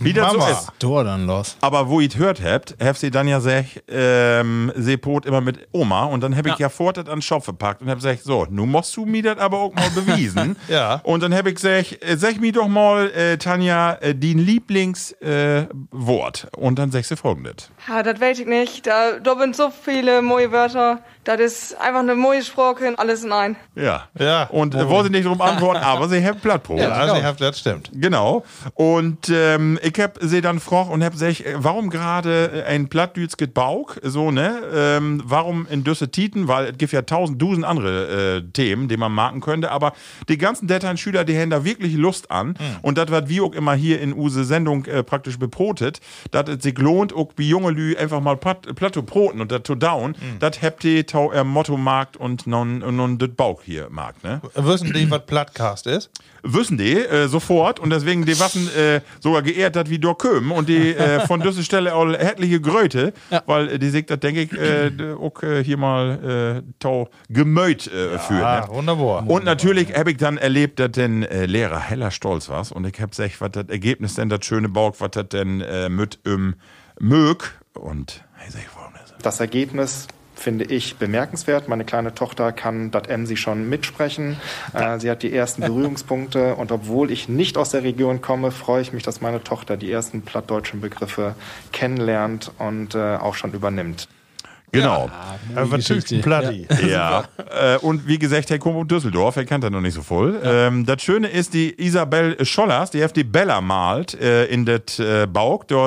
[0.00, 0.68] Wie das so ist.
[0.78, 1.56] Tor dann los.
[1.60, 6.04] Aber wo ihr hört habt, habt sie dann ja sech, ähm, Sepot immer mit Oma
[6.04, 8.70] und dann hab ich ja, ja an den Schopf gepackt und hab gesagt, so, nun
[8.70, 10.56] musst du mir das aber auch mal bewiesen.
[10.68, 11.00] Ja.
[11.02, 16.48] Und dann hab ich gesagt, äh, sag mir doch mal, äh, Tanja, äh, dein Lieblingswort.
[16.52, 17.70] Äh, und dann sagst du folgendes.
[17.88, 18.86] Ja, das weiß ich nicht.
[18.86, 21.00] Da, da sind so viele neue Wörter.
[21.24, 23.56] Das ist einfach eine neue Sprache, alles in ein.
[23.74, 24.08] Ja.
[24.18, 24.44] Ja.
[24.44, 26.78] Und äh, wollte nicht drum antworten, aber sie haben Plattbrot.
[26.78, 27.90] Ja, also ich hab, das stimmt.
[27.92, 28.42] Genau.
[28.72, 33.36] Und ähm, ich hab sie dann gefragt und hab gesagt, äh, warum gerade ein Plattdüts
[33.36, 34.62] geht Bauch, so, ne?
[34.74, 36.48] Ähm, warum in Düsse Titen?
[36.48, 39.92] Weil es gibt ja tausend, dusen andere äh, Themen, die man marken könnte, aber
[40.30, 42.54] die ganzen Dettern-Schüler, die haben da wirklich Lust an.
[42.80, 46.00] Und das wird wie auch immer hier in use Sendung äh, praktisch beprotet,
[46.30, 49.62] dass es sich lohnt, auch wie junge Lü einfach mal Platt, Platte broten und das
[49.64, 53.88] to down, das habt ihr tau er Motto markt und non, non das Bauch hier
[53.90, 54.40] markt, ne?
[54.54, 56.10] Wissen die, was Plattcast ist?
[56.42, 60.68] wissen die äh, sofort und deswegen die Waffen äh, sogar geehrt hat wie Dorköm und
[60.68, 63.12] die äh, von dieser Stelle auch etliche Gröte,
[63.46, 64.90] weil äh, die sich das denke ich äh,
[65.20, 68.42] auch äh, hier mal äh, tau gemöit äh, führt.
[68.42, 68.74] Ah, Ne?
[68.74, 69.28] wunderbar.
[69.28, 73.00] Und natürlich habe ich dann erlebt, dass den äh, Lehrer heller stolz war und ich
[73.00, 76.54] hab gesagt, was das Ergebnis denn das schöne Bauch, was das denn äh, mit im
[76.98, 79.14] mög und hey, sag ich, warum das?
[79.22, 80.06] Das Ergebnis
[80.40, 81.68] finde ich bemerkenswert.
[81.68, 84.36] Meine kleine Tochter kann das Emsi schon mitsprechen.
[84.72, 88.82] Äh, sie hat die ersten Berührungspunkte und obwohl ich nicht aus der Region komme, freue
[88.82, 91.34] ich mich, dass meine Tochter die ersten plattdeutschen Begriffe
[91.72, 94.08] kennenlernt und äh, auch schon übernimmt.
[94.72, 95.10] Genau.
[95.56, 96.66] Aber was tügt ein Platti?
[96.88, 97.24] Ja,
[97.74, 100.40] äh, und wie gesagt, Herr Kummer Düsseldorf, er kennt er noch nicht so voll.
[100.44, 104.98] Ähm, das Schöne ist, die Isabel Schollers, die hat die Bella malt äh, in das
[104.98, 105.26] äh,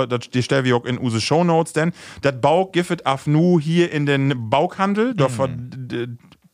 [0.08, 3.92] das- die stellen wir auch in unsere Shownotes, denn das Bauch gibt af nu hier
[3.92, 6.08] in den Bauchhandel, da ver- d-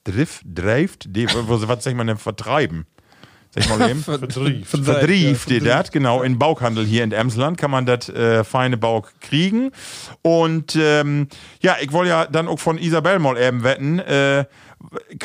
[0.03, 1.09] drift, dreift,
[1.49, 2.86] was was sagt man denn, vertreiben?
[3.52, 4.04] Sag ich mal eben.
[4.04, 4.68] Vertrieb.
[4.68, 6.22] Verdrieft die das, genau.
[6.22, 9.72] In Bauchhandel hier in Emsland kann man das äh, feine Bauch kriegen.
[10.22, 11.28] Und ähm,
[11.62, 14.00] ja, ich wollte ja dann auch von Isabel mal eben wetten.
[14.00, 14.45] Äh,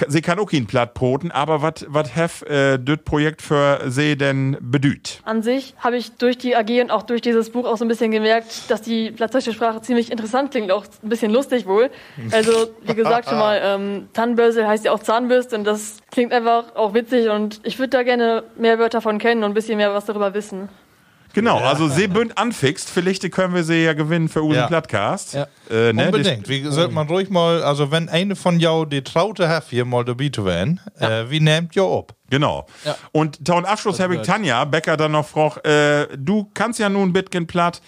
[0.08, 4.56] sie kann auch kein Platt broten, aber was hef äh, das Projekt für sie denn
[4.60, 5.20] bedüht?
[5.24, 7.88] An sich habe ich durch die AG und auch durch dieses Buch auch so ein
[7.88, 11.90] bisschen gemerkt, dass die platzdeutsche Sprache ziemlich interessant klingt, auch ein bisschen lustig wohl.
[12.32, 16.74] Also, wie gesagt, schon mal, ähm, Tannenbörsel heißt ja auch Zahnbürste und das klingt einfach
[16.74, 19.94] auch witzig und ich würde da gerne mehr Wörter von kennen und ein bisschen mehr
[19.94, 20.68] was darüber wissen.
[21.34, 24.66] Genau, also sie bünd anfixt, vielleicht können wir sie ja gewinnen für unseren Ja.
[24.68, 25.34] Plattcast.
[25.34, 25.46] Ja.
[25.70, 26.48] Äh, ne, Unbedingt.
[26.48, 30.04] Wie sollte man ruhig mal, also wenn eine von jou die Traute hat, hier mal
[30.04, 32.14] dabei zu werden, äh, wie nehmt ihr ab?
[32.30, 32.66] Genau.
[32.84, 32.96] Ja.
[33.12, 37.12] Und taun Abschluss habe ich Tanja Becker dann noch gefragt, äh, du kannst ja nun
[37.12, 37.82] Bitcoin platt.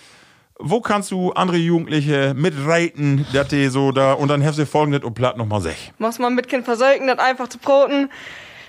[0.59, 5.03] Wo kannst du andere Jugendliche mitreiten, dass die so da und dann hast du folgendes
[5.05, 5.93] und platt nochmal sech.
[5.99, 8.11] Muss man mit Kind versäugen, das einfach zu broten.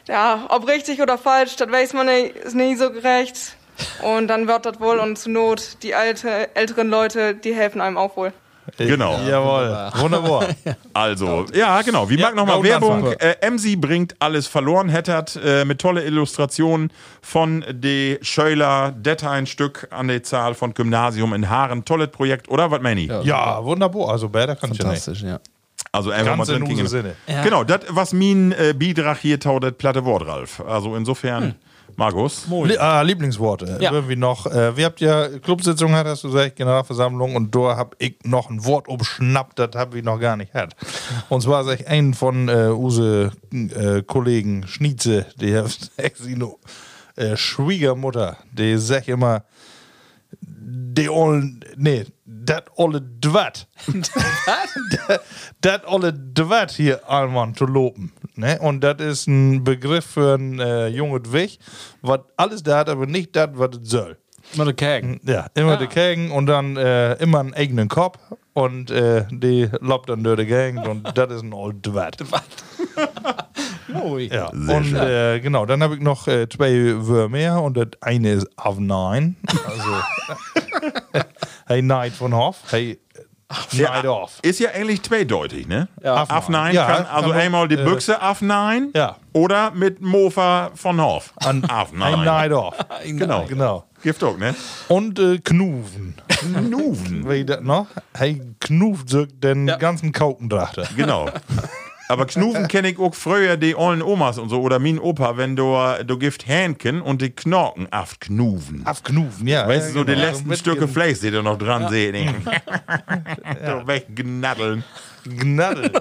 [0.07, 3.56] Ja, ob richtig oder falsch, das weiß man nicht, ist nie so gerecht.
[4.01, 7.97] Und dann wird das wohl und zur Not die alte, älteren Leute, die helfen einem
[7.97, 8.33] auch wohl.
[8.77, 9.17] Genau.
[9.27, 9.91] Jawohl.
[10.01, 10.47] Wunderbar.
[10.93, 12.09] Also, ja, genau.
[12.09, 13.13] Wie Ja, mag nochmal Werbung?
[13.13, 19.45] Äh, MC bringt alles verloren, hättert äh, mit tolle Illustrationen von de Schöler, Detta ein
[19.45, 21.85] Stück an der Zahl von Gymnasium in Haaren.
[21.85, 22.71] Tolles Projekt, oder?
[22.71, 23.11] Was meine ich?
[23.23, 24.09] Ja, wunderbar.
[24.09, 25.03] Also besser kann ich ja nicht.
[25.03, 25.39] Fantastisch, ja.
[25.91, 26.87] Also einfach Ganz mal in drin.
[26.87, 27.15] Sinne.
[27.43, 30.61] Genau, das, was mein äh, Beitrag hier tau, das platte Wort, Ralf.
[30.61, 31.55] Also insofern,
[31.97, 32.45] Markus.
[32.47, 33.79] Lie ah, Lieblingsworte.
[33.81, 33.91] Ja.
[33.91, 34.45] Irgendwie noch.
[34.45, 38.51] Äh, wir habt ja Clubsitzung, hat, hast du gesagt, Generalversammlung, und da hab ich noch
[38.51, 40.75] ein Wort umschnappt, das hab ich noch gar nicht gehabt.
[41.27, 45.65] Und zwar sag ich einen von äh, use äh, Kollegen Schnietze, der
[45.97, 46.59] Exino,
[47.15, 49.43] äh, Schwiegermutter, die sagt immer,
[50.39, 53.67] de ollen, nee, dat olle dwat.
[55.59, 58.11] dat olle dwat hier allemaal zu lopen.
[58.35, 58.59] Ne?
[58.59, 61.59] Und das ist ein Begriff für ein äh, junges Wich,
[62.01, 64.17] was alles da hat, aber nicht das, was es soll.
[64.55, 65.19] Mal der Kägen.
[65.23, 68.17] Ja, immer die Kägen und dann äh, immer einen eigenen Kopf
[68.53, 72.17] und äh, die lobt dann durch die Gegend und das ist ein old Dwat.
[73.87, 74.23] Moi.
[74.31, 78.33] Ja, und äh, genau, dann habe ich noch äh, zwei Wörter mehr und das eine
[78.33, 79.37] ist auf Nein.
[79.65, 79.91] Also,
[81.67, 82.99] hey, Neid von Hoff, hey,
[83.73, 84.39] Neid off.
[84.41, 85.87] Ist ja eigentlich zweideutig, ne?
[86.03, 86.25] Ja.
[86.27, 89.15] Afnein Ja, kann kann also einmal die äh, Büchse afnein Ja.
[89.31, 91.31] oder mit Mofa von Hof.
[91.37, 92.25] An, ein Afnein.
[92.25, 92.75] Neid off.
[93.05, 93.45] Genau.
[93.45, 93.85] Genau.
[94.03, 94.53] Gift auch, ne?
[94.89, 96.15] Und äh, Knuven.
[96.69, 97.29] Nuven.
[97.29, 97.87] Wie das noch?
[98.13, 100.87] Hey, knuft so den ganzen Kaukendrachter.
[100.95, 101.29] Genau.
[102.07, 105.55] Aber Knuven kenne ich auch früher die ollen Omas und so oder mein Opa, wenn
[105.55, 108.85] du, du gift Hähnchen und die Knorken afknuven.
[108.85, 109.67] Auf Knuven, ja.
[109.67, 110.25] Weißt ja, du, so die genau.
[110.25, 112.35] letzten Mit Stücke Fleisch, die du noch dran sehen.
[113.65, 114.83] so weggnadeln.
[115.27, 115.91] Gnadel.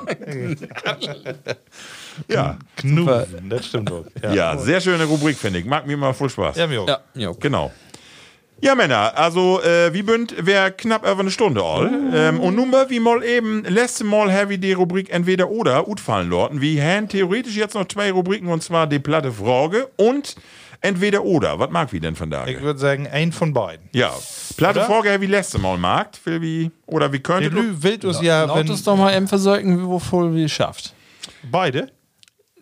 [2.29, 2.57] Ja.
[2.77, 4.07] Knuven, das stimmt doch.
[4.23, 5.67] ja, sehr schöne Rubrik, finde ich.
[5.67, 6.57] Mag mir mal voll Spaß.
[6.57, 6.89] Ja, mir auch.
[6.89, 7.29] Ja, ja.
[7.29, 7.41] okay.
[7.43, 7.71] Genau.
[8.63, 11.91] Ja, Männer, also äh, wie bünd wär knapp über eine Stunde all.
[12.15, 16.31] Ähm, und nun mal, wie mal eben, letzte Mal habe die Rubrik entweder oder utfallen
[16.31, 16.61] lorten.
[16.63, 20.37] Wir haben theoretisch jetzt noch zwei Rubriken und zwar die platte Frage und
[20.81, 21.59] entweder oder.
[21.59, 22.47] Was mag wie denn von da?
[22.47, 23.91] Ich würde sagen, ein von beiden.
[23.93, 24.11] Ja,
[24.57, 24.89] platte Oder?
[24.89, 26.13] Frage wie letzte Mal mag.
[26.25, 27.83] Will wie, oder wie könnte du?
[27.83, 30.95] Wild uns ja, wenn es doch mal eben versorgen, wie wovon wir schafft.
[31.51, 31.91] beide.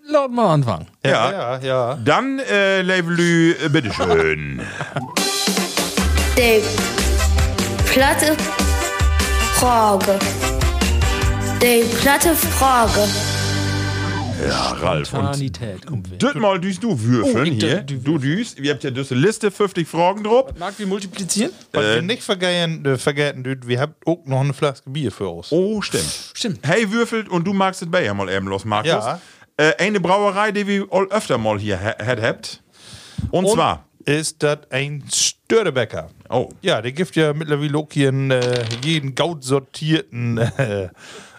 [0.06, 0.88] Laut mal anfangen.
[1.02, 1.32] Ja.
[1.32, 1.98] ja, ja.
[2.04, 4.60] Dann, äh, Levelü, bitteschön.
[6.44, 6.60] Die
[7.90, 8.36] platte
[9.54, 10.18] Frage.
[11.62, 13.08] Die platte Frage.
[14.46, 14.98] Ja, Ralf.
[15.14, 16.18] Und Spontanität weg.
[16.18, 17.86] das mal düst du würfeln Oh, hier.
[17.86, 18.58] dü- Du düst.
[18.60, 20.50] Ihr habt ja diese Liste, 50 Fragen drauf.
[20.58, 21.50] Mag wir multiplizieren?
[21.72, 25.28] Was wir nicht vergessen, äh, vergessen dürfen, wir haben auch noch eine Flasche Bier für
[25.30, 25.50] uns.
[25.50, 26.04] Oh, stimmt.
[26.34, 26.58] Stimmt.
[26.66, 28.90] Hey, würfelt und du magst es bei ja mal eben los, Markus.
[28.90, 29.18] Ja.
[29.56, 32.62] Äh, eine Brauerei, die wir all öfter mal hier ha- hat habt.
[33.30, 33.86] Und, zwar.
[34.04, 36.10] ist das ein Störtebäcker.
[36.34, 36.48] Oh.
[36.62, 40.88] Ja, der gibt ja mittlerweile auch hier in, äh, jeden gaut sortierten äh,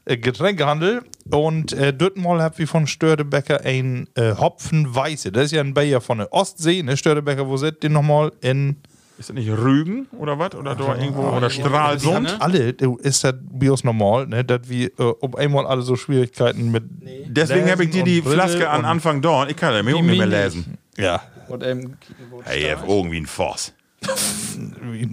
[0.05, 1.01] äh, Getränkehandel.
[1.31, 5.31] Und äh, dort mal habt wir von Störtebäcker ein äh, Hopfenweiße.
[5.31, 6.95] Das ist ja ein Bayer von der Ostsee, ne?
[6.95, 8.77] Störtebäcker, wo seid ihr nochmal in
[9.17, 10.55] Ist das nicht Rügen oder was?
[10.55, 11.23] Oder da irgendwo?
[11.23, 12.37] Oder sind Stralsund?
[12.39, 14.45] alle, ist das Bios normal, ne?
[14.45, 16.83] dass wir äh, um einmal alle so Schwierigkeiten mit.
[17.25, 19.47] Deswegen habe ich dir die Flaske an Anfang da.
[19.47, 20.77] Ich kann ja mir auch nicht mehr lesen.
[20.97, 21.21] Ja.
[21.49, 21.95] Und ähm,
[22.43, 23.73] Hey, ihr habt irgendwie ein Voss.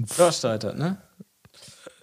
[0.06, 0.98] Försteiter, ne?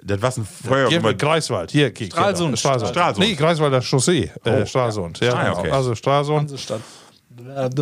[0.01, 0.87] Das war ein.
[0.89, 2.47] Hier aber- mit Greifswald, hier, Stralsund.
[2.49, 2.55] genau.
[2.57, 2.89] Stralsund.
[2.91, 3.27] Stralsund.
[3.27, 5.19] Nee, Greifswalder Chaussee, äh, Stralsund.
[5.19, 5.59] Ja, Ah, ja, genau.
[5.59, 5.71] okay.
[5.71, 6.81] Also Stralsund Hansestadt.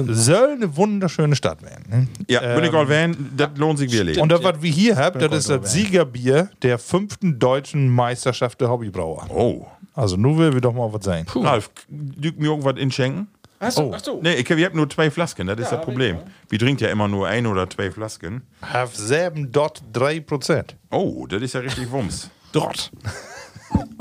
[0.10, 1.86] soll eine wunderschöne Stadt werden.
[1.90, 2.08] Ne?
[2.28, 4.20] Ja, würde ich auch erwähnen, das lohnt sich wirklich.
[4.20, 8.70] Und das, was wir hier haben, das ist das Siegerbier der fünften deutschen Meisterschaft der
[8.70, 9.28] Hobbybrauer.
[9.30, 9.66] Oh.
[9.94, 11.26] Also nun will wir doch mal was sein.
[11.36, 13.28] Ralf, dürft mir irgendwas inschenken?
[13.60, 14.20] Achso, ach so.
[14.22, 16.20] Nee, ich, wir haben nur zwei Flasken, das ist das Problem.
[16.50, 18.44] Wir trinken ja immer nur ein oder zwei Flasken.
[18.62, 20.76] Have 7,3%.
[20.92, 22.30] Oh, das ist ja richtig Wumms.
[22.52, 22.92] Dort.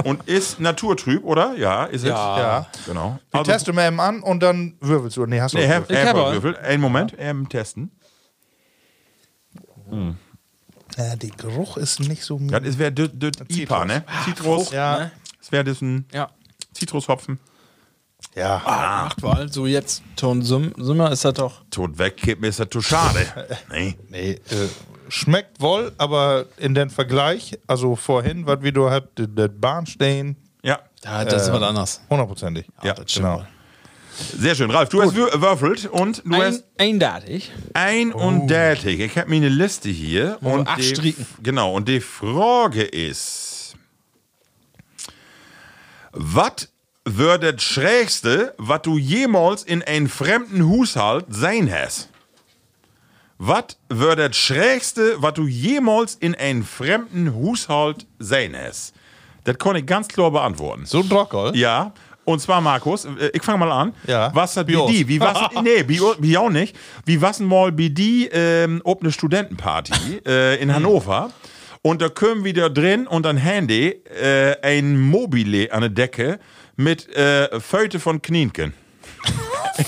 [0.05, 1.55] Und ist naturtrüb, oder?
[1.57, 2.39] Ja, ist Ja.
[2.39, 2.67] Ja.
[2.73, 2.85] es.
[2.87, 3.19] Genau.
[3.33, 5.27] Wir testen mal eben an und dann würfelst du.
[5.27, 5.85] Nee, hast du nee, Herr.
[5.89, 6.33] Herr er.
[6.35, 6.57] Würfel.
[6.59, 7.91] Einen Moment, ähm, testen.
[10.97, 12.39] Ja, der Geruch ist nicht so.
[12.41, 13.11] Das ist wäre das
[13.49, 14.05] IPA, ne?
[14.25, 14.71] Zitrus.
[14.71, 15.11] Ja.
[15.39, 16.31] Das wäre das ein Ja.
[16.73, 17.39] Zitrushopfen.
[17.39, 17.56] Ja.
[18.37, 21.63] Macht weil so jetzt Ton Sum- Summer ist das doch.
[21.71, 23.27] Tot wegkippen ist das zu schade.
[23.71, 23.97] nee.
[24.11, 24.41] Nee, äh,
[25.09, 30.81] schmeckt wohl, aber in den Vergleich, also vorhin, was wir da habt, der Bahnstein, Ja,
[31.05, 32.01] Ja, das ist was anderes.
[32.11, 32.67] hundertprozentig.
[32.83, 33.39] Ja, das stimmt genau.
[33.39, 33.47] wohl.
[34.39, 34.71] sehr schön.
[34.71, 37.53] Ralf, du hast wür- würfelt und du Ein, hast ein datig.
[37.75, 39.01] ein und dertig.
[39.01, 40.37] Ich habe mir eine Liste hier.
[40.41, 41.27] Wir und acht die, Strichen.
[41.43, 43.75] Genau, und die Frage ist:
[46.13, 46.69] Was
[47.07, 52.11] würde das Schrägste, was du jemals in einen fremden Haushalt sein hast?
[53.39, 58.93] Was würde das Schrägste, was du jemals in einen fremden Haushalt sein hast?
[59.45, 60.85] Das kann ich ganz klar beantworten.
[60.85, 61.57] So ein Drockel?
[61.57, 61.93] Ja.
[62.25, 63.95] Und zwar, Markus, äh, ich fange mal an.
[64.09, 64.35] Ja.
[64.35, 64.91] Was hat Bios.
[64.91, 65.07] die?
[65.07, 65.39] Wie was?
[65.63, 66.77] nee, wie, auch nicht.
[67.05, 71.31] Wie was mal bei die ähm, ob eine Studentenparty äh, in Hannover.
[71.83, 73.91] Und da kommen wir da drin und dann Handy
[74.21, 76.41] äh, ein Mobile an der Decke
[76.77, 78.75] mit äh, Föte von Knienken.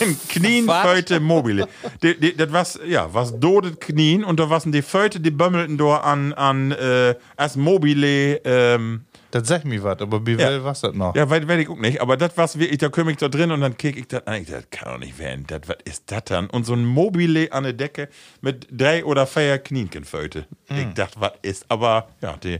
[0.01, 1.67] Im Knien Föte Mobile.
[2.03, 5.79] Die, die, das was, ja, was dodet Knien und da waren die Föte, die bömmelten
[5.79, 10.51] da an, an äh, als Mobile ähm, Das sagt mir was, aber wie Ja.
[10.51, 11.15] will was das noch?
[11.15, 12.03] Ja, weil weiß ich auch nicht.
[12.03, 14.43] Aber das was wirklich, da komme ich da drin und dann kick ich das an.
[14.43, 15.45] Ich, Das kann doch nicht werden.
[15.47, 16.51] Das, was ist das dann?
[16.51, 18.11] Und so ein Mobile an der Decke
[18.43, 20.45] mit drei oder vier Knienkenföte.
[20.69, 21.65] Ich dachte, was ist?
[21.71, 22.59] Aber ja, die,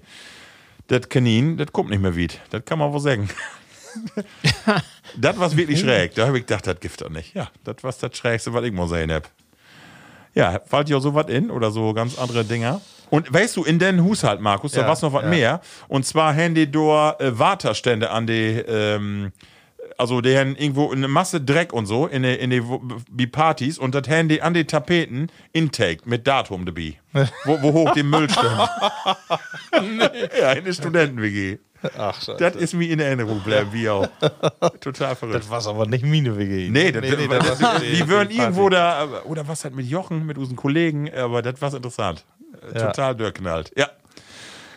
[0.87, 2.37] das Kanin, das kommt nicht mehr wieder.
[2.49, 3.29] Das kann man wohl sagen.
[5.17, 6.15] das war wirklich schräg.
[6.15, 7.35] Da habe ich gedacht, das gibt doch nicht.
[7.35, 9.27] Ja, das war das Schrägste, was ich mal sehen habe.
[10.35, 12.81] Ja, fällt dir auch so was in oder so ganz andere Dinger?
[13.11, 15.29] Und weißt du, in den Haushalt, Markus, da Ja, war's noch was ja.
[15.29, 15.61] mehr.
[15.89, 19.33] Und zwar haben die dort äh, Waterstände an die, ähm,
[19.97, 22.63] also die haben irgendwo eine Masse Dreck und so in die, in die,
[23.11, 26.95] die Partys und das haben die an die Tapeten Intake mit Datum dabei.
[27.45, 28.69] wo, wo hoch die Müll stimmt.
[30.41, 31.59] Ja, in der Studenten-WG.
[31.97, 32.37] Ach, Scheiße.
[32.39, 34.09] Das ist mir in Erinnerung bleiben, wie auch.
[34.81, 35.37] Total verrückt.
[35.39, 36.69] Das war aber nicht meine WG.
[36.71, 40.57] Nee, das, das war die würden irgendwo da, oder was halt mit Jochen, mit unseren
[40.57, 42.25] Kollegen, aber das war interessant.
[42.75, 42.87] Äh, Ja.
[42.89, 43.71] Total durchknallt.
[43.77, 43.89] Ja.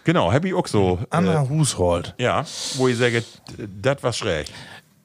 [0.04, 1.00] Genau, Happy auch so.
[1.10, 2.16] Anna Äh, Hushold.
[2.18, 2.44] ja,
[2.76, 3.24] wo ich sage,
[3.82, 4.48] das war schräg.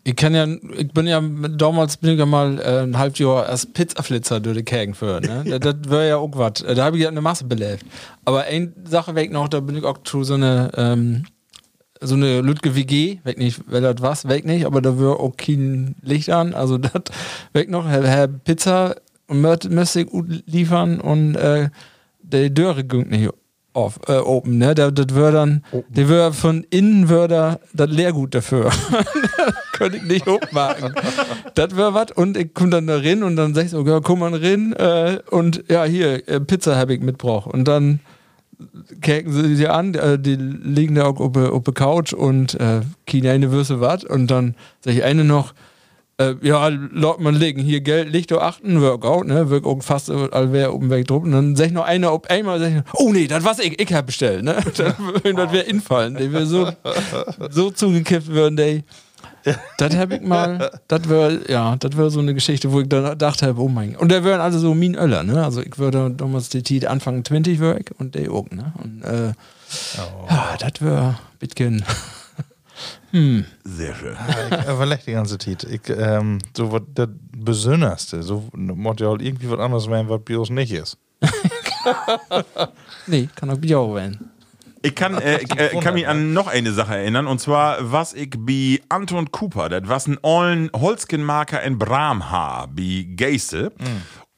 [0.05, 3.47] Ich kann ja, ich bin ja, damals bin ich ja mal äh, ein halbes Jahr
[3.47, 5.43] als Pizzaflitzer durch die Kägen für, ne?
[5.59, 6.65] das, das wäre ja auch was.
[6.65, 7.85] Da habe ich ja eine Masse belebt.
[8.25, 11.25] Aber eine Sache weg noch, da bin ich auch zu so eine, ähm,
[12.01, 15.37] so eine Lütge WG, weg nicht, wer das was, weg nicht, aber da wäre auch
[15.37, 17.03] kein Licht an, also das
[17.53, 18.97] weg noch, Herr, Herr Pizza
[19.29, 21.71] müsste ich gut liefern und äh,
[22.23, 23.31] die Döre ging nicht
[23.73, 24.75] auf, äh, open, ne?
[24.75, 28.71] Das, das wäre dann, der wäre von innen würde das Leergut dafür.
[29.77, 30.95] könnte ich nicht hochmachen.
[31.55, 32.13] das wäre was.
[32.13, 34.73] Und ich komme dann da rein und dann sag ich so, ja, komm mal rein
[34.73, 37.47] äh, und ja, hier, äh, Pizza habe ich mitgebracht.
[37.47, 38.01] Und dann
[39.01, 42.81] käken sie sich an, äh, die liegen da auch auf der der Couch und äh,
[43.07, 44.05] keine eine Würste was.
[44.05, 45.55] Und dann sag ich eine noch,
[46.19, 50.73] äh, ja, laut man legen, hier Geld, Licht achten, Workout, ne, wirk auch fast, wäre
[50.73, 51.25] oben weg drüber.
[51.25, 53.79] Und dann sag ich noch einer, ob einmal, sag ich, oh nee, das was ich,
[53.79, 54.95] ich hab bestellt, ne, dann,
[55.37, 56.71] das wäre infallen, die wäre so,
[57.51, 58.85] so zugekippt würden, die.
[59.79, 63.17] Das hab ich mal, das wäre, ja, das wäre so eine Geschichte, wo ich dann
[63.17, 64.03] dachte, oh mein Gott.
[64.03, 65.45] Und da wären alle so Min Öller, ne?
[65.45, 68.73] Also ich würde damals die Tiet Anfang 20 Work und der auch, ne?
[68.83, 69.33] Und äh,
[70.29, 71.85] ja, das wäre Bitcoin.
[73.13, 73.45] hm.
[73.65, 74.17] Sehr schön.
[74.51, 75.65] Ich überleg die ganze Zeit.
[75.65, 78.23] Ich, ähm, so was das Besonderste.
[78.23, 80.99] So muss ja auch irgendwie was anderes werden, was bei uns nicht ist.
[83.07, 84.33] Nee, kann auch Bier werden.
[84.87, 88.31] Ich kann, äh, äh, kann mich an noch eine Sache erinnern, und zwar, was ich
[88.39, 93.73] bei Anton Cooper, das war ein ollen Holzkenmarker in Bramhaar, bei Geiste.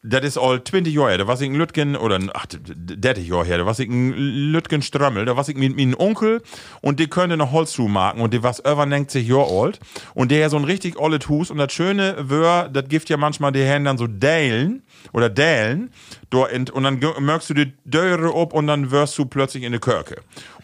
[0.03, 1.19] Das ist all 20 Jahre her.
[1.19, 4.13] Da war ich in Lütgen, oder, ach, 30 Jahre her, da war ich in
[4.53, 6.41] Lütgen Strömmel, da war ich mit meinem Onkel
[6.81, 9.81] und die könnte noch Holzschuh machen und die war über 90 Jahre alt
[10.15, 13.53] und der so ein richtig olles Hus und das Schöne wär, das gibt ja manchmal
[13.53, 15.91] die Hände dann so Dalen oder Dälen
[16.33, 20.17] und dann merkst du die Döre ab und dann wirst du plötzlich in die Kirche.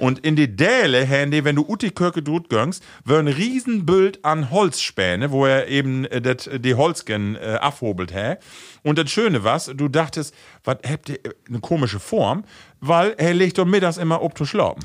[0.05, 3.27] Und in die Däle haben die, wenn du ut die Kirche drut gangst, wär ein
[3.27, 8.37] Riesenbild an Holzspäne, wo er eben äh, das, die Holzgen äh, abhobelt hä.
[8.83, 12.45] Und das Schöne was, du dachtest, was habt ihr äh, eine komische Form,
[12.81, 14.81] weil er legt doch mittags immer ob zu schlafen.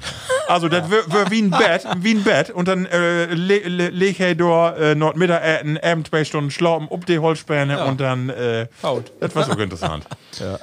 [0.48, 3.90] Also das wär, wär wie ein Bett, wie ein Bett und dann äh, le, le,
[3.90, 7.84] leg er dort äh, noch Mittag äh, ein Abend zwei Stunden schlafen ob die Holzspäne
[7.84, 9.12] und dann äh, Haut.
[9.20, 10.06] das war so interessant.
[10.40, 10.58] ja.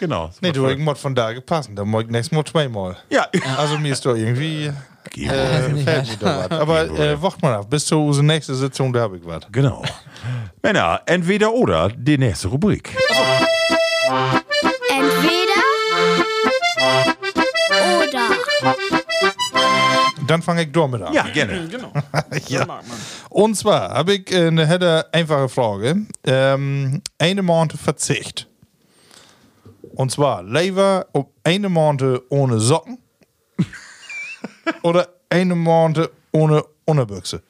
[0.00, 0.28] Genau.
[0.28, 1.76] das Nee, du, ich muss von da passen.
[1.76, 2.96] Da muss ich nächstes Mal zweimal.
[3.10, 3.26] Ja,
[3.58, 4.72] Also mir ist doch irgendwie.
[5.10, 6.58] Geh Äh, fällt mir da was.
[6.58, 7.68] Aber äh, wacht mal ab.
[7.68, 9.42] Bis zur unsere nächste Sitzung, da habe ich was.
[9.52, 9.84] genau.
[10.62, 12.96] Männer, entweder oder, die nächste Rubrik.
[14.88, 15.60] Entweder
[18.06, 18.26] oder.
[20.26, 21.12] Dann fange ich damit an.
[21.12, 21.68] Ja, gerne.
[22.48, 22.80] ja.
[23.28, 26.06] Und zwar habe ich äh, eine hätte einfache Frage.
[26.24, 28.49] Ähm, eine Monate Verzicht.
[30.00, 32.96] Und zwar lieber ob eine Monate ohne Socken
[34.82, 37.42] oder eine Monate ohne Unterbüchse.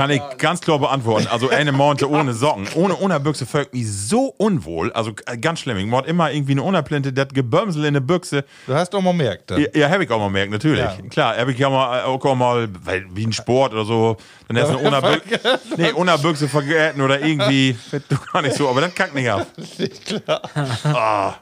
[0.00, 1.26] Kann ich ganz klar beantworten.
[1.26, 4.90] Also eine Monate ohne Socken, ohne Unterbüchse folgt mich so unwohl.
[4.92, 5.76] Also äh, ganz schlimm.
[5.76, 8.46] Ich mord immer irgendwie eine Unterplinte, das Gebömsel in der Büchse.
[8.66, 9.50] Du hast doch mal gemerkt.
[9.50, 10.80] Ja, ja habe ich auch mal gemerkt, natürlich.
[10.80, 10.96] Ja.
[11.10, 14.16] Klar, habe ich ja mal, auch auch mal, weil, wie ein Sport oder so,
[14.48, 17.76] dann hast du eine Unterbüchse, nee, Unterbüchse vergessen oder irgendwie,
[18.08, 19.46] du gar nicht so, aber das kackt nicht ab.
[20.06, 20.42] Klar.
[20.84, 21.34] Ah.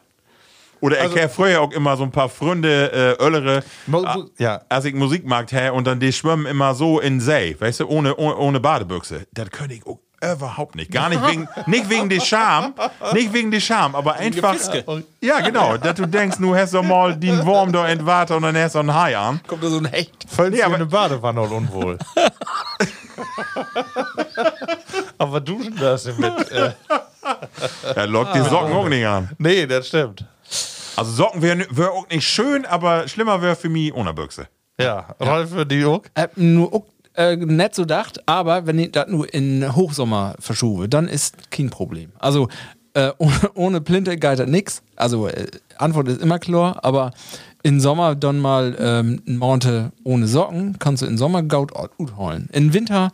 [0.80, 4.60] Oder ich also, früher auch immer so ein paar Freunde, äh, Öllere, ah, ja.
[4.68, 8.16] als ich Musikmarkt her und dann die schwimmen immer so in See, weißt du, ohne,
[8.16, 9.26] ohne, ohne Badebüchse.
[9.32, 10.90] Das könnte ich auch überhaupt nicht.
[10.90, 12.74] Gar nicht wegen, nicht wegen der Scham,
[13.12, 14.54] nicht wegen der Scham, aber einfach.
[15.20, 18.42] Ja, genau, dass du denkst, du hast doch mal den Wurm da in Water und
[18.42, 19.40] dann hast du einen Hai an.
[19.46, 20.26] Kommt da so ein Hecht.
[20.28, 21.98] Fällt dir aber- eine Badewanne und unwohl.
[25.18, 26.50] aber duschen das mit.
[26.52, 26.72] Äh,
[27.94, 29.30] Da lockt die Socken auch nicht an.
[29.38, 30.24] nee, das stimmt.
[30.98, 34.48] Also Socken wäre wär auch nicht schön, aber schlimmer wäre für mich ohne Büchse.
[34.80, 36.02] Ja, Ralf für die auch.
[36.16, 40.88] Hab nur auch, äh, nicht so gedacht, aber wenn ich das nur in Hochsommer verschufe,
[40.88, 42.10] dann ist kein Problem.
[42.18, 42.48] Also
[42.94, 44.82] äh, ohne, ohne Plinte geht das nix.
[44.96, 45.46] Also äh,
[45.76, 47.12] Antwort ist immer klar, aber
[47.62, 52.16] im Sommer dann mal ähm, einen Monate ohne Socken, kannst du im Sommer gut gut
[52.16, 52.48] holen.
[52.52, 53.12] Im Winter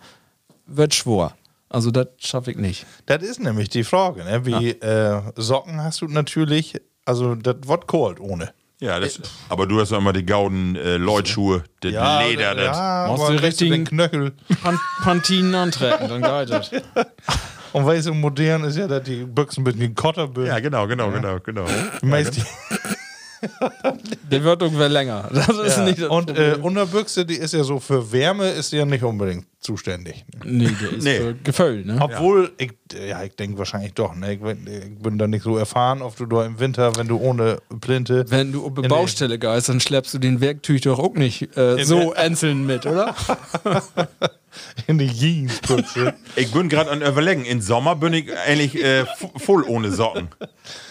[0.66, 1.34] wird schwor.
[1.68, 2.86] Also das schaffe ich nicht.
[3.04, 4.24] Das ist nämlich die Frage.
[4.24, 4.46] Ne?
[4.46, 8.52] Wie äh, Socken hast du natürlich, also das wird kalt ohne.
[8.80, 12.54] Ja, das, aber du hast doch immer die gauden äh, Leutschuhe, die Leder.
[12.54, 12.76] das.
[12.76, 14.32] ja du weißt richtigen- den Knöchel.
[14.62, 16.70] Pan Pantinen antreten, dann geht das.
[17.72, 20.28] Und weißt du, modern ist ja, dass die Büchsen mit den Kotter.
[20.44, 21.64] Ja, genau, genau, genau, genau.
[22.02, 22.40] Meist
[24.04, 25.28] die, Der wird irgendwer länger.
[25.32, 26.56] Das ist nicht das und äh.
[26.60, 30.24] Unterbüchse, die ist ja so für Wärme, ist die ja nicht unbedingt zuständig.
[30.44, 31.18] nee, der ist Nee.
[31.18, 31.96] für Gefühl, ne?
[32.00, 32.72] Obwohl, ich,
[33.08, 34.34] ja, ich denke wahrscheinlich doch, ne?
[34.34, 37.18] ich, bin, ich bin da nicht so erfahren, ob du da im Winter, wenn du
[37.18, 38.26] ohne Plinte.
[38.28, 41.56] Wenn du auf eine In Baustelle gehst, dann schleppst du den Werktüch doch auch nicht
[41.56, 43.14] äh, so einzeln mit, oder?
[44.86, 46.14] in die Jeans putze.
[46.36, 47.44] Ich bin gerade an Überlegen.
[47.44, 49.04] Im Sommer bin ich eigentlich äh,
[49.36, 50.28] voll ohne Socken.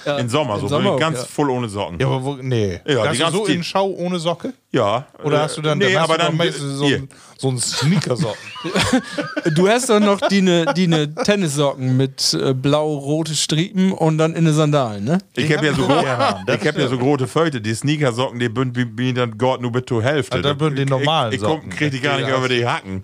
[0.06, 1.26] Im Sommer, im so Sommer bin ich ganz ja.
[1.26, 2.00] voll ohne Socken.
[2.00, 2.82] ja, aber wo, nee.
[2.86, 3.56] Ja, hast die du ganze so Zeit.
[3.56, 4.54] in Schau ohne Socke?
[4.72, 5.08] Ja.
[5.24, 7.08] Oder hast du dann, nee, dann hast aber du dann meistens so hier.
[7.44, 8.40] So ein Sneakersocken?
[9.56, 14.34] Du hast doch noch die ne, die ne Tennissocken mit äh, blau-rote Stripen und dann
[14.34, 15.18] in den Sandalen, ne?
[15.36, 16.58] Ich habe ja so, hab gro ich gerne.
[16.62, 19.84] ich hab ja so große Föte, die Sneakersocken, die bünd wie, dann Gott nur bis
[19.86, 20.38] zur Hälfte.
[20.38, 22.38] Ah, da bünd die normalen ich, ich komm, krieg die gar nicht Ja.
[22.38, 23.04] über die Hacken.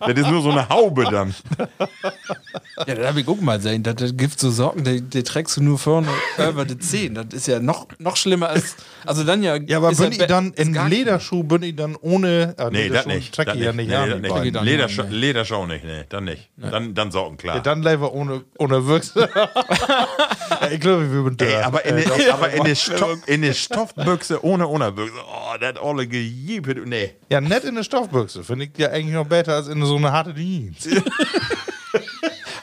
[0.00, 1.34] das ist nur so eine Haube dann.
[2.86, 5.62] Ja, da hab ich auch mal gesehen, das, gibt so Socken, die, die trägst du
[5.62, 6.08] nur vorne
[6.48, 7.14] über die Zehen.
[7.14, 8.76] Das ist ja noch, noch schlimmer als.
[9.06, 9.56] Also dann ja.
[9.56, 12.54] Ja, aber bin ich be- dann in Lederschuh, bin ich dann ohne.
[12.56, 13.38] Ah, Nee, das Lederschuh nicht.
[13.38, 13.76] Das ich ja nicht.
[13.76, 14.08] nicht Nee, an.
[14.10, 14.30] die nicht.
[14.34, 14.52] beiden.
[14.52, 15.12] dann Lederscha nicht.
[15.12, 16.50] Lederschau nicht, nee, dann nicht.
[16.56, 17.56] Dann, dann Socken, klar.
[17.56, 19.28] Ja, dann lieber ohne, ohne Würze.
[19.34, 21.66] ja, ich glaube, wir sind Ey, da.
[21.66, 26.06] aber in Äh, der aber in Stoff, in der Stoffbüchse ohne Unterbüchse, oh, das alle
[26.06, 26.86] gejiebet.
[26.86, 27.14] Nee.
[27.30, 28.44] Ja, nett in der Stoffbüchse.
[28.44, 30.88] Finde ich ja eigentlich noch besser als in so eine harte Jeans.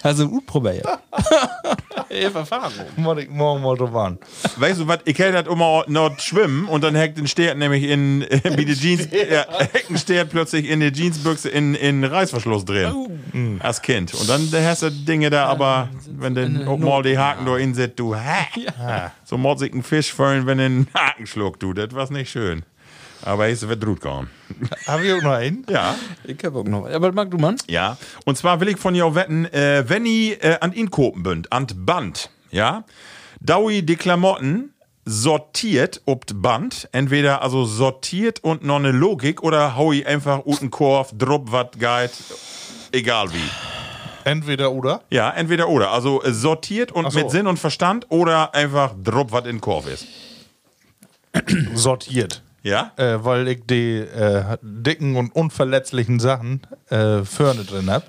[0.08, 0.86] Also gut probiert.
[2.10, 2.72] Erfahrung.
[2.96, 4.18] Muss ich morgen mal drüber.
[4.56, 7.84] Weißt du was, ich hätte das immer noch schwimmen und dann hackt den Steht nämlich
[7.84, 8.22] in,
[8.56, 13.60] wie die Jeans, ja, Hecken steht plötzlich in die Jeansbüchse in, in Reißverschluss drehen.
[13.60, 14.14] Als Kind.
[14.14, 18.00] Und dann hast du Dinge da, aber wenn du auch mal die Haken da insetzt,
[18.00, 18.46] du, hä?
[19.26, 22.64] So motzig einen Fisch fallen, wenn du einen Haken schluckt, du, das war nicht schön.
[23.28, 24.30] Aber es wird gut gegangen.
[24.88, 25.66] Habe ich auch noch einen?
[25.70, 25.96] Ja.
[26.24, 26.86] Ich hab auch noch.
[26.86, 26.94] was.
[26.94, 27.58] Aber mag du Mann?
[27.68, 31.24] Ja, und zwar will ich von dir wetten, äh, wenn ich äh, an ihn kopen
[31.24, 32.86] bünd, an Band, ja,
[33.42, 34.74] daui die Klamotten
[35.04, 40.72] sortiert ob Band, entweder also sortiert und noch eine Logik oder hau ich einfach unten
[40.72, 42.12] Korf, drup wat geit,
[42.94, 43.50] egal wie.
[44.24, 45.02] Entweder oder.
[45.10, 47.20] Ja, entweder oder, also äh, sortiert und so.
[47.20, 50.08] mit Sinn und Verstand oder einfach drup wat in Korf ist.
[51.74, 52.42] Sortiert.
[52.68, 52.92] Ja?
[52.98, 58.04] Äh, weil ich die äh, dicken und unverletzlichen Sachen äh, vorne drin hab.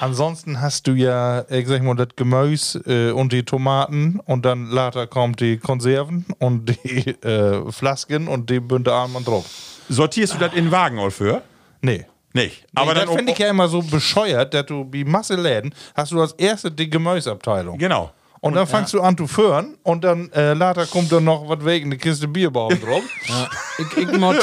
[0.00, 4.70] Ansonsten hast du ja, ich sag mal, das Gemüse äh, und die Tomaten und dann
[4.70, 9.46] later kommt die Konserven und die äh, Flasken und die Bünde und drauf.
[9.88, 11.42] Sortierst du das in den Wagen all für?
[11.82, 12.06] Nee.
[12.32, 12.64] Nicht.
[12.74, 16.12] Aber Aber das finde ich ja immer so bescheuert, dass du wie Masse Läden hast
[16.12, 17.78] du als erste die Gemüseabteilung.
[17.78, 18.12] Genau.
[18.40, 21.64] Und dann fangst du an zu führen und dann äh, later kommt dann noch was
[21.64, 23.02] weg, eine Kiste Bierbaum drauf.
[23.80, 24.36] Ich, ich mod,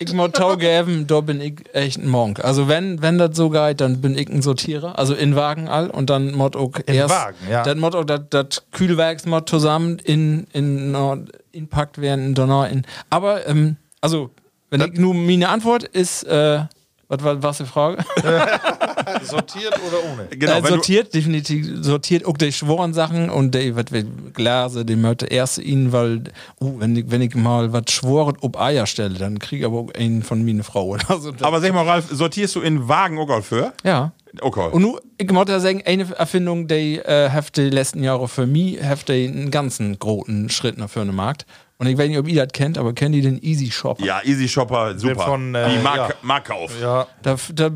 [0.00, 2.44] ich mod geben, da bin ich echt ein Monk.
[2.44, 5.88] Also wenn, wenn das so geht, dann bin ich ein Sortierer, also in Wagen all
[5.88, 7.62] und dann mod auch erst, Wagen, ja.
[7.62, 12.84] dann mod auch das- Kühlwerksmod zusammen in, in, in, inpackt werden, in Donau in.
[13.10, 14.30] Aber, ähm, also,
[14.70, 16.64] wenn ich nur meine Antwort ist, äh,
[17.12, 17.98] was war was die Frage?
[19.22, 20.26] Sortiert oder ohne?
[20.30, 24.84] Genau, äh, du- sortiert, definitiv sortiert auch die schworen Sachen und die, was wir Glase,
[24.84, 26.24] die möchte erst ihn, weil,
[26.60, 29.78] oh, wenn ich, wenn ich mal was schworen ob Eier stelle, dann krieg ich aber
[29.78, 30.96] auch einen von meine Frau.
[31.08, 33.72] Also, das- Aber sag mal, Ralf, sortierst du in Wagen auch für?
[33.84, 34.12] ja.
[34.40, 34.70] Okay.
[34.72, 38.46] Und nu, ich muss ja sagen, eine Erfindung, die äh, hat die letzten Jahre für
[38.46, 41.44] mich, hat die einen ganzen großen Schritt nach vorne Markt.
[41.82, 44.00] Und ich weiß nicht, ob ihr das kennt, aber kennt ihr den Easy Shop?
[44.00, 45.24] Ja, Easy Shopper, super.
[45.24, 46.14] von, äh, die Mark, ja.
[46.22, 46.70] Markauf.
[46.80, 47.70] Ja, Da, da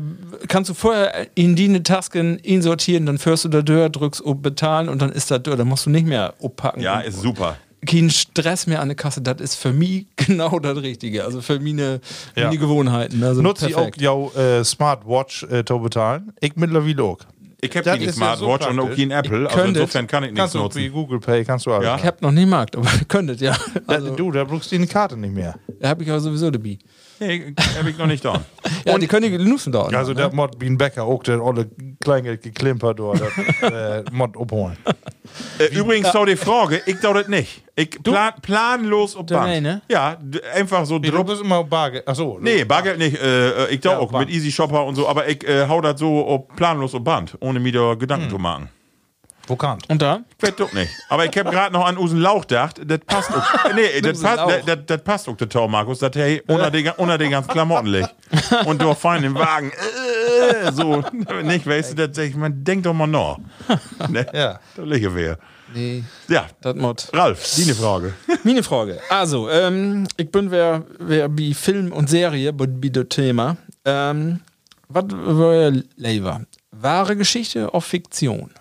[0.47, 4.37] kannst du vorher in die Tasken ihn sortieren, dann führst du da durch, drückst auf
[4.37, 5.57] bezahlen und dann ist das durch.
[5.57, 6.81] Da musst du nicht mehr abpacken.
[6.81, 7.57] Ja, ist super.
[7.85, 9.21] Kein Stress mehr an der Kasse.
[9.21, 11.25] Das ist für mich genau das Richtige.
[11.25, 11.99] Also für meine,
[12.37, 12.45] Ja.
[12.45, 13.21] meine Gewohnheiten.
[13.25, 14.15] Also nutze ich auch ja
[14.59, 16.31] äh, Smartwatch äh, zu bezahlen.
[16.39, 17.19] Ich mittlerweile auch.
[17.69, 19.07] Ich hab Das die Smartwatch ja so und auch praktisch.
[19.09, 19.37] kein Apple.
[19.43, 20.91] Ich Also könnte- insofern kann ich nichts Kannst du wie nutzen.
[20.93, 21.85] Google Pay, kannst du alles.
[21.85, 21.95] Ja.
[21.97, 23.55] Ich hab noch nie Markt, aber könntet, ja.
[23.87, 25.55] Also, du, da brauchst du die Karte nicht mehr.
[25.79, 26.77] Da habe ich aber sowieso dabei.
[27.19, 28.41] Nee, hab ich noch nicht da.
[28.85, 29.83] Ja, die können die Nussen da.
[29.83, 31.69] Also der Mod Bean Becker auch der olle
[32.01, 32.99] Kleingeld geklimpert.
[32.99, 33.21] Das
[33.71, 34.77] äh, Mod abholen.
[35.59, 37.63] Äh, übrigens, so die Frage, ich glaube das nicht.
[37.75, 39.49] Ich plan, planlos ob Du Band.
[39.49, 39.81] nee, ne?
[39.89, 40.17] Ja,
[40.53, 41.27] einfach so Du drupp.
[41.27, 42.07] bist immer Bargeld.
[42.07, 42.37] Achso.
[42.41, 43.17] Nee, Bargeld nicht.
[43.21, 44.27] Äh, äh, ich glaube Ja, auch Band.
[44.27, 47.35] mit Easy Shopper und so, aber ich äh, hau das so ob, planlos auf Band,
[47.41, 48.31] ohne mir da Gedanken Hm.
[48.31, 48.69] zu machen.
[49.47, 49.79] Wo kann?
[49.87, 50.21] Und da?
[50.37, 50.91] Ich weiß doch nicht.
[51.09, 53.73] Aber ich hab gerade noch an unseren Lauch gedacht, das passt auch.
[53.73, 55.99] Nee, das Usen passt, das, das, das passt auch, der Tau, Markus.
[55.99, 58.13] Das hey, unter den, unter den ganzen Klamotten liegt.
[58.65, 59.71] Und du fein im Wagen.
[59.71, 61.03] Äh, so,
[61.43, 63.39] nicht, weißt du, das ich, man denkt doch mal noch.
[64.09, 64.25] Ne?
[64.33, 64.59] Ja.
[64.75, 65.37] Da liege wir.
[65.73, 67.09] Nee, Ja, das Mod.
[67.13, 68.13] Ralf, die Frage.
[68.43, 68.99] Meine Frage.
[69.09, 73.57] Also, ähm, ich bin wer, wer wie Film und Serie, bei das Thema.
[73.83, 74.41] Ähm,
[74.87, 76.41] was wäre lieber?
[76.71, 78.51] Wahre Geschichte auf Fiktion?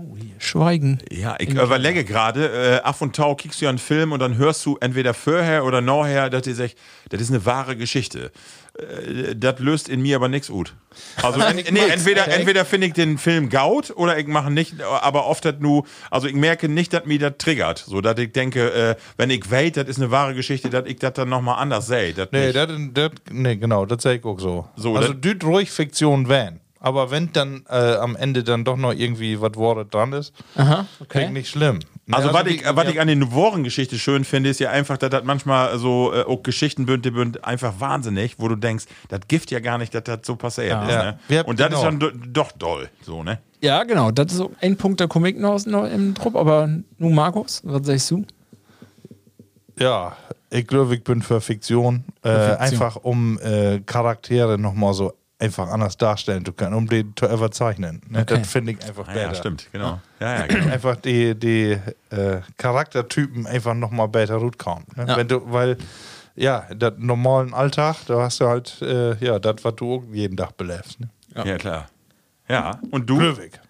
[0.00, 1.00] Oh, hier, Schweigen.
[1.10, 4.36] Ja, ich überlege gerade, äh, af und tau kickst du ja einen Film und dann
[4.36, 6.76] hörst du entweder vorher oder nachher, dass die sagt,
[7.08, 8.30] das ist eine wahre Geschichte.
[8.78, 10.76] Äh, das löst in mir aber nichts gut.
[11.20, 15.44] Also nee, entweder, entweder finde ich den Film gaut oder ich mache nicht, aber oft
[15.44, 18.94] hat nur, also ich merke nicht, dass mir das triggert, so dass ich denke, äh,
[19.16, 22.14] wenn ich weiß, das ist eine wahre Geschichte, dass ich das dann nochmal anders sehe.
[22.30, 22.52] Nee,
[23.32, 24.68] nee, genau, das sag ich auch so.
[24.76, 26.60] So, also, düt ruhig Fiktion van.
[26.80, 30.86] Aber wenn dann äh, am Ende dann doch noch irgendwie was Worte dran ist, Aha,
[31.08, 31.30] klingt okay.
[31.30, 31.80] nicht schlimm.
[32.06, 35.10] Nee, Also, was ich, was ich an den Woren-Geschichte schön finde, ist ja einfach, dass
[35.10, 39.60] das manchmal so äh, auch Geschichten bünd, einfach wahnsinnig, wo du denkst, das gift ja
[39.60, 40.90] gar nicht, dass das so passiert ist.
[40.90, 41.02] Ja.
[41.04, 41.18] Ne?
[41.28, 41.78] Ja, Und das genau.
[41.80, 43.40] ist dann do, doch doll, so, ne?
[43.60, 44.10] Ja, genau.
[44.12, 46.36] Das ist so ein Punkt, der Komik noch, noch im Trupp.
[46.36, 46.68] Aber
[46.98, 48.24] nun, Markus, was sagst du?
[49.78, 50.16] Ja,
[50.50, 52.04] ich glaube, ich bin für Fiktion.
[52.22, 52.56] Äh, Fiktion.
[52.58, 58.00] Einfach um äh, Charaktere nochmal so einfach anders darstellen zu können, um die zu überzeichnen.
[58.08, 58.22] Ne?
[58.22, 58.38] Okay.
[58.38, 59.26] Das finde ich einfach Ah, besser.
[59.28, 60.00] ja, stimmt, genau.
[60.20, 60.72] Ja, ja, genau.
[60.72, 61.78] Einfach die, die
[62.10, 64.84] äh, Charaktertypen einfach nochmal besser gut kommen.
[64.96, 65.06] Ne?
[65.06, 65.16] Ja.
[65.16, 65.76] Wenn du, weil,
[66.34, 70.56] ja, das normalen Alltag, da hast du halt, äh, ja, das, was du jeden Tag
[70.56, 70.98] belebst.
[71.00, 71.08] Ne?
[71.44, 71.56] ja.
[71.56, 71.86] klar.
[72.48, 73.18] Ja, und du?
[73.18, 73.60] Glückwig.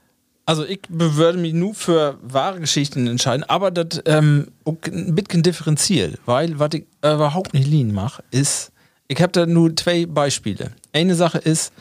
[0.46, 6.18] Also ich würde mich nur für wahre Geschichten entscheiden, aber das ähm, ein bisschen differenziert,
[6.24, 8.72] weil was ich überhaupt nicht lean mache, ist,
[9.08, 10.72] ich habe da nur zwei Beispiele.
[10.92, 11.72] Eine Sache ist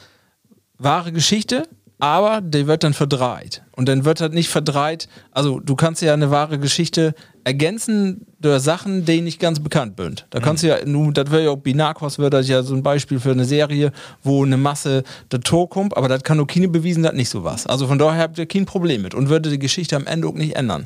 [0.77, 1.67] wahre Geschichte,
[1.99, 3.63] aber die wird dann verdreht.
[3.71, 8.61] Und dann wird halt nicht verdreht, also du kannst ja eine wahre Geschichte ergänzen durch
[8.61, 10.27] Sachen, die nicht ganz bekannt sind.
[10.29, 12.83] Da kannst du ja, nun, das wäre ja auch Binakos, wäre das ja so ein
[12.83, 13.91] Beispiel für eine Serie,
[14.21, 17.43] wo eine Masse der Tor kommt, aber das kann auch keine bewiesen, das nicht so
[17.43, 17.65] was.
[17.65, 20.33] Also von daher habt ihr kein Problem mit und würde die Geschichte am Ende auch
[20.33, 20.85] nicht ändern.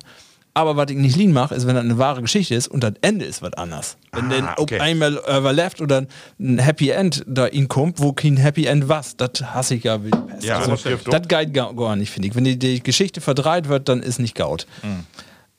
[0.53, 2.94] Aber was ich nicht lean mache, ist, wenn das eine wahre Geschichte ist und das
[3.02, 3.98] Ende ist was anders.
[4.11, 4.76] Wenn dann okay.
[4.76, 6.06] ob einmal überlebt oder
[6.40, 10.03] ein Happy End da ihn kommt, wo kein Happy End was, das hasse ich ja
[10.03, 10.44] wie die Pest.
[10.44, 12.36] Ja, also, das geht gar, gar nicht, finde ich.
[12.36, 14.68] Wenn die, die Geschichte verdreht wird, dann ist nicht gaut.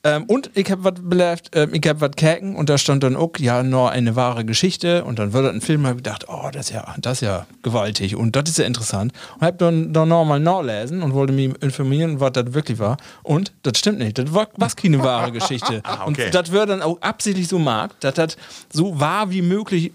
[0.05, 3.15] Ähm, und ich habe was belebt, ähm, ich habe was käken und da stand dann
[3.15, 6.49] auch, ja, nur eine wahre Geschichte und dann wird ein Film, habe ich gedacht, oh,
[6.53, 9.13] das ist ja, das ist ja gewaltig und das ist ja interessant.
[9.37, 12.97] Und habe dann, dann nochmal nachlesen und wollte mich informieren, was das wirklich war.
[13.23, 15.83] Und das stimmt nicht, das war was keine wahre Geschichte.
[15.85, 16.27] Ah, okay.
[16.27, 18.37] Und das wird dann auch absichtlich so mag, dass das
[18.73, 19.93] so wahr wie möglich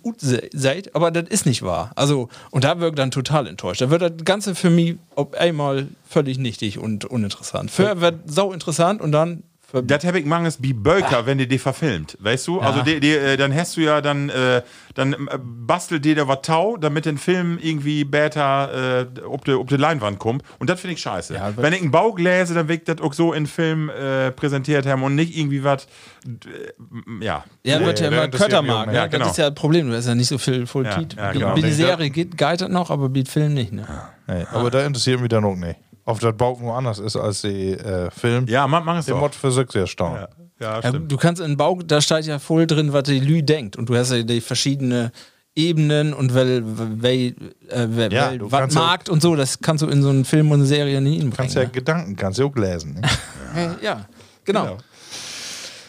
[0.54, 1.92] seid, aber das ist nicht wahr.
[1.96, 3.82] Also, und da wirkt dann total enttäuscht.
[3.82, 7.72] Da wird das Ganze für mich auf einmal völlig nichtig und uninteressant.
[7.72, 9.44] Für wird sau interessant und dann
[9.74, 12.62] Das habe ich mangels wie Bölker, wenn die die verfilmt, weißt du?
[12.62, 14.62] Also die, die, äh, dann hast du ja dann, äh,
[14.96, 19.52] dann äh, bastelt dir da was tau, damit den Film irgendwie besser äh, ob die,
[19.52, 20.44] ob die Leinwand kommt.
[20.60, 21.34] Und das finde ich scheiße.
[21.34, 24.86] Ja, wenn ich einen Bau lese, dann wird das auch so in Film äh, präsentiert
[24.86, 25.86] haben und nicht irgendwie was,
[26.26, 27.44] äh, ja.
[27.64, 28.68] Ja, wird ja immer interessiert Köttermark.
[28.68, 28.96] mich auch nicht.
[28.96, 29.26] Ja, genau.
[29.26, 29.90] Das ist ja das Problem.
[29.90, 31.56] Du hast ja nicht so viel voll Ja, ja, genau.
[31.58, 33.74] Wie die Serie geht, geht das noch, aber wie Film nicht.
[33.74, 33.86] Ne?
[34.28, 35.78] Nee, aber da interessiert mich dann auch nicht.
[36.08, 38.46] Ob das Bauch nur anders ist als die äh, Film.
[38.48, 39.16] Ja, man, man ist Der.
[39.16, 40.30] Mod für sich sehr stark.
[40.60, 41.12] Ja, ja, Ja, stimmt.
[41.12, 43.76] du kannst in Bau, da steht ja voll drin, was die Lü denkt.
[43.76, 45.12] Und du hast ja die verschiedenen
[45.54, 46.64] Ebenen und wel,
[47.02, 47.36] wel,
[47.68, 49.36] äh, wel, Ja, wel, du was Markt und so.
[49.36, 51.34] Das kannst du in so einen Film und eine Serie nie hinbringen.
[51.36, 53.02] Kannst ja Gedanken, kannst du auch lesen.
[53.02, 53.76] Ne?
[53.82, 54.06] ja,
[54.46, 54.78] genau.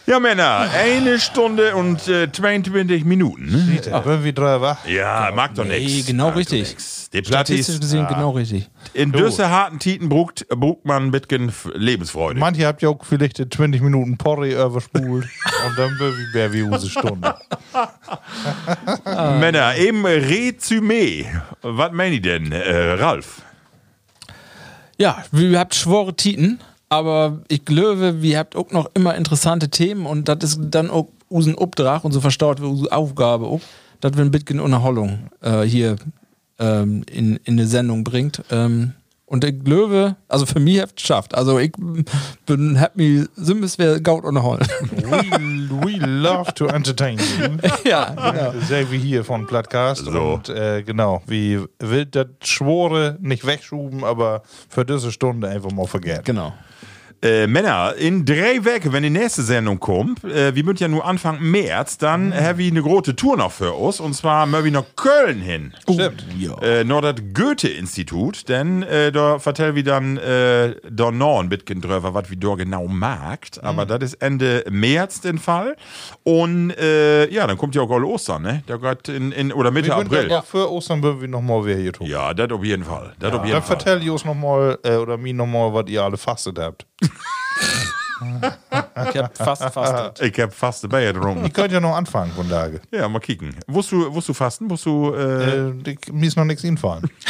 [0.08, 3.44] Ja, Männer, eine Stunde und äh, 22 Minuten.
[3.44, 3.78] Ne?
[3.84, 4.02] Ja.
[4.06, 4.86] Wenn wir drei wach.
[4.86, 6.06] Ja, mag doch Nee, nichts.
[6.06, 6.76] genau Mag richtig.
[7.12, 8.70] Die Statistisch Plattis, gesehen genau richtig.
[8.94, 12.40] in düsse harten Titen brugt, brugt man Bitgen Lebensfreude.
[12.40, 15.26] Manche habt ja auch vielleicht die 20 Minuten Porri überspult
[15.66, 15.98] und dann
[16.32, 17.34] wäre wie use Stunde.
[19.04, 21.26] Männer, im Resümee.
[21.60, 23.42] Was meine ich denn, äh, Ralf?
[24.96, 30.06] Ja, wir habt schwore Titen, aber ich glaube, wir habt auch noch immer interessante Themen
[30.06, 33.60] und das ist dann auch usen Obdrach und so verstaut wir unsere Aufgabe auch,
[34.00, 35.96] dass wir ein bisschen Unterholung äh, hier
[36.58, 38.42] ähm, in, in eine Sendung bringt.
[38.50, 38.94] Ähm,
[39.26, 41.34] Und ich glaube, also für mich habt es geschafft.
[41.34, 41.72] Also ich
[42.46, 44.60] bin, hab mich Simbes wäre Gaut Hall.
[44.90, 47.68] We, we love to entertain you.
[47.90, 48.54] ja, genau.
[48.66, 50.06] Sehr wie hier von Plattcast.
[50.06, 50.34] So.
[50.34, 55.86] Und äh, genau, wie will das Schwore nicht wegschuben, aber für diese Stunde einfach mal
[55.86, 56.24] vergessen.
[56.24, 56.54] Genau.
[57.20, 61.04] Äh, Männer, in drei Wochen, wenn die nächste Sendung kommt, äh, wir müssen ja nur
[61.04, 63.98] Anfang März, dann haben wir eine große Tour noch für uns.
[63.98, 65.74] Und zwar müssen wir nach Köln hin.
[65.82, 66.24] Stimmt.
[66.62, 71.80] Äh, noch das Goethe-Institut, denn äh, da vertell wir dann äh, da noch ein bisschen
[71.80, 73.64] drüber, was wir da genau magt.
[73.64, 75.74] Aber das ist Ende März den Fall.
[76.22, 78.62] Und äh, ja, dann kommt ja auch Ostern, ne?
[78.66, 80.32] Da geht in, in, oder Mitte Wir April.
[80.32, 82.06] aber Für Ostern würden wir nochmal wer hier tun.
[82.06, 83.14] Ja, das auf jeden Fall.
[83.18, 86.16] Das auf jeden Dann vertell ich uns nochmal, äh, oder mir nochmal, was ihr alle
[86.16, 86.86] fastet habt.
[87.00, 87.10] Ich
[89.16, 90.20] hab fast fast.
[90.20, 91.44] Ich hab fast dabei getrunken.
[91.44, 92.80] Ihr könnt ja noch anfangen von Tage.
[92.90, 93.54] Ja, mal kicken.
[93.68, 94.68] Wusst du, wusst du fasten?
[94.68, 97.08] Wusst du, äh, Äh, ich- mir ist noch nichts einfallen.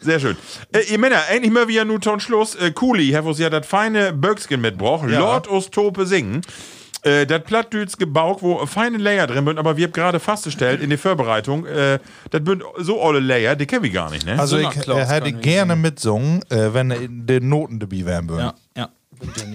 [0.00, 0.36] Sehr schön.
[0.72, 2.54] Äh, ihr Männer, endlich mal wieder nur zum Schluss.
[2.54, 5.08] Äh, Kuli, hat uns ja das feine Böckskin mitgebracht.
[5.10, 5.18] Ja.
[5.18, 6.42] Lord Ostope singen.
[7.04, 10.88] Äh, das Plattdüts Gebauch, wo feine Layer drin sind, aber wir haben gerade festgestellt in
[10.88, 11.98] der Vorbereitung, äh,
[12.30, 14.38] das sind so alle Layer, die kennen wir gar nicht, ne?
[14.38, 18.52] Also So ich äh, hätte gerne mitsungen, äh, wenn in den Noten dabei wären würden.
[18.74, 18.90] Ja, ja.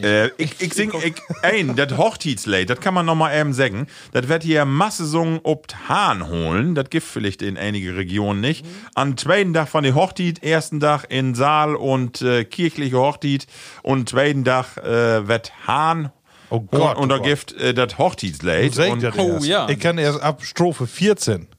[0.04, 3.88] Äh, ich, ich sing ich, ein, das Hochzeitslied, das kann man noch mal eben sagen.
[4.12, 6.76] Das wird hier Masse sungen ob Hahn holen.
[6.76, 8.66] Das gibt vielleicht in einige Regionen nicht.
[8.96, 13.48] Am zweiten Tag von der Hochzeit, ersten Tag in Saal und äh, kirchliche Hochzeit
[13.82, 16.12] und zweiten Tag äh, wird Hahn
[16.50, 18.78] Oh Gott, und, und da oh gibt äh, das Hochzeitslied.
[19.18, 19.70] Oh, ja.
[19.70, 21.48] Ich kann erst ab Strophe 14.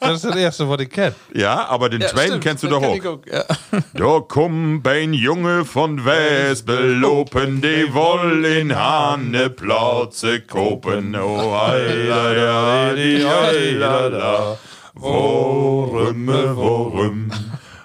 [0.00, 1.14] das ist das Erste, was ich kenne.
[1.34, 3.18] ja, aber den zweiten kennst du doch auch.
[3.30, 3.44] Ja.
[3.92, 11.14] Da kommt ein Junge von Westbelopen, die wollen Hahne Platze kopen.
[11.16, 14.56] Oh, heila, die heila,
[14.94, 17.30] worum, worum.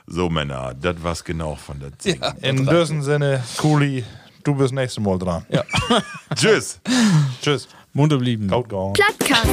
[0.07, 2.21] So, Männer, das war's genau von der Zing.
[2.41, 4.03] In diesem Sinne, Kuli,
[4.43, 5.45] Du bist nächstes Mal dran.
[5.49, 5.63] Ja.
[6.35, 6.79] Tschüss.
[7.41, 7.67] Tschüss.
[7.93, 8.47] Munter blieben.
[8.47, 8.93] Kaut gehauen.
[8.93, 9.49] Plattkast.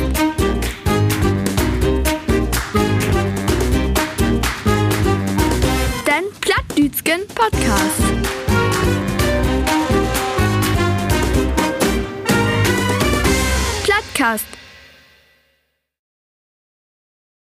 [6.06, 8.02] Dein Plattdütschen Podcast.
[13.85, 14.47] Plattkast.